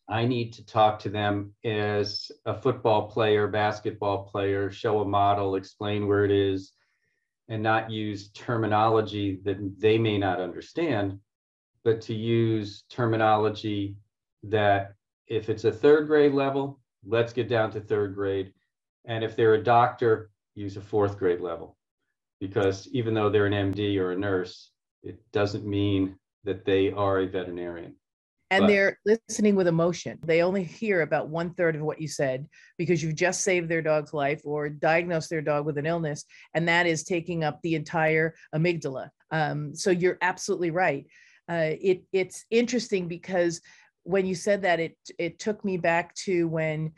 I 0.09 0.24
need 0.24 0.53
to 0.55 0.66
talk 0.66 0.99
to 1.01 1.09
them 1.09 1.55
as 1.64 2.30
a 2.45 2.55
football 2.55 3.09
player, 3.09 3.49
basketball 3.49 4.24
player, 4.24 4.70
show 4.70 5.01
a 5.01 5.05
model, 5.05 5.57
explain 5.57 6.07
where 6.07 6.24
it 6.24 6.30
is, 6.30 6.72
and 7.49 7.62
not 7.62 7.90
use 7.90 8.30
terminology 8.30 9.40
that 9.45 9.80
they 9.80 9.99
may 9.99 10.18
not 10.18 10.40
understand, 10.40 11.18
but 11.84 12.01
to 12.03 12.14
use 12.14 12.84
terminology 12.90 13.97
that 14.45 14.95
if 15.26 15.49
it's 15.49 15.64
a 15.64 15.72
third 15.72 16.07
grade 16.07 16.32
level, 16.32 16.80
let's 17.05 17.32
get 17.32 17.49
down 17.49 17.70
to 17.72 17.80
third 17.80 18.14
grade. 18.14 18.53
And 19.05 19.24
if 19.24 19.34
they're 19.34 19.55
a 19.55 19.62
doctor, 19.62 20.30
use 20.55 20.76
a 20.76 20.80
fourth 20.80 21.18
grade 21.18 21.40
level. 21.40 21.76
Because 22.40 22.88
even 22.88 23.14
though 23.14 23.30
they're 23.30 23.47
an 23.47 23.72
MD 23.72 23.99
or 23.99 24.12
a 24.12 24.18
nurse, 24.18 24.72
it 25.03 25.18
doesn't 25.32 25.66
mean 25.66 26.16
that 26.44 26.64
they 26.64 26.92
are 26.92 27.20
a 27.20 27.26
veterinarian. 27.26 27.94
And 28.50 28.62
but, 28.62 28.66
they're 28.66 28.98
listening 29.07 29.55
with 29.55 29.66
emotion. 29.66 30.18
They 30.24 30.42
only 30.42 30.62
hear 30.62 31.00
about 31.00 31.28
one 31.28 31.55
third 31.55 31.74
of 31.74 31.82
what 31.82 32.00
you 32.00 32.09
said 32.09 32.46
because 32.76 33.03
you've 33.03 33.14
just 33.14 33.42
saved 33.42 33.68
their 33.68 33.80
dog's 33.80 34.12
life 34.12 34.42
or 34.44 34.68
diagnosed 34.68 35.30
their 35.30 35.40
dog 35.40 35.64
with 35.64 35.78
an 35.78 35.86
illness. 35.86 36.24
And 36.53 36.68
that 36.68 36.86
is 36.86 37.03
taking 37.03 37.44
up 37.44 37.61
the 37.62 37.74
entire 37.74 38.34
amygdala. 38.55 39.09
Um, 39.30 39.74
so 39.74 39.90
you're 39.90 40.18
absolutely 40.20 40.70
right 40.70 41.07
uh, 41.48 41.74
it 41.80 42.03
it's 42.12 42.44
interesting 42.50 43.09
because 43.09 43.61
when 44.05 44.26
you 44.26 44.34
said 44.34 44.62
that 44.62 44.80
it 44.80 44.96
it 45.18 45.38
took 45.38 45.64
me 45.64 45.76
back 45.76 46.14
to 46.14 46.48
when 46.48 46.92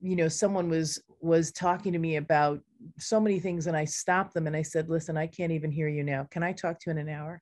you 0.00 0.16
know 0.16 0.28
someone 0.28 0.68
was 0.68 1.02
was 1.20 1.52
talking 1.52 1.92
to 1.92 1.98
me 1.98 2.16
about 2.16 2.60
so 2.98 3.20
many 3.20 3.40
things 3.40 3.66
and 3.66 3.76
i 3.76 3.84
stopped 3.84 4.34
them 4.34 4.46
and 4.46 4.56
i 4.56 4.62
said 4.62 4.88
listen 4.88 5.16
i 5.16 5.26
can't 5.26 5.52
even 5.52 5.70
hear 5.70 5.88
you 5.88 6.02
now 6.02 6.26
can 6.30 6.42
i 6.42 6.52
talk 6.52 6.78
to 6.78 6.84
you 6.86 6.92
in 6.92 6.98
an 6.98 7.08
hour 7.08 7.40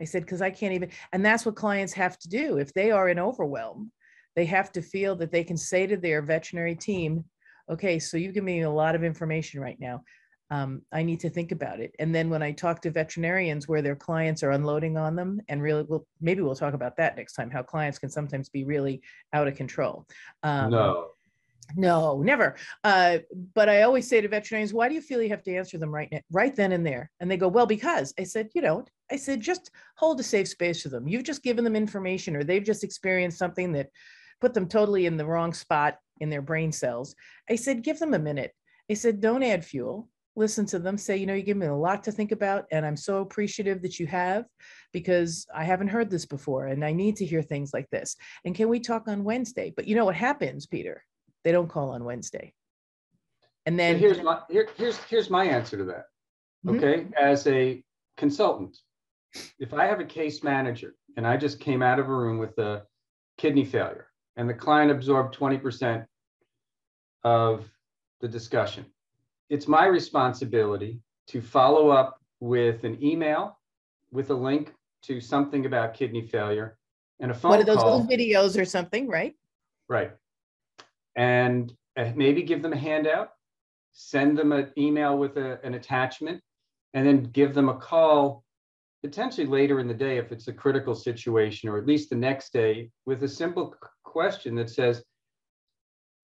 i 0.00 0.04
said 0.04 0.22
because 0.22 0.42
i 0.42 0.50
can't 0.50 0.74
even 0.74 0.90
and 1.12 1.24
that's 1.24 1.46
what 1.46 1.56
clients 1.56 1.92
have 1.92 2.18
to 2.18 2.28
do 2.28 2.58
if 2.58 2.72
they 2.74 2.90
are 2.90 3.08
in 3.08 3.18
overwhelm 3.18 3.90
they 4.36 4.44
have 4.44 4.72
to 4.72 4.82
feel 4.82 5.14
that 5.14 5.30
they 5.30 5.44
can 5.44 5.56
say 5.56 5.86
to 5.86 5.96
their 5.96 6.22
veterinary 6.22 6.74
team 6.74 7.24
okay, 7.70 7.98
so 7.98 8.16
you 8.16 8.32
give 8.32 8.44
me 8.44 8.62
a 8.62 8.70
lot 8.70 8.94
of 8.94 9.04
information 9.04 9.60
right 9.60 9.78
now. 9.80 10.02
Um, 10.50 10.82
I 10.92 11.02
need 11.02 11.20
to 11.20 11.30
think 11.30 11.52
about 11.52 11.80
it. 11.80 11.94
And 11.98 12.14
then 12.14 12.28
when 12.28 12.42
I 12.42 12.52
talk 12.52 12.82
to 12.82 12.90
veterinarians 12.90 13.66
where 13.66 13.82
their 13.82 13.96
clients 13.96 14.42
are 14.42 14.50
unloading 14.50 14.96
on 14.96 15.16
them, 15.16 15.40
and 15.48 15.62
really, 15.62 15.82
we'll 15.82 16.06
maybe 16.20 16.42
we'll 16.42 16.54
talk 16.54 16.74
about 16.74 16.96
that 16.98 17.16
next 17.16 17.32
time. 17.32 17.50
How 17.50 17.62
clients 17.62 17.98
can 17.98 18.10
sometimes 18.10 18.50
be 18.50 18.64
really 18.64 19.00
out 19.32 19.48
of 19.48 19.56
control. 19.56 20.06
Um, 20.42 20.70
no, 20.70 21.08
no, 21.76 22.22
never. 22.22 22.56
Uh, 22.82 23.18
but 23.54 23.68
I 23.68 23.82
always 23.82 24.08
say 24.08 24.20
to 24.20 24.28
veterinarians, 24.28 24.72
why 24.72 24.88
do 24.88 24.94
you 24.94 25.00
feel 25.00 25.22
you 25.22 25.30
have 25.30 25.42
to 25.44 25.56
answer 25.56 25.78
them 25.78 25.94
right 25.94 26.22
right 26.30 26.54
then 26.54 26.72
and 26.72 26.86
there? 26.86 27.10
And 27.20 27.30
they 27.30 27.36
go, 27.36 27.48
well, 27.48 27.66
because 27.66 28.12
I 28.18 28.24
said, 28.24 28.50
you 28.54 28.62
don't. 28.62 28.88
I 29.10 29.16
said, 29.16 29.40
just 29.40 29.70
hold 29.96 30.20
a 30.20 30.22
safe 30.22 30.48
space 30.48 30.82
for 30.82 30.88
them. 30.88 31.08
You've 31.08 31.24
just 31.24 31.42
given 31.42 31.64
them 31.64 31.76
information 31.76 32.36
or 32.36 32.44
they've 32.44 32.64
just 32.64 32.84
experienced 32.84 33.38
something 33.38 33.72
that 33.72 33.90
put 34.40 34.54
them 34.54 34.68
totally 34.68 35.06
in 35.06 35.16
the 35.16 35.26
wrong 35.26 35.52
spot 35.52 35.98
in 36.20 36.30
their 36.30 36.42
brain 36.42 36.72
cells. 36.72 37.14
I 37.48 37.56
said, 37.56 37.82
give 37.82 37.98
them 37.98 38.14
a 38.14 38.18
minute. 38.18 38.52
I 38.90 38.94
said, 38.94 39.20
don't 39.20 39.42
add 39.42 39.64
fuel. 39.64 40.08
Listen 40.36 40.66
to 40.66 40.78
them 40.78 40.98
say, 40.98 41.16
you 41.16 41.26
know, 41.26 41.34
you 41.34 41.42
give 41.42 41.56
me 41.56 41.66
a 41.66 41.74
lot 41.74 42.02
to 42.04 42.12
think 42.12 42.32
about, 42.32 42.64
and 42.72 42.84
I'm 42.84 42.96
so 42.96 43.18
appreciative 43.18 43.82
that 43.82 44.00
you 44.00 44.06
have 44.08 44.46
because 44.92 45.46
I 45.54 45.62
haven't 45.64 45.88
heard 45.88 46.10
this 46.10 46.26
before 46.26 46.66
and 46.66 46.84
I 46.84 46.92
need 46.92 47.16
to 47.16 47.24
hear 47.24 47.40
things 47.40 47.72
like 47.72 47.88
this. 47.90 48.16
And 48.44 48.54
can 48.54 48.68
we 48.68 48.80
talk 48.80 49.06
on 49.06 49.22
Wednesday? 49.22 49.72
But 49.74 49.86
you 49.86 49.94
know 49.94 50.04
what 50.04 50.16
happens, 50.16 50.66
Peter? 50.66 51.04
They 51.44 51.52
don't 51.52 51.68
call 51.68 51.90
on 51.90 52.04
Wednesday. 52.04 52.54
And 53.66 53.78
then 53.78 53.98
here's 53.98 54.22
my 54.22 54.40
here, 54.50 54.68
here's 54.76 54.96
here's 55.04 55.30
my 55.30 55.44
answer 55.44 55.76
to 55.76 55.84
that. 55.84 56.06
Mm-hmm. 56.66 56.76
Okay. 56.76 57.00
Mm-hmm. 57.02 57.12
As 57.18 57.46
a 57.46 57.82
consultant, 58.16 58.76
if 59.58 59.72
I 59.72 59.84
have 59.86 60.00
a 60.00 60.04
case 60.04 60.42
manager 60.42 60.94
and 61.16 61.26
I 61.26 61.36
just 61.36 61.60
came 61.60 61.82
out 61.82 61.98
of 61.98 62.08
a 62.08 62.14
room 62.14 62.38
with 62.38 62.58
a 62.58 62.82
kidney 63.38 63.64
failure 63.64 64.08
and 64.36 64.48
the 64.48 64.54
client 64.54 64.90
absorbed 64.90 65.36
20% 65.36 66.04
of 67.22 67.68
the 68.20 68.28
discussion. 68.28 68.84
It's 69.50 69.68
my 69.68 69.86
responsibility 69.86 71.00
to 71.28 71.40
follow 71.40 71.90
up 71.90 72.20
with 72.40 72.84
an 72.84 73.02
email 73.02 73.58
with 74.10 74.30
a 74.30 74.34
link 74.34 74.72
to 75.02 75.20
something 75.20 75.66
about 75.66 75.94
kidney 75.94 76.26
failure 76.26 76.78
and 77.20 77.30
a 77.30 77.34
phone 77.34 77.50
One 77.50 77.60
of 77.60 77.66
those 77.66 77.78
call. 77.78 78.00
little 78.00 78.06
videos 78.06 78.60
or 78.60 78.64
something, 78.64 79.08
right? 79.08 79.34
Right. 79.88 80.12
And 81.16 81.72
uh, 81.96 82.12
maybe 82.14 82.42
give 82.42 82.62
them 82.62 82.72
a 82.72 82.78
handout, 82.78 83.30
send 83.92 84.36
them 84.36 84.52
an 84.52 84.72
email 84.76 85.16
with 85.16 85.36
a, 85.36 85.64
an 85.64 85.74
attachment, 85.74 86.42
and 86.92 87.06
then 87.06 87.24
give 87.24 87.54
them 87.54 87.68
a 87.68 87.76
call 87.76 88.44
potentially 89.02 89.46
later 89.46 89.80
in 89.80 89.86
the 89.86 89.92
day 89.94 90.16
if 90.16 90.32
it's 90.32 90.48
a 90.48 90.52
critical 90.52 90.94
situation, 90.94 91.68
or 91.68 91.76
at 91.76 91.86
least 91.86 92.08
the 92.08 92.16
next 92.16 92.52
day 92.52 92.90
with 93.04 93.22
a 93.22 93.28
simple 93.28 93.74
question 94.02 94.54
that 94.54 94.70
says, 94.70 95.04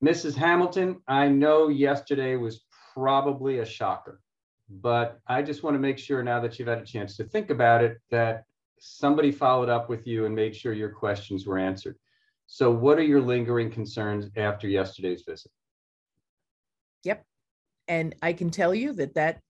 Mrs. 0.02 0.34
Hamilton, 0.34 1.02
I 1.06 1.28
know 1.28 1.68
yesterday 1.68 2.36
was 2.36 2.64
probably 2.94 3.58
a 3.58 3.66
shocker, 3.66 4.22
but 4.70 5.20
I 5.26 5.42
just 5.42 5.62
want 5.62 5.74
to 5.74 5.78
make 5.78 5.98
sure 5.98 6.22
now 6.22 6.40
that 6.40 6.58
you've 6.58 6.68
had 6.68 6.78
a 6.78 6.86
chance 6.86 7.18
to 7.18 7.24
think 7.24 7.50
about 7.50 7.84
it 7.84 7.98
that 8.10 8.44
somebody 8.78 9.30
followed 9.30 9.68
up 9.68 9.90
with 9.90 10.06
you 10.06 10.24
and 10.24 10.34
made 10.34 10.56
sure 10.56 10.72
your 10.72 10.88
questions 10.88 11.46
were 11.46 11.58
answered. 11.58 11.98
So, 12.52 12.68
what 12.68 12.98
are 12.98 13.04
your 13.04 13.20
lingering 13.20 13.70
concerns 13.70 14.28
after 14.36 14.66
yesterday's 14.66 15.22
visit? 15.22 15.52
Yep. 17.04 17.24
And 17.86 18.16
I 18.22 18.32
can 18.32 18.50
tell 18.50 18.74
you 18.74 18.92
that 18.94 19.14
that 19.14 19.40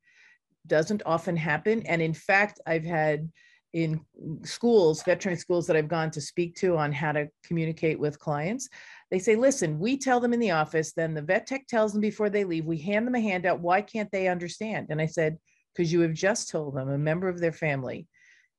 doesn't 0.66 1.03
often 1.07 1.34
happen. 1.34 1.82
And 1.86 2.03
in 2.03 2.12
fact, 2.12 2.61
I've 2.66 2.84
had 2.84 3.30
in 3.72 4.05
schools, 4.44 5.03
veterinary 5.03 5.38
schools 5.38 5.66
that 5.66 5.76
I've 5.76 5.88
gone 5.88 6.11
to 6.11 6.20
speak 6.20 6.57
to 6.57 6.76
on 6.76 6.92
how 6.92 7.12
to 7.12 7.30
communicate 7.42 7.98
with 7.98 8.18
clients, 8.18 8.68
they 9.11 9.18
say, 9.18 9.34
listen, 9.34 9.78
we 9.78 9.96
tell 9.96 10.20
them 10.20 10.34
in 10.34 10.40
the 10.40 10.51
office, 10.51 10.92
then 10.92 11.14
the 11.14 11.22
vet 11.22 11.46
tech 11.46 11.66
tells 11.68 11.92
them 11.92 12.03
before 12.03 12.28
they 12.28 12.44
leave, 12.44 12.66
we 12.66 12.76
hand 12.76 13.07
them 13.07 13.14
a 13.14 13.20
handout. 13.20 13.61
Why 13.61 13.80
can't 13.80 14.12
they 14.12 14.28
understand? 14.28 14.88
And 14.90 15.01
I 15.01 15.07
said, 15.07 15.38
because 15.74 15.90
you 15.90 16.03
have 16.03 16.12
just 16.12 16.51
told 16.51 16.74
them 16.74 16.90
a 16.90 16.98
member 16.98 17.28
of 17.28 17.40
their 17.40 17.53
family 17.53 18.09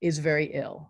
is 0.01 0.17
very 0.17 0.45
ill, 0.45 0.89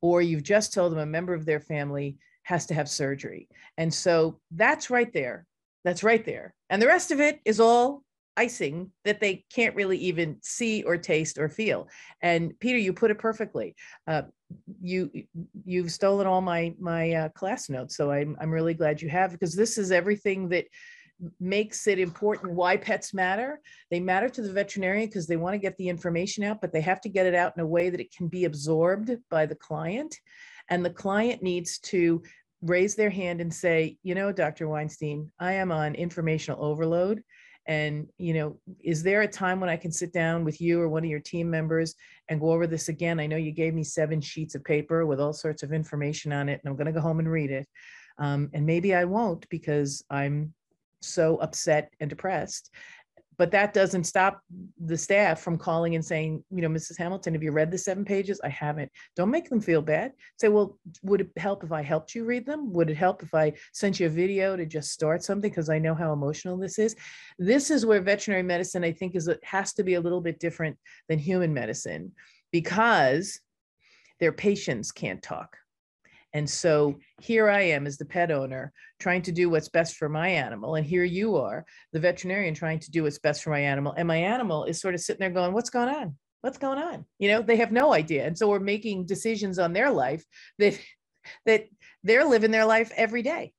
or 0.00 0.22
you've 0.22 0.44
just 0.44 0.72
told 0.72 0.92
them 0.92 1.00
a 1.00 1.06
member 1.06 1.34
of 1.34 1.46
their 1.46 1.60
family 1.60 2.18
has 2.44 2.66
to 2.66 2.74
have 2.74 2.88
surgery. 2.88 3.48
And 3.76 3.92
so 3.92 4.40
that's 4.50 4.90
right 4.90 5.12
there. 5.12 5.46
That's 5.84 6.02
right 6.02 6.24
there. 6.24 6.54
And 6.70 6.80
the 6.80 6.86
rest 6.86 7.10
of 7.10 7.20
it 7.20 7.40
is 7.44 7.60
all 7.60 8.02
icing 8.36 8.90
that 9.04 9.20
they 9.20 9.44
can't 9.52 9.76
really 9.76 9.98
even 9.98 10.38
see 10.42 10.82
or 10.84 10.96
taste 10.96 11.38
or 11.38 11.48
feel. 11.48 11.88
And 12.22 12.58
Peter, 12.60 12.78
you 12.78 12.92
put 12.92 13.10
it 13.10 13.18
perfectly. 13.18 13.74
Uh, 14.06 14.22
you 14.80 15.10
you've 15.64 15.92
stolen 15.92 16.26
all 16.26 16.40
my 16.40 16.74
my 16.78 17.12
uh, 17.12 17.28
class 17.30 17.68
notes, 17.68 17.96
so 17.96 18.10
I'm 18.10 18.36
I'm 18.40 18.50
really 18.50 18.74
glad 18.74 19.02
you 19.02 19.08
have 19.08 19.32
because 19.32 19.54
this 19.54 19.78
is 19.78 19.92
everything 19.92 20.48
that 20.50 20.66
makes 21.40 21.86
it 21.86 21.98
important 21.98 22.52
why 22.52 22.76
pets 22.76 23.14
matter. 23.14 23.60
They 23.90 24.00
matter 24.00 24.28
to 24.28 24.42
the 24.42 24.52
veterinarian 24.52 25.06
because 25.06 25.26
they 25.26 25.36
want 25.36 25.54
to 25.54 25.58
get 25.58 25.76
the 25.76 25.88
information 25.88 26.44
out, 26.44 26.60
but 26.60 26.72
they 26.72 26.80
have 26.80 27.00
to 27.02 27.08
get 27.08 27.26
it 27.26 27.34
out 27.34 27.52
in 27.56 27.62
a 27.62 27.66
way 27.66 27.90
that 27.90 28.00
it 28.00 28.14
can 28.14 28.28
be 28.28 28.44
absorbed 28.44 29.10
by 29.30 29.46
the 29.46 29.54
client. 29.54 30.16
And 30.70 30.84
the 30.84 30.90
client 30.90 31.42
needs 31.42 31.78
to 31.80 32.22
raise 32.62 32.94
their 32.94 33.10
hand 33.10 33.40
and 33.40 33.52
say, 33.52 33.98
you 34.02 34.14
know, 34.14 34.32
Dr. 34.32 34.68
Weinstein, 34.68 35.30
I 35.38 35.54
am 35.54 35.72
on 35.72 35.94
informational 35.94 36.64
overload. 36.64 37.22
And 37.66 38.08
you 38.18 38.34
know 38.34 38.58
is 38.82 39.04
there 39.04 39.22
a 39.22 39.28
time 39.28 39.60
when 39.60 39.70
i 39.70 39.76
can 39.76 39.92
sit 39.92 40.12
down 40.12 40.44
with 40.44 40.60
you 40.60 40.80
or 40.80 40.88
one 40.88 41.04
of 41.04 41.10
your 41.10 41.20
team 41.20 41.48
members 41.48 41.94
and 42.28 42.40
go 42.40 42.50
over 42.50 42.66
this 42.66 42.88
again? 42.88 43.20
I 43.20 43.28
know 43.28 43.36
you 43.36 43.52
gave 43.52 43.72
me 43.72 43.84
seven 43.84 44.20
sheets 44.20 44.56
of 44.56 44.64
paper 44.64 45.06
with 45.06 45.20
all 45.20 45.32
sorts 45.32 45.62
of 45.62 45.72
information 45.72 46.32
on 46.32 46.48
it 46.48 46.60
and 46.60 46.68
i'm 46.68 46.76
going 46.76 46.86
to 46.86 46.92
go 46.92 47.00
home 47.00 47.20
and 47.20 47.30
read 47.30 47.52
it. 47.52 47.68
Um, 48.18 48.50
and 48.52 48.66
maybe 48.66 48.96
i 48.96 49.04
won't 49.04 49.48
because 49.48 50.04
i'm 50.10 50.52
so 51.02 51.36
upset 51.36 51.92
and 52.00 52.10
depressed 52.10 52.70
but 53.38 53.50
that 53.50 53.72
doesn't 53.72 54.04
stop 54.04 54.40
the 54.84 54.96
staff 54.96 55.40
from 55.40 55.58
calling 55.58 55.94
and 55.94 56.04
saying, 56.04 56.44
you 56.50 56.62
know, 56.62 56.68
Mrs. 56.68 56.98
Hamilton, 56.98 57.34
have 57.34 57.42
you 57.42 57.52
read 57.52 57.70
the 57.70 57.78
seven 57.78 58.04
pages? 58.04 58.40
I 58.44 58.48
haven't. 58.48 58.90
Don't 59.16 59.30
make 59.30 59.48
them 59.48 59.60
feel 59.60 59.82
bad. 59.82 60.12
Say, 60.38 60.48
well, 60.48 60.78
would 61.02 61.22
it 61.22 61.30
help 61.36 61.64
if 61.64 61.72
I 61.72 61.82
helped 61.82 62.14
you 62.14 62.24
read 62.24 62.46
them? 62.46 62.72
Would 62.72 62.90
it 62.90 62.96
help 62.96 63.22
if 63.22 63.34
I 63.34 63.52
sent 63.72 64.00
you 64.00 64.06
a 64.06 64.10
video 64.10 64.56
to 64.56 64.66
just 64.66 64.92
start 64.92 65.22
something? 65.22 65.50
Because 65.50 65.70
I 65.70 65.78
know 65.78 65.94
how 65.94 66.12
emotional 66.12 66.56
this 66.56 66.78
is. 66.78 66.94
This 67.38 67.70
is 67.70 67.86
where 67.86 68.00
veterinary 68.00 68.42
medicine, 68.42 68.84
I 68.84 68.92
think, 68.92 69.16
is 69.16 69.28
it 69.28 69.40
has 69.44 69.72
to 69.74 69.82
be 69.82 69.94
a 69.94 70.00
little 70.00 70.20
bit 70.20 70.38
different 70.38 70.76
than 71.08 71.18
human 71.18 71.54
medicine 71.54 72.12
because 72.50 73.40
their 74.20 74.32
patients 74.32 74.92
can't 74.92 75.22
talk. 75.22 75.56
And 76.34 76.48
so 76.48 76.98
here 77.20 77.50
I 77.50 77.62
am 77.62 77.86
as 77.86 77.98
the 77.98 78.04
pet 78.04 78.30
owner 78.30 78.72
trying 78.98 79.22
to 79.22 79.32
do 79.32 79.50
what's 79.50 79.68
best 79.68 79.96
for 79.96 80.08
my 80.08 80.28
animal. 80.28 80.76
And 80.76 80.86
here 80.86 81.04
you 81.04 81.36
are, 81.36 81.64
the 81.92 82.00
veterinarian, 82.00 82.54
trying 82.54 82.78
to 82.80 82.90
do 82.90 83.02
what's 83.02 83.18
best 83.18 83.42
for 83.42 83.50
my 83.50 83.60
animal. 83.60 83.94
And 83.96 84.08
my 84.08 84.16
animal 84.16 84.64
is 84.64 84.80
sort 84.80 84.94
of 84.94 85.00
sitting 85.00 85.20
there 85.20 85.30
going, 85.30 85.52
What's 85.52 85.70
going 85.70 85.94
on? 85.94 86.16
What's 86.40 86.58
going 86.58 86.78
on? 86.78 87.04
You 87.18 87.28
know, 87.30 87.42
they 87.42 87.56
have 87.56 87.70
no 87.70 87.92
idea. 87.92 88.26
And 88.26 88.36
so 88.36 88.48
we're 88.48 88.60
making 88.60 89.06
decisions 89.06 89.58
on 89.58 89.72
their 89.72 89.90
life 89.90 90.24
that 90.58 90.78
that 91.46 91.66
they're 92.02 92.24
living 92.24 92.50
their 92.50 92.66
life 92.66 92.90
every 92.96 93.22
day. 93.22 93.52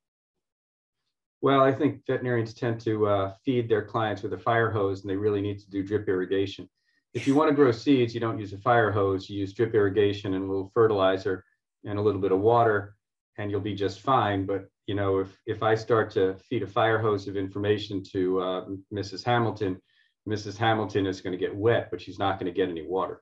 Well, 1.42 1.62
I 1.62 1.74
think 1.74 2.06
veterinarians 2.08 2.54
tend 2.54 2.80
to 2.82 3.08
uh, 3.08 3.34
feed 3.44 3.70
their 3.70 3.84
clients 3.84 4.24
with 4.24 4.34
a 4.34 4.38
fire 4.38 4.72
hose 4.72 5.02
and 5.02 5.10
they 5.10 5.16
really 5.16 5.42
need 5.42 5.60
to 5.60 5.70
do 5.70 5.84
drip 5.84 6.08
irrigation. 6.08 6.70
If 7.14 7.28
you 7.28 7.36
want 7.36 7.50
to 7.50 7.56
grow 7.56 7.72
seeds, 7.72 8.14
you 8.14 8.20
don't 8.20 8.40
use 8.40 8.54
a 8.54 8.58
fire 8.58 8.92
hose, 8.92 9.30
you 9.30 9.40
use 9.40 9.54
drip 9.54 9.76
irrigation 9.76 10.34
and 10.34 10.46
a 10.46 10.48
little 10.48 10.72
fertilizer 10.74 11.44
and 11.86 12.00
a 12.00 12.02
little 12.02 12.22
bit 12.22 12.32
of 12.32 12.40
water 12.40 12.96
and 13.38 13.50
you'll 13.50 13.62
be 13.62 13.76
just 13.76 14.02
fine. 14.02 14.46
But 14.46 14.70
you 14.88 14.96
know, 14.96 15.20
if 15.20 15.38
if 15.46 15.64
I 15.64 15.76
start 15.76 16.12
to 16.12 16.36
feed 16.50 16.64
a 16.64 16.68
fire 16.68 17.00
hose 17.00 17.28
of 17.28 17.38
information 17.38 18.04
to 18.12 18.40
uh, 18.42 18.66
Mrs. 18.94 19.24
Hamilton, 19.24 19.82
Mrs. 20.28 20.58
Hamilton 20.58 21.06
is 21.06 21.22
going 21.22 21.32
to 21.32 21.38
get 21.38 21.56
wet, 21.56 21.90
but 21.92 22.02
she's 22.02 22.20
not 22.20 22.40
going 22.40 22.52
to 22.52 22.56
get 22.56 22.70
any 22.70 22.86
water. 22.86 23.22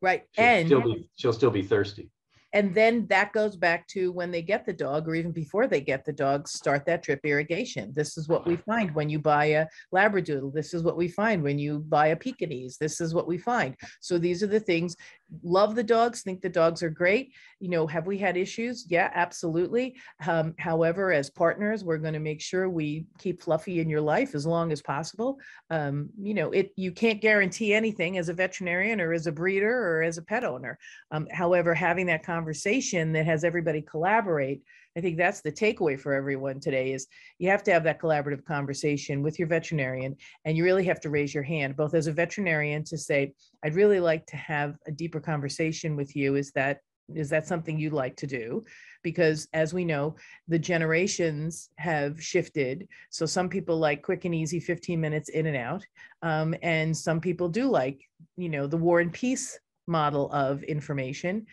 Right, 0.00 0.24
she'll 0.32 0.44
and 0.44 0.66
still 0.66 0.82
be, 0.82 1.08
she'll 1.16 1.32
still 1.32 1.50
be 1.50 1.62
thirsty 1.62 2.10
and 2.54 2.72
then 2.72 3.04
that 3.08 3.32
goes 3.32 3.56
back 3.56 3.88
to 3.88 4.12
when 4.12 4.30
they 4.30 4.40
get 4.40 4.64
the 4.64 4.72
dog 4.72 5.08
or 5.08 5.16
even 5.16 5.32
before 5.32 5.66
they 5.66 5.80
get 5.80 6.04
the 6.04 6.12
dog 6.12 6.46
start 6.46 6.86
that 6.86 7.02
drip 7.02 7.18
irrigation. 7.24 7.92
This 7.92 8.16
is 8.16 8.28
what 8.28 8.46
we 8.46 8.54
find 8.56 8.94
when 8.94 9.10
you 9.10 9.18
buy 9.18 9.46
a 9.46 9.66
labradoodle. 9.92 10.54
This 10.54 10.72
is 10.72 10.84
what 10.84 10.96
we 10.96 11.08
find 11.08 11.42
when 11.42 11.58
you 11.58 11.80
buy 11.80 12.08
a 12.08 12.16
pekingese. 12.16 12.78
This 12.78 13.00
is 13.00 13.12
what 13.12 13.26
we 13.26 13.38
find. 13.38 13.76
So 14.00 14.18
these 14.18 14.40
are 14.44 14.46
the 14.46 14.60
things. 14.60 14.94
Love 15.42 15.74
the 15.74 15.82
dogs 15.82 16.22
think 16.22 16.42
the 16.42 16.48
dogs 16.48 16.80
are 16.84 16.90
great. 16.90 17.32
You 17.58 17.70
know 17.70 17.88
have 17.88 18.06
we 18.06 18.18
had 18.18 18.36
issues? 18.36 18.86
Yeah 18.88 19.10
absolutely. 19.14 19.96
Um, 20.24 20.54
however 20.60 21.12
as 21.12 21.30
partners 21.30 21.82
we're 21.82 21.98
going 21.98 22.14
to 22.14 22.20
make 22.20 22.40
sure 22.40 22.70
we 22.70 23.06
keep 23.18 23.42
fluffy 23.42 23.80
in 23.80 23.90
your 23.90 24.00
life 24.00 24.36
as 24.36 24.46
long 24.46 24.70
as 24.70 24.80
possible. 24.80 25.38
Um, 25.70 26.08
you 26.22 26.34
know 26.34 26.52
it 26.52 26.72
you 26.76 26.92
can't 26.92 27.20
guarantee 27.20 27.74
anything 27.74 28.16
as 28.16 28.28
a 28.28 28.32
veterinarian 28.32 29.00
or 29.00 29.12
as 29.12 29.26
a 29.26 29.32
breeder 29.32 29.76
or 29.76 30.02
as 30.04 30.18
a 30.18 30.22
pet 30.22 30.44
owner. 30.44 30.78
Um, 31.10 31.26
however 31.32 31.74
having 31.74 32.06
that 32.06 32.24
conversation 32.24 32.43
conversation 32.44 33.12
that 33.12 33.24
has 33.24 33.42
everybody 33.42 33.80
collaborate 33.80 34.62
i 34.96 35.00
think 35.00 35.16
that's 35.16 35.40
the 35.40 35.50
takeaway 35.50 35.98
for 35.98 36.12
everyone 36.12 36.60
today 36.60 36.92
is 36.92 37.06
you 37.38 37.48
have 37.48 37.62
to 37.62 37.72
have 37.72 37.84
that 37.84 38.00
collaborative 38.00 38.44
conversation 38.44 39.22
with 39.22 39.38
your 39.38 39.48
veterinarian 39.48 40.14
and 40.44 40.56
you 40.56 40.62
really 40.62 40.84
have 40.84 41.00
to 41.00 41.08
raise 41.08 41.32
your 41.32 41.42
hand 41.42 41.74
both 41.74 41.94
as 41.94 42.06
a 42.06 42.12
veterinarian 42.12 42.84
to 42.84 42.98
say 42.98 43.32
i'd 43.64 43.74
really 43.74 43.98
like 43.98 44.26
to 44.26 44.36
have 44.36 44.76
a 44.86 44.92
deeper 44.92 45.20
conversation 45.20 45.96
with 45.96 46.14
you. 46.14 46.36
Is 46.36 46.52
that 46.52 46.80
is 47.14 47.28
that 47.28 47.46
something 47.46 47.78
you'd 47.78 47.92
like 47.92 48.16
to 48.16 48.26
do? 48.26 48.64
Because 49.02 49.46
as 49.52 49.74
we 49.74 49.84
know 49.84 50.16
the 50.48 50.58
generations 50.58 51.68
have 51.76 52.22
shifted. 52.22 52.88
So 53.10 53.26
some 53.26 53.50
people 53.50 53.76
like 53.76 54.02
quick 54.02 54.24
and 54.24 54.34
easy 54.34 54.58
15 54.58 54.98
minutes 54.98 55.28
in 55.28 55.46
and 55.46 55.56
out 55.56 55.84
um, 56.22 56.54
and 56.62 56.96
some 56.96 57.20
people 57.20 57.48
do 57.48 57.68
like 57.70 58.00
you 58.36 58.48
know 58.48 58.66
the 58.66 58.76
war 58.76 59.00
and 59.00 59.12
peace 59.12 59.58
model 59.86 60.32
of 60.32 60.62
information 60.62 61.46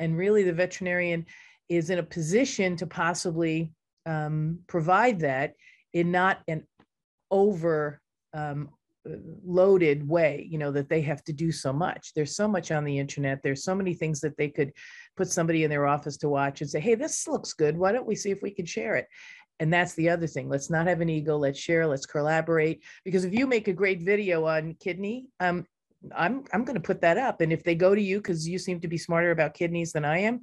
and 0.00 0.16
really 0.16 0.42
the 0.42 0.52
veterinarian 0.52 1.24
is 1.68 1.90
in 1.90 2.00
a 2.00 2.02
position 2.02 2.74
to 2.76 2.86
possibly 2.86 3.72
um, 4.06 4.58
provide 4.66 5.20
that 5.20 5.52
in 5.92 6.10
not 6.10 6.40
an 6.48 6.66
over 7.30 8.00
um, 8.34 8.70
loaded 9.44 10.06
way 10.06 10.46
you 10.50 10.58
know 10.58 10.70
that 10.70 10.88
they 10.88 11.00
have 11.00 11.24
to 11.24 11.32
do 11.32 11.50
so 11.52 11.72
much. 11.72 12.12
There's 12.14 12.36
so 12.36 12.46
much 12.46 12.70
on 12.70 12.84
the 12.84 12.98
internet. 12.98 13.40
There's 13.42 13.64
so 13.64 13.74
many 13.74 13.94
things 13.94 14.20
that 14.20 14.36
they 14.36 14.48
could 14.48 14.72
put 15.16 15.28
somebody 15.28 15.64
in 15.64 15.70
their 15.70 15.86
office 15.86 16.16
to 16.18 16.28
watch 16.28 16.60
and 16.60 16.68
say 16.68 16.80
hey 16.80 16.96
this 16.96 17.26
looks 17.26 17.52
good. 17.52 17.76
Why 17.76 17.92
don't 17.92 18.06
we 18.06 18.16
see 18.16 18.30
if 18.30 18.42
we 18.42 18.50
can 18.50 18.66
share 18.66 18.96
it? 18.96 19.06
And 19.58 19.72
that's 19.72 19.94
the 19.94 20.08
other 20.08 20.26
thing. 20.26 20.48
Let's 20.48 20.70
not 20.70 20.86
have 20.86 21.02
an 21.02 21.10
ego. 21.10 21.36
Let's 21.36 21.58
share. 21.58 21.86
Let's 21.86 22.06
collaborate. 22.06 22.82
Because 23.04 23.24
if 23.24 23.34
you 23.34 23.46
make 23.46 23.68
a 23.68 23.74
great 23.74 24.00
video 24.00 24.46
on 24.46 24.74
kidney 24.80 25.28
um 25.40 25.66
i'm 26.14 26.44
i'm 26.52 26.64
going 26.64 26.74
to 26.74 26.80
put 26.80 27.00
that 27.00 27.18
up 27.18 27.40
and 27.40 27.52
if 27.52 27.62
they 27.62 27.74
go 27.74 27.94
to 27.94 28.00
you 28.00 28.18
because 28.18 28.48
you 28.48 28.58
seem 28.58 28.80
to 28.80 28.88
be 28.88 28.98
smarter 28.98 29.30
about 29.30 29.54
kidneys 29.54 29.92
than 29.92 30.04
i 30.04 30.18
am 30.18 30.40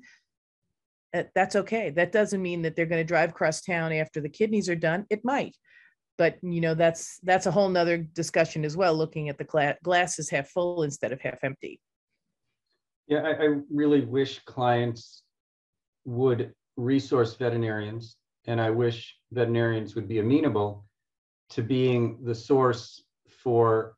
that's 1.33 1.55
okay. 1.55 1.89
That 1.89 2.11
doesn't 2.11 2.43
mean 2.43 2.61
that 2.61 2.75
they're 2.75 2.85
going 2.85 3.01
to 3.01 3.07
drive 3.07 3.31
across 3.31 3.61
town 3.61 3.91
after 3.93 4.21
the 4.21 4.29
kidneys 4.29 4.69
are 4.69 4.75
done. 4.75 5.05
It 5.09 5.21
might 5.23 5.55
but 6.17 6.37
you 6.41 6.61
know 6.61 6.73
that's 6.73 7.19
that's 7.23 7.45
a 7.45 7.51
whole 7.51 7.69
nother 7.69 7.97
discussion 7.97 8.65
as 8.65 8.75
well 8.75 8.95
looking 8.95 9.29
at 9.29 9.37
the 9.37 9.43
gla- 9.43 9.77
glasses 9.83 10.29
half 10.29 10.49
full 10.49 10.83
instead 10.83 11.11
of 11.11 11.21
half 11.21 11.43
empty. 11.43 11.79
Yeah 13.07 13.19
I, 13.19 13.31
I 13.31 13.47
really 13.71 14.01
wish 14.01 14.39
clients 14.45 15.23
would 16.05 16.53
resource 16.75 17.33
veterinarians 17.35 18.17
and 18.45 18.61
i 18.61 18.69
wish 18.69 19.17
veterinarians 19.31 19.95
would 19.95 20.07
be 20.07 20.19
amenable 20.19 20.85
to 21.49 21.63
being 21.63 22.19
the 22.23 22.35
source 22.35 23.03
for 23.27 23.96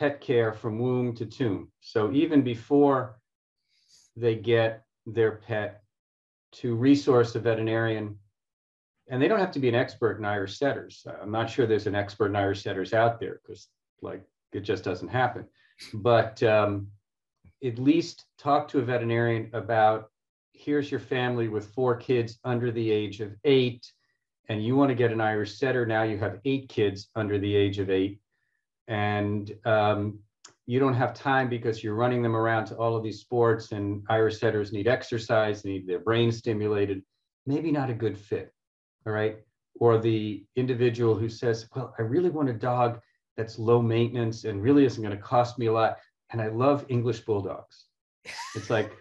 pet 0.00 0.20
care 0.20 0.52
from 0.52 0.78
womb 0.78 1.14
to 1.14 1.24
tomb 1.26 1.70
so 1.80 2.10
even 2.10 2.42
before 2.42 3.20
they 4.16 4.34
get 4.34 4.82
their 5.06 5.32
pet 5.32 5.82
to 6.52 6.74
resource 6.74 7.34
a 7.36 7.38
veterinarian 7.38 8.16
and 9.10 9.20
they 9.20 9.28
don't 9.28 9.40
have 9.40 9.50
to 9.50 9.58
be 9.58 9.68
an 9.68 9.74
expert 9.74 10.18
in 10.18 10.24
Irish 10.24 10.56
setters. 10.56 11.04
I'm 11.20 11.32
not 11.32 11.50
sure 11.50 11.66
there's 11.66 11.88
an 11.88 11.96
expert 11.96 12.26
in 12.26 12.36
Irish 12.36 12.62
setters 12.62 12.94
out 12.94 13.18
there 13.18 13.40
because 13.42 13.68
like 14.02 14.22
it 14.52 14.60
just 14.60 14.84
doesn't 14.84 15.08
happen. 15.08 15.46
But 15.94 16.42
um, 16.44 16.88
at 17.62 17.78
least 17.78 18.24
talk 18.38 18.68
to 18.68 18.78
a 18.78 18.84
veterinarian 18.84 19.50
about 19.52 20.10
here's 20.52 20.90
your 20.90 21.00
family 21.00 21.48
with 21.48 21.74
four 21.74 21.96
kids 21.96 22.38
under 22.44 22.70
the 22.70 22.90
age 22.90 23.20
of 23.20 23.34
eight, 23.44 23.90
and 24.48 24.64
you 24.64 24.76
want 24.76 24.90
to 24.90 24.94
get 24.94 25.12
an 25.12 25.20
Irish 25.20 25.58
setter. 25.58 25.84
Now 25.86 26.04
you 26.04 26.18
have 26.18 26.38
eight 26.44 26.68
kids 26.68 27.08
under 27.16 27.38
the 27.38 27.54
age 27.54 27.78
of 27.78 27.90
eight, 27.90 28.20
and 28.88 29.52
um, 29.64 30.18
you 30.66 30.78
don't 30.78 30.94
have 30.94 31.14
time 31.14 31.48
because 31.48 31.82
you're 31.82 31.94
running 31.94 32.22
them 32.22 32.36
around 32.36 32.66
to 32.66 32.76
all 32.76 32.96
of 32.96 33.02
these 33.02 33.20
sports, 33.20 33.72
and 33.72 34.02
Irish 34.08 34.38
setters 34.38 34.72
need 34.72 34.88
exercise, 34.88 35.64
need 35.64 35.86
their 35.86 36.00
brain 36.00 36.30
stimulated. 36.32 37.02
Maybe 37.46 37.72
not 37.72 37.90
a 37.90 37.94
good 37.94 38.18
fit 38.18 38.52
all 39.06 39.12
right? 39.12 39.38
Or 39.78 39.98
the 39.98 40.44
individual 40.56 41.14
who 41.14 41.28
says, 41.28 41.68
well, 41.74 41.94
I 41.98 42.02
really 42.02 42.30
want 42.30 42.48
a 42.48 42.54
dog 42.54 43.00
that's 43.36 43.58
low 43.58 43.80
maintenance 43.80 44.44
and 44.44 44.62
really 44.62 44.84
isn't 44.84 45.02
going 45.02 45.16
to 45.16 45.22
cost 45.22 45.58
me 45.58 45.66
a 45.66 45.72
lot. 45.72 45.98
And 46.32 46.40
I 46.40 46.48
love 46.48 46.84
English 46.88 47.20
bulldogs. 47.20 47.86
It's 48.54 48.68
like, 48.68 48.92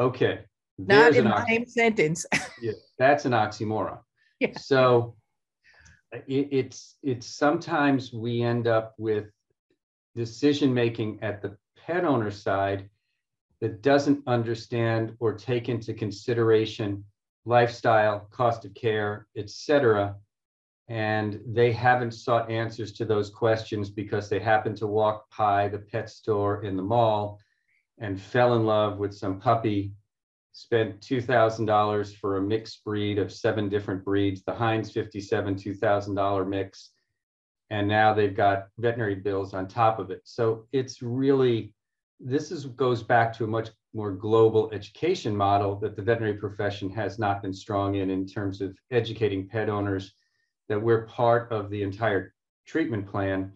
okay. 0.00 0.40
Not 0.78 1.14
in 1.14 1.24
the 1.24 1.46
same 1.46 1.66
sentence. 1.66 2.26
yeah, 2.62 2.72
that's 2.98 3.24
an 3.24 3.32
oxymoron. 3.32 3.98
Yeah. 4.40 4.56
So 4.58 5.16
it, 6.26 6.48
it's 6.50 6.96
it's 7.02 7.26
sometimes 7.26 8.12
we 8.12 8.42
end 8.42 8.66
up 8.66 8.94
with 8.98 9.26
decision 10.14 10.72
making 10.72 11.18
at 11.22 11.42
the 11.42 11.56
pet 11.76 12.04
owner 12.04 12.30
side 12.30 12.88
that 13.60 13.82
doesn't 13.82 14.22
understand 14.26 15.14
or 15.20 15.32
take 15.34 15.68
into 15.68 15.94
consideration 15.94 17.04
lifestyle, 17.44 18.28
cost 18.30 18.64
of 18.64 18.74
care, 18.74 19.26
etc. 19.36 20.16
And 20.88 21.40
they 21.46 21.72
haven't 21.72 22.12
sought 22.12 22.50
answers 22.50 22.92
to 22.94 23.04
those 23.04 23.30
questions 23.30 23.88
because 23.88 24.28
they 24.28 24.38
happened 24.38 24.76
to 24.78 24.86
walk 24.86 25.26
by 25.36 25.68
the 25.68 25.78
pet 25.78 26.10
store 26.10 26.64
in 26.64 26.76
the 26.76 26.82
mall 26.82 27.40
and 27.98 28.20
fell 28.20 28.54
in 28.54 28.64
love 28.66 28.98
with 28.98 29.14
some 29.14 29.40
puppy, 29.40 29.92
spent 30.56 31.02
$2,000 31.02 32.16
for 32.16 32.38
a 32.38 32.40
mixed 32.40 32.82
breed 32.82 33.18
of 33.18 33.30
seven 33.30 33.68
different 33.68 34.02
breeds, 34.02 34.42
the 34.42 34.54
Heinz 34.54 34.90
57 34.90 35.54
$2,000 35.54 36.48
mix. 36.48 36.92
And 37.68 37.86
now 37.86 38.14
they've 38.14 38.34
got 38.34 38.68
veterinary 38.78 39.16
bills 39.16 39.52
on 39.52 39.68
top 39.68 39.98
of 39.98 40.10
it. 40.10 40.22
So 40.24 40.64
it's 40.72 41.02
really, 41.02 41.74
this 42.20 42.50
is 42.50 42.64
goes 42.64 43.02
back 43.02 43.34
to 43.34 43.44
a 43.44 43.46
much 43.46 43.68
more 43.92 44.12
global 44.12 44.70
education 44.72 45.36
model 45.36 45.76
that 45.80 45.94
the 45.94 46.00
veterinary 46.00 46.38
profession 46.38 46.88
has 46.88 47.18
not 47.18 47.42
been 47.42 47.52
strong 47.52 47.96
in 47.96 48.08
in 48.08 48.26
terms 48.26 48.62
of 48.62 48.74
educating 48.90 49.46
pet 49.46 49.68
owners 49.68 50.14
that 50.70 50.80
we're 50.80 51.04
part 51.04 51.52
of 51.52 51.68
the 51.68 51.82
entire 51.82 52.32
treatment 52.66 53.06
plan 53.06 53.52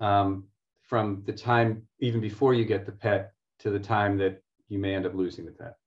um, 0.00 0.44
from 0.82 1.22
the 1.24 1.32
time 1.32 1.84
even 2.00 2.20
before 2.20 2.52
you 2.52 2.66
get 2.66 2.84
the 2.84 2.92
pet 2.92 3.32
to 3.60 3.70
the 3.70 3.80
time 3.80 4.18
that 4.18 4.42
you 4.68 4.78
may 4.78 4.94
end 4.94 5.06
up 5.06 5.14
losing 5.14 5.46
the 5.46 5.52
pet. 5.52 5.77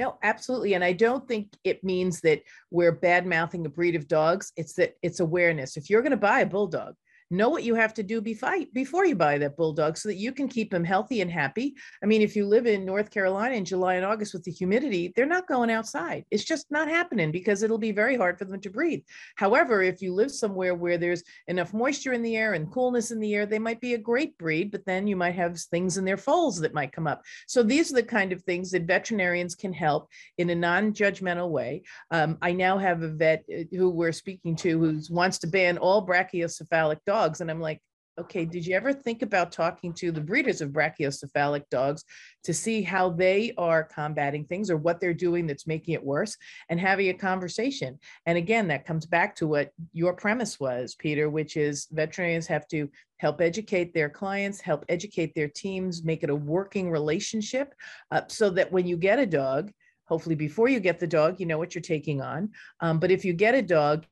No, 0.00 0.16
absolutely. 0.22 0.72
And 0.72 0.82
I 0.82 0.94
don't 0.94 1.28
think 1.28 1.54
it 1.62 1.84
means 1.84 2.22
that 2.22 2.40
we're 2.70 2.90
bad 2.90 3.26
mouthing 3.26 3.66
a 3.66 3.68
breed 3.68 3.94
of 3.94 4.08
dogs. 4.08 4.50
It's 4.56 4.72
that 4.76 4.94
it's 5.02 5.20
awareness. 5.20 5.76
If 5.76 5.90
you're 5.90 6.00
going 6.00 6.12
to 6.12 6.16
buy 6.16 6.40
a 6.40 6.46
bulldog, 6.46 6.94
know 7.30 7.48
what 7.48 7.62
you 7.62 7.74
have 7.74 7.94
to 7.94 8.02
do 8.02 8.20
before 8.20 9.04
you 9.04 9.14
buy 9.14 9.38
that 9.38 9.56
bulldog 9.56 9.96
so 9.96 10.08
that 10.08 10.16
you 10.16 10.32
can 10.32 10.48
keep 10.48 10.70
them 10.70 10.84
healthy 10.84 11.20
and 11.20 11.30
happy. 11.30 11.74
I 12.02 12.06
mean, 12.06 12.22
if 12.22 12.34
you 12.34 12.46
live 12.46 12.66
in 12.66 12.84
North 12.84 13.10
Carolina 13.10 13.54
in 13.54 13.64
July 13.64 13.94
and 13.94 14.04
August 14.04 14.34
with 14.34 14.42
the 14.42 14.50
humidity, 14.50 15.12
they're 15.14 15.26
not 15.26 15.46
going 15.46 15.70
outside. 15.70 16.24
It's 16.30 16.44
just 16.44 16.70
not 16.70 16.88
happening 16.88 17.30
because 17.30 17.62
it'll 17.62 17.78
be 17.78 17.92
very 17.92 18.16
hard 18.16 18.38
for 18.38 18.44
them 18.46 18.60
to 18.60 18.70
breathe. 18.70 19.02
However, 19.36 19.82
if 19.82 20.02
you 20.02 20.12
live 20.12 20.32
somewhere 20.32 20.74
where 20.74 20.98
there's 20.98 21.22
enough 21.46 21.72
moisture 21.72 22.12
in 22.12 22.22
the 22.22 22.36
air 22.36 22.54
and 22.54 22.70
coolness 22.72 23.12
in 23.12 23.20
the 23.20 23.34
air, 23.34 23.46
they 23.46 23.58
might 23.58 23.80
be 23.80 23.94
a 23.94 23.98
great 23.98 24.36
breed, 24.36 24.72
but 24.72 24.84
then 24.84 25.06
you 25.06 25.16
might 25.16 25.36
have 25.36 25.58
things 25.58 25.98
in 25.98 26.04
their 26.04 26.16
foals 26.16 26.58
that 26.60 26.74
might 26.74 26.92
come 26.92 27.06
up. 27.06 27.22
So 27.46 27.62
these 27.62 27.92
are 27.92 27.96
the 27.96 28.02
kind 28.02 28.32
of 28.32 28.42
things 28.42 28.72
that 28.72 28.82
veterinarians 28.82 29.54
can 29.54 29.72
help 29.72 30.08
in 30.38 30.50
a 30.50 30.54
non-judgmental 30.54 31.48
way. 31.50 31.82
Um, 32.10 32.38
I 32.42 32.52
now 32.52 32.76
have 32.78 33.02
a 33.02 33.08
vet 33.08 33.44
uh, 33.52 33.62
who 33.70 33.90
we're 33.90 34.12
speaking 34.12 34.56
to 34.56 34.78
who 34.80 35.00
wants 35.10 35.38
to 35.38 35.46
ban 35.46 35.78
all 35.78 36.06
brachycephalic 36.06 36.98
dogs 37.06 37.19
dogs. 37.20 37.40
And 37.40 37.50
I'm 37.50 37.60
like, 37.60 37.80
okay, 38.18 38.44
did 38.44 38.66
you 38.66 38.74
ever 38.74 38.92
think 38.92 39.22
about 39.22 39.52
talking 39.52 39.94
to 39.94 40.12
the 40.12 40.20
breeders 40.20 40.60
of 40.60 40.70
brachycephalic 40.70 41.62
dogs 41.70 42.04
to 42.44 42.52
see 42.52 42.82
how 42.82 43.08
they 43.08 43.54
are 43.56 43.82
combating 43.84 44.44
things 44.44 44.70
or 44.70 44.76
what 44.76 45.00
they're 45.00 45.14
doing 45.14 45.46
that's 45.46 45.66
making 45.66 45.94
it 45.94 46.04
worse 46.04 46.36
and 46.68 46.78
having 46.78 47.08
a 47.08 47.14
conversation? 47.14 47.98
And 48.26 48.36
again, 48.36 48.68
that 48.68 48.84
comes 48.84 49.06
back 49.06 49.34
to 49.36 49.46
what 49.46 49.70
your 49.92 50.12
premise 50.12 50.60
was, 50.60 50.94
Peter, 50.96 51.30
which 51.30 51.56
is 51.56 51.86
veterinarians 51.92 52.46
have 52.48 52.66
to 52.68 52.90
help 53.18 53.40
educate 53.40 53.94
their 53.94 54.10
clients, 54.10 54.60
help 54.60 54.84
educate 54.88 55.34
their 55.34 55.48
teams, 55.48 56.04
make 56.04 56.22
it 56.22 56.30
a 56.30 56.34
working 56.34 56.90
relationship 56.90 57.74
uh, 58.10 58.22
so 58.28 58.50
that 58.50 58.70
when 58.70 58.86
you 58.86 58.96
get 58.96 59.18
a 59.18 59.26
dog, 59.26 59.70
hopefully 60.04 60.34
before 60.34 60.68
you 60.68 60.80
get 60.80 60.98
the 60.98 61.06
dog, 61.06 61.38
you 61.38 61.46
know 61.46 61.58
what 61.58 61.74
you're 61.74 61.82
taking 61.82 62.20
on. 62.20 62.50
Um, 62.80 62.98
but 62.98 63.10
if 63.10 63.24
you 63.24 63.32
get 63.32 63.54
a 63.54 63.62
dog, 63.62 64.04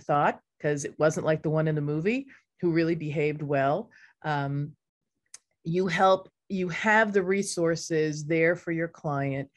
thought 0.00 0.40
because 0.60 0.84
it 0.84 0.98
wasn't 0.98 1.26
like 1.26 1.42
the 1.42 1.50
one 1.50 1.68
in 1.68 1.74
the 1.74 1.80
movie 1.80 2.26
who 2.60 2.70
really 2.70 2.94
behaved 2.94 3.42
well. 3.42 3.90
Um, 4.22 4.72
you 5.64 5.86
help, 5.86 6.28
you 6.48 6.68
have 6.68 7.12
the 7.12 7.22
resources 7.22 8.26
there 8.26 8.56
for 8.56 8.72
your 8.72 8.88
client 8.88 9.48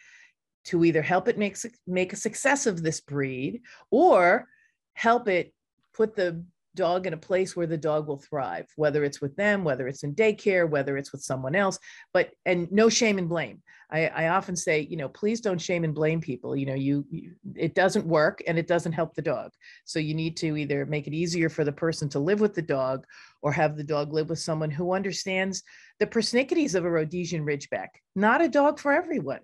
to 0.65 0.85
either 0.85 1.01
help 1.01 1.27
it 1.27 1.37
make, 1.37 1.57
make 1.85 2.13
a 2.13 2.17
success 2.17 2.65
of 2.65 2.81
this 2.81 3.01
breed 3.01 3.61
or 3.91 4.47
help 4.93 5.27
it 5.27 5.53
put 5.93 6.15
the 6.15 6.43
dog 6.75 7.07
in 7.07 7.13
a 7.13 7.17
place 7.17 7.55
where 7.55 7.67
the 7.67 7.77
dog 7.77 8.07
will 8.07 8.17
thrive, 8.17 8.67
whether 8.75 9.03
it's 9.03 9.21
with 9.21 9.35
them, 9.35 9.63
whether 9.63 9.87
it's 9.87 10.03
in 10.03 10.15
daycare, 10.15 10.69
whether 10.69 10.97
it's 10.97 11.11
with 11.11 11.21
someone 11.21 11.55
else, 11.55 11.79
but 12.13 12.31
and 12.45 12.71
no 12.71 12.89
shame 12.89 13.17
and 13.17 13.29
blame. 13.29 13.61
I, 13.91 14.07
I 14.07 14.27
often 14.29 14.55
say, 14.55 14.81
you 14.81 14.97
know, 14.97 15.07
please 15.07 15.39
don't 15.39 15.61
shame 15.61 15.83
and 15.83 15.93
blame 15.93 16.19
people. 16.19 16.55
You 16.55 16.65
know, 16.65 16.73
you, 16.73 17.05
you 17.11 17.31
it 17.55 17.75
doesn't 17.75 18.07
work 18.07 18.41
and 18.47 18.57
it 18.57 18.67
doesn't 18.67 18.93
help 18.93 19.13
the 19.13 19.21
dog. 19.21 19.51
So 19.85 19.99
you 19.99 20.15
need 20.15 20.35
to 20.37 20.57
either 20.57 20.85
make 20.87 21.05
it 21.05 21.13
easier 21.13 21.47
for 21.47 21.63
the 21.63 21.71
person 21.71 22.09
to 22.09 22.19
live 22.19 22.41
with 22.41 22.55
the 22.55 22.61
dog 22.63 23.05
or 23.43 23.51
have 23.51 23.77
the 23.77 23.83
dog 23.83 24.11
live 24.11 24.29
with 24.29 24.39
someone 24.39 24.71
who 24.71 24.93
understands 24.93 25.61
the 25.99 26.07
persnicketies 26.07 26.73
of 26.73 26.85
a 26.85 26.89
Rhodesian 26.89 27.45
Ridgeback. 27.45 27.89
Not 28.15 28.41
a 28.41 28.49
dog 28.49 28.79
for 28.79 28.93
everyone. 28.93 29.41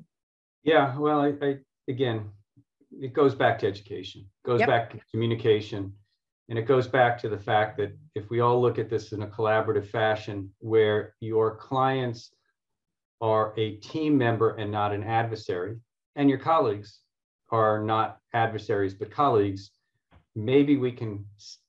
Yeah, 0.63 0.97
well, 0.97 1.21
I, 1.21 1.34
I 1.45 1.55
again, 1.88 2.32
it 2.91 3.13
goes 3.13 3.36
back 3.36 3.59
to 3.59 3.67
education, 3.67 4.25
goes 4.43 4.61
yep. 4.61 4.67
back 4.67 4.91
to 4.91 4.99
communication 5.11 5.93
and 6.50 6.58
it 6.58 6.64
goes 6.64 6.88
back 6.88 7.20
to 7.20 7.30
the 7.30 7.38
fact 7.38 7.78
that 7.78 7.95
if 8.16 8.30
we 8.32 8.39
all 8.39 8.60
look 8.60 8.80
at 8.80 8.89
this 8.89 9.12
in 9.12 9.22
a 9.22 9.28
collaborative 9.28 9.86
fashion 9.86 10.50
where 10.58 11.14
your 11.22 11.56
clients 11.56 12.32
are 13.22 13.54
a 13.58 13.76
team 13.78 14.18
member 14.18 14.56
and 14.56 14.72
not 14.72 14.91
an 14.91 15.04
adversary, 15.04 15.78
and 16.16 16.28
your 16.28 16.39
colleagues 16.39 17.02
are 17.52 17.84
not 17.84 18.18
adversaries 18.34 18.95
but 18.95 19.12
colleagues, 19.12 19.72
maybe 20.36 20.76
we 20.76 20.91
can 20.91 21.24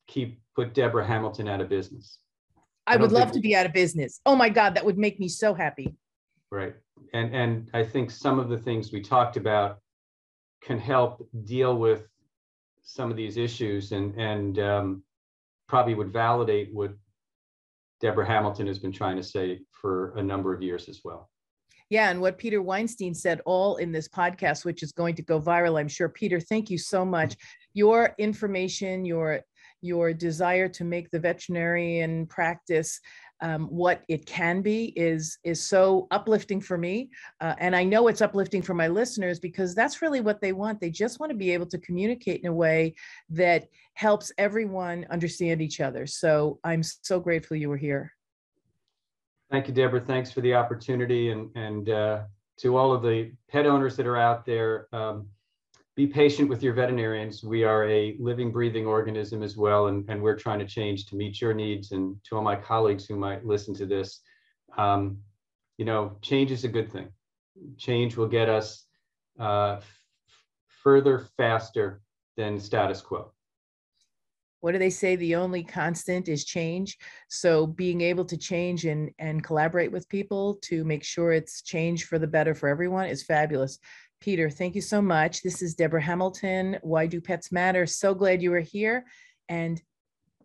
keep 0.06 0.40
put 0.56 0.72
Deborah 0.72 1.06
Hamilton 1.06 1.46
out 1.46 1.60
of 1.60 1.68
business. 1.68 2.18
I, 2.86 2.94
I 2.94 2.96
would 2.96 3.12
love 3.12 3.32
to 3.32 3.40
be 3.40 3.54
out 3.54 3.66
of 3.66 3.72
business. 3.72 4.20
Oh 4.24 4.34
my 4.34 4.48
God, 4.48 4.74
that 4.74 4.84
would 4.84 4.98
make 4.98 5.20
me 5.20 5.28
so 5.28 5.52
happy. 5.52 5.94
Right. 6.50 6.74
And 7.12 7.34
and 7.34 7.70
I 7.74 7.84
think 7.84 8.10
some 8.10 8.38
of 8.38 8.48
the 8.48 8.58
things 8.58 8.92
we 8.92 9.02
talked 9.02 9.36
about 9.36 9.78
can 10.62 10.78
help 10.78 11.28
deal 11.44 11.76
with 11.76 12.08
some 12.94 13.10
of 13.10 13.16
these 13.16 13.36
issues 13.36 13.92
and 13.92 14.14
and 14.16 14.58
um, 14.58 15.02
probably 15.68 15.94
would 15.94 16.12
validate 16.12 16.74
what 16.74 16.92
Deborah 18.00 18.26
Hamilton 18.26 18.66
has 18.66 18.78
been 18.78 18.92
trying 18.92 19.16
to 19.16 19.22
say 19.22 19.60
for 19.70 20.16
a 20.16 20.22
number 20.22 20.52
of 20.54 20.62
years 20.62 20.88
as 20.88 21.00
well. 21.04 21.30
Yeah, 21.90 22.10
and 22.10 22.20
what 22.20 22.38
Peter 22.38 22.62
Weinstein 22.62 23.14
said 23.14 23.40
all 23.46 23.76
in 23.76 23.90
this 23.90 24.08
podcast, 24.08 24.64
which 24.64 24.82
is 24.82 24.92
going 24.92 25.16
to 25.16 25.22
go 25.22 25.40
viral, 25.40 25.78
I'm 25.78 25.88
sure. 25.88 26.08
Peter, 26.08 26.38
thank 26.38 26.70
you 26.70 26.78
so 26.78 27.04
much. 27.04 27.36
Your 27.74 28.14
information, 28.18 29.04
your 29.04 29.40
your 29.82 30.12
desire 30.12 30.68
to 30.68 30.84
make 30.84 31.10
the 31.10 31.18
veterinarian 31.18 32.26
practice 32.26 33.00
um, 33.42 33.66
what 33.66 34.02
it 34.08 34.26
can 34.26 34.62
be 34.62 34.92
is 34.96 35.38
is 35.44 35.60
so 35.60 36.06
uplifting 36.10 36.60
for 36.60 36.76
me 36.78 37.10
uh, 37.40 37.54
and 37.58 37.74
i 37.74 37.82
know 37.82 38.08
it's 38.08 38.20
uplifting 38.20 38.62
for 38.62 38.74
my 38.74 38.88
listeners 38.88 39.38
because 39.38 39.74
that's 39.74 40.02
really 40.02 40.20
what 40.20 40.40
they 40.40 40.52
want. 40.52 40.80
They 40.80 40.90
just 40.90 41.20
want 41.20 41.30
to 41.30 41.36
be 41.36 41.52
able 41.52 41.66
to 41.66 41.78
communicate 41.78 42.40
in 42.42 42.48
a 42.48 42.52
way 42.52 42.94
that 43.30 43.68
helps 43.94 44.32
everyone 44.38 45.06
understand 45.10 45.60
each 45.62 45.80
other. 45.80 46.06
So 46.06 46.58
i'm 46.64 46.82
so 46.82 47.20
grateful 47.20 47.56
you 47.56 47.68
were 47.68 47.76
here. 47.76 48.12
Thank 49.50 49.66
you 49.68 49.74
deborah. 49.74 50.00
Thanks 50.00 50.30
for 50.30 50.40
the 50.40 50.54
opportunity 50.54 51.30
and 51.30 51.50
and 51.56 51.88
uh, 51.88 52.22
to 52.58 52.76
all 52.76 52.92
of 52.92 53.02
the 53.02 53.32
pet 53.48 53.66
owners 53.66 53.96
that 53.96 54.06
are 54.06 54.18
out 54.18 54.44
there 54.44 54.86
um, 54.92 55.26
be 56.00 56.06
patient 56.06 56.48
with 56.48 56.62
your 56.62 56.72
veterinarians. 56.72 57.44
We 57.44 57.62
are 57.62 57.86
a 57.86 58.16
living, 58.18 58.50
breathing 58.50 58.86
organism 58.86 59.42
as 59.42 59.58
well, 59.58 59.88
and, 59.88 60.08
and 60.08 60.22
we're 60.22 60.38
trying 60.38 60.58
to 60.60 60.64
change 60.64 61.04
to 61.06 61.14
meet 61.14 61.42
your 61.42 61.52
needs. 61.52 61.92
And 61.92 62.16
to 62.24 62.36
all 62.36 62.42
my 62.42 62.56
colleagues 62.56 63.04
who 63.04 63.16
might 63.16 63.44
listen 63.44 63.74
to 63.74 63.84
this, 63.84 64.20
um, 64.78 65.18
you 65.76 65.84
know, 65.84 66.16
change 66.22 66.52
is 66.52 66.64
a 66.64 66.68
good 66.68 66.90
thing. 66.90 67.08
Change 67.76 68.16
will 68.16 68.28
get 68.28 68.48
us 68.48 68.86
uh, 69.38 69.80
further 70.82 71.26
faster 71.36 72.00
than 72.38 72.58
status 72.58 73.02
quo. 73.02 73.32
What 74.60 74.72
do 74.72 74.78
they 74.78 74.90
say? 74.90 75.16
The 75.16 75.36
only 75.36 75.62
constant 75.62 76.28
is 76.28 76.46
change. 76.46 76.96
So 77.28 77.66
being 77.66 78.00
able 78.00 78.24
to 78.24 78.38
change 78.38 78.86
and, 78.86 79.10
and 79.18 79.44
collaborate 79.44 79.92
with 79.92 80.08
people 80.08 80.54
to 80.62 80.82
make 80.82 81.04
sure 81.04 81.32
it's 81.32 81.60
change 81.60 82.04
for 82.04 82.18
the 82.18 82.26
better 82.26 82.54
for 82.54 82.70
everyone 82.70 83.06
is 83.06 83.22
fabulous. 83.22 83.78
Peter, 84.20 84.50
thank 84.50 84.74
you 84.74 84.82
so 84.82 85.00
much. 85.00 85.42
This 85.42 85.62
is 85.62 85.74
Deborah 85.74 86.02
Hamilton. 86.02 86.76
Why 86.82 87.06
Do 87.06 87.22
Pets 87.22 87.50
Matter? 87.50 87.86
So 87.86 88.14
glad 88.14 88.42
you 88.42 88.50
were 88.50 88.60
here. 88.60 89.06
And 89.48 89.80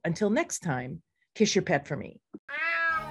until 0.06 0.30
next 0.30 0.60
time, 0.60 1.02
kiss 1.36 1.56
your 1.56 1.62
pet 1.62 1.86
for 1.86 1.98
me. 1.98 2.22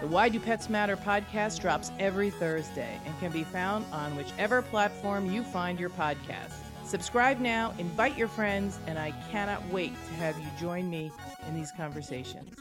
The 0.01 0.07
Why 0.07 0.31
Do 0.31 0.41
Pets 0.41 0.71
Matter 0.71 0.97
podcast 0.97 1.61
drops 1.61 1.93
every 1.99 2.31
Thursday 2.31 2.99
and 3.05 3.19
can 3.21 3.31
be 3.31 3.45
found 3.45 3.85
on 3.93 4.17
whichever 4.17 4.63
platform 4.63 5.31
you 5.31 5.45
find 5.45 5.79
your 5.79 5.91
podcast. 5.91 6.55
Subscribe 6.87 7.41
now, 7.41 7.75
invite 7.79 8.17
your 8.17 8.29
friends, 8.29 8.79
and 8.87 8.99
I 8.99 9.11
cannot 9.31 9.67
wait 9.71 9.93
to 10.09 10.15
have 10.15 10.39
you 10.39 10.47
join 10.59 10.89
me 10.89 11.13
in 11.47 11.55
these 11.55 11.73
conversations. 11.73 12.55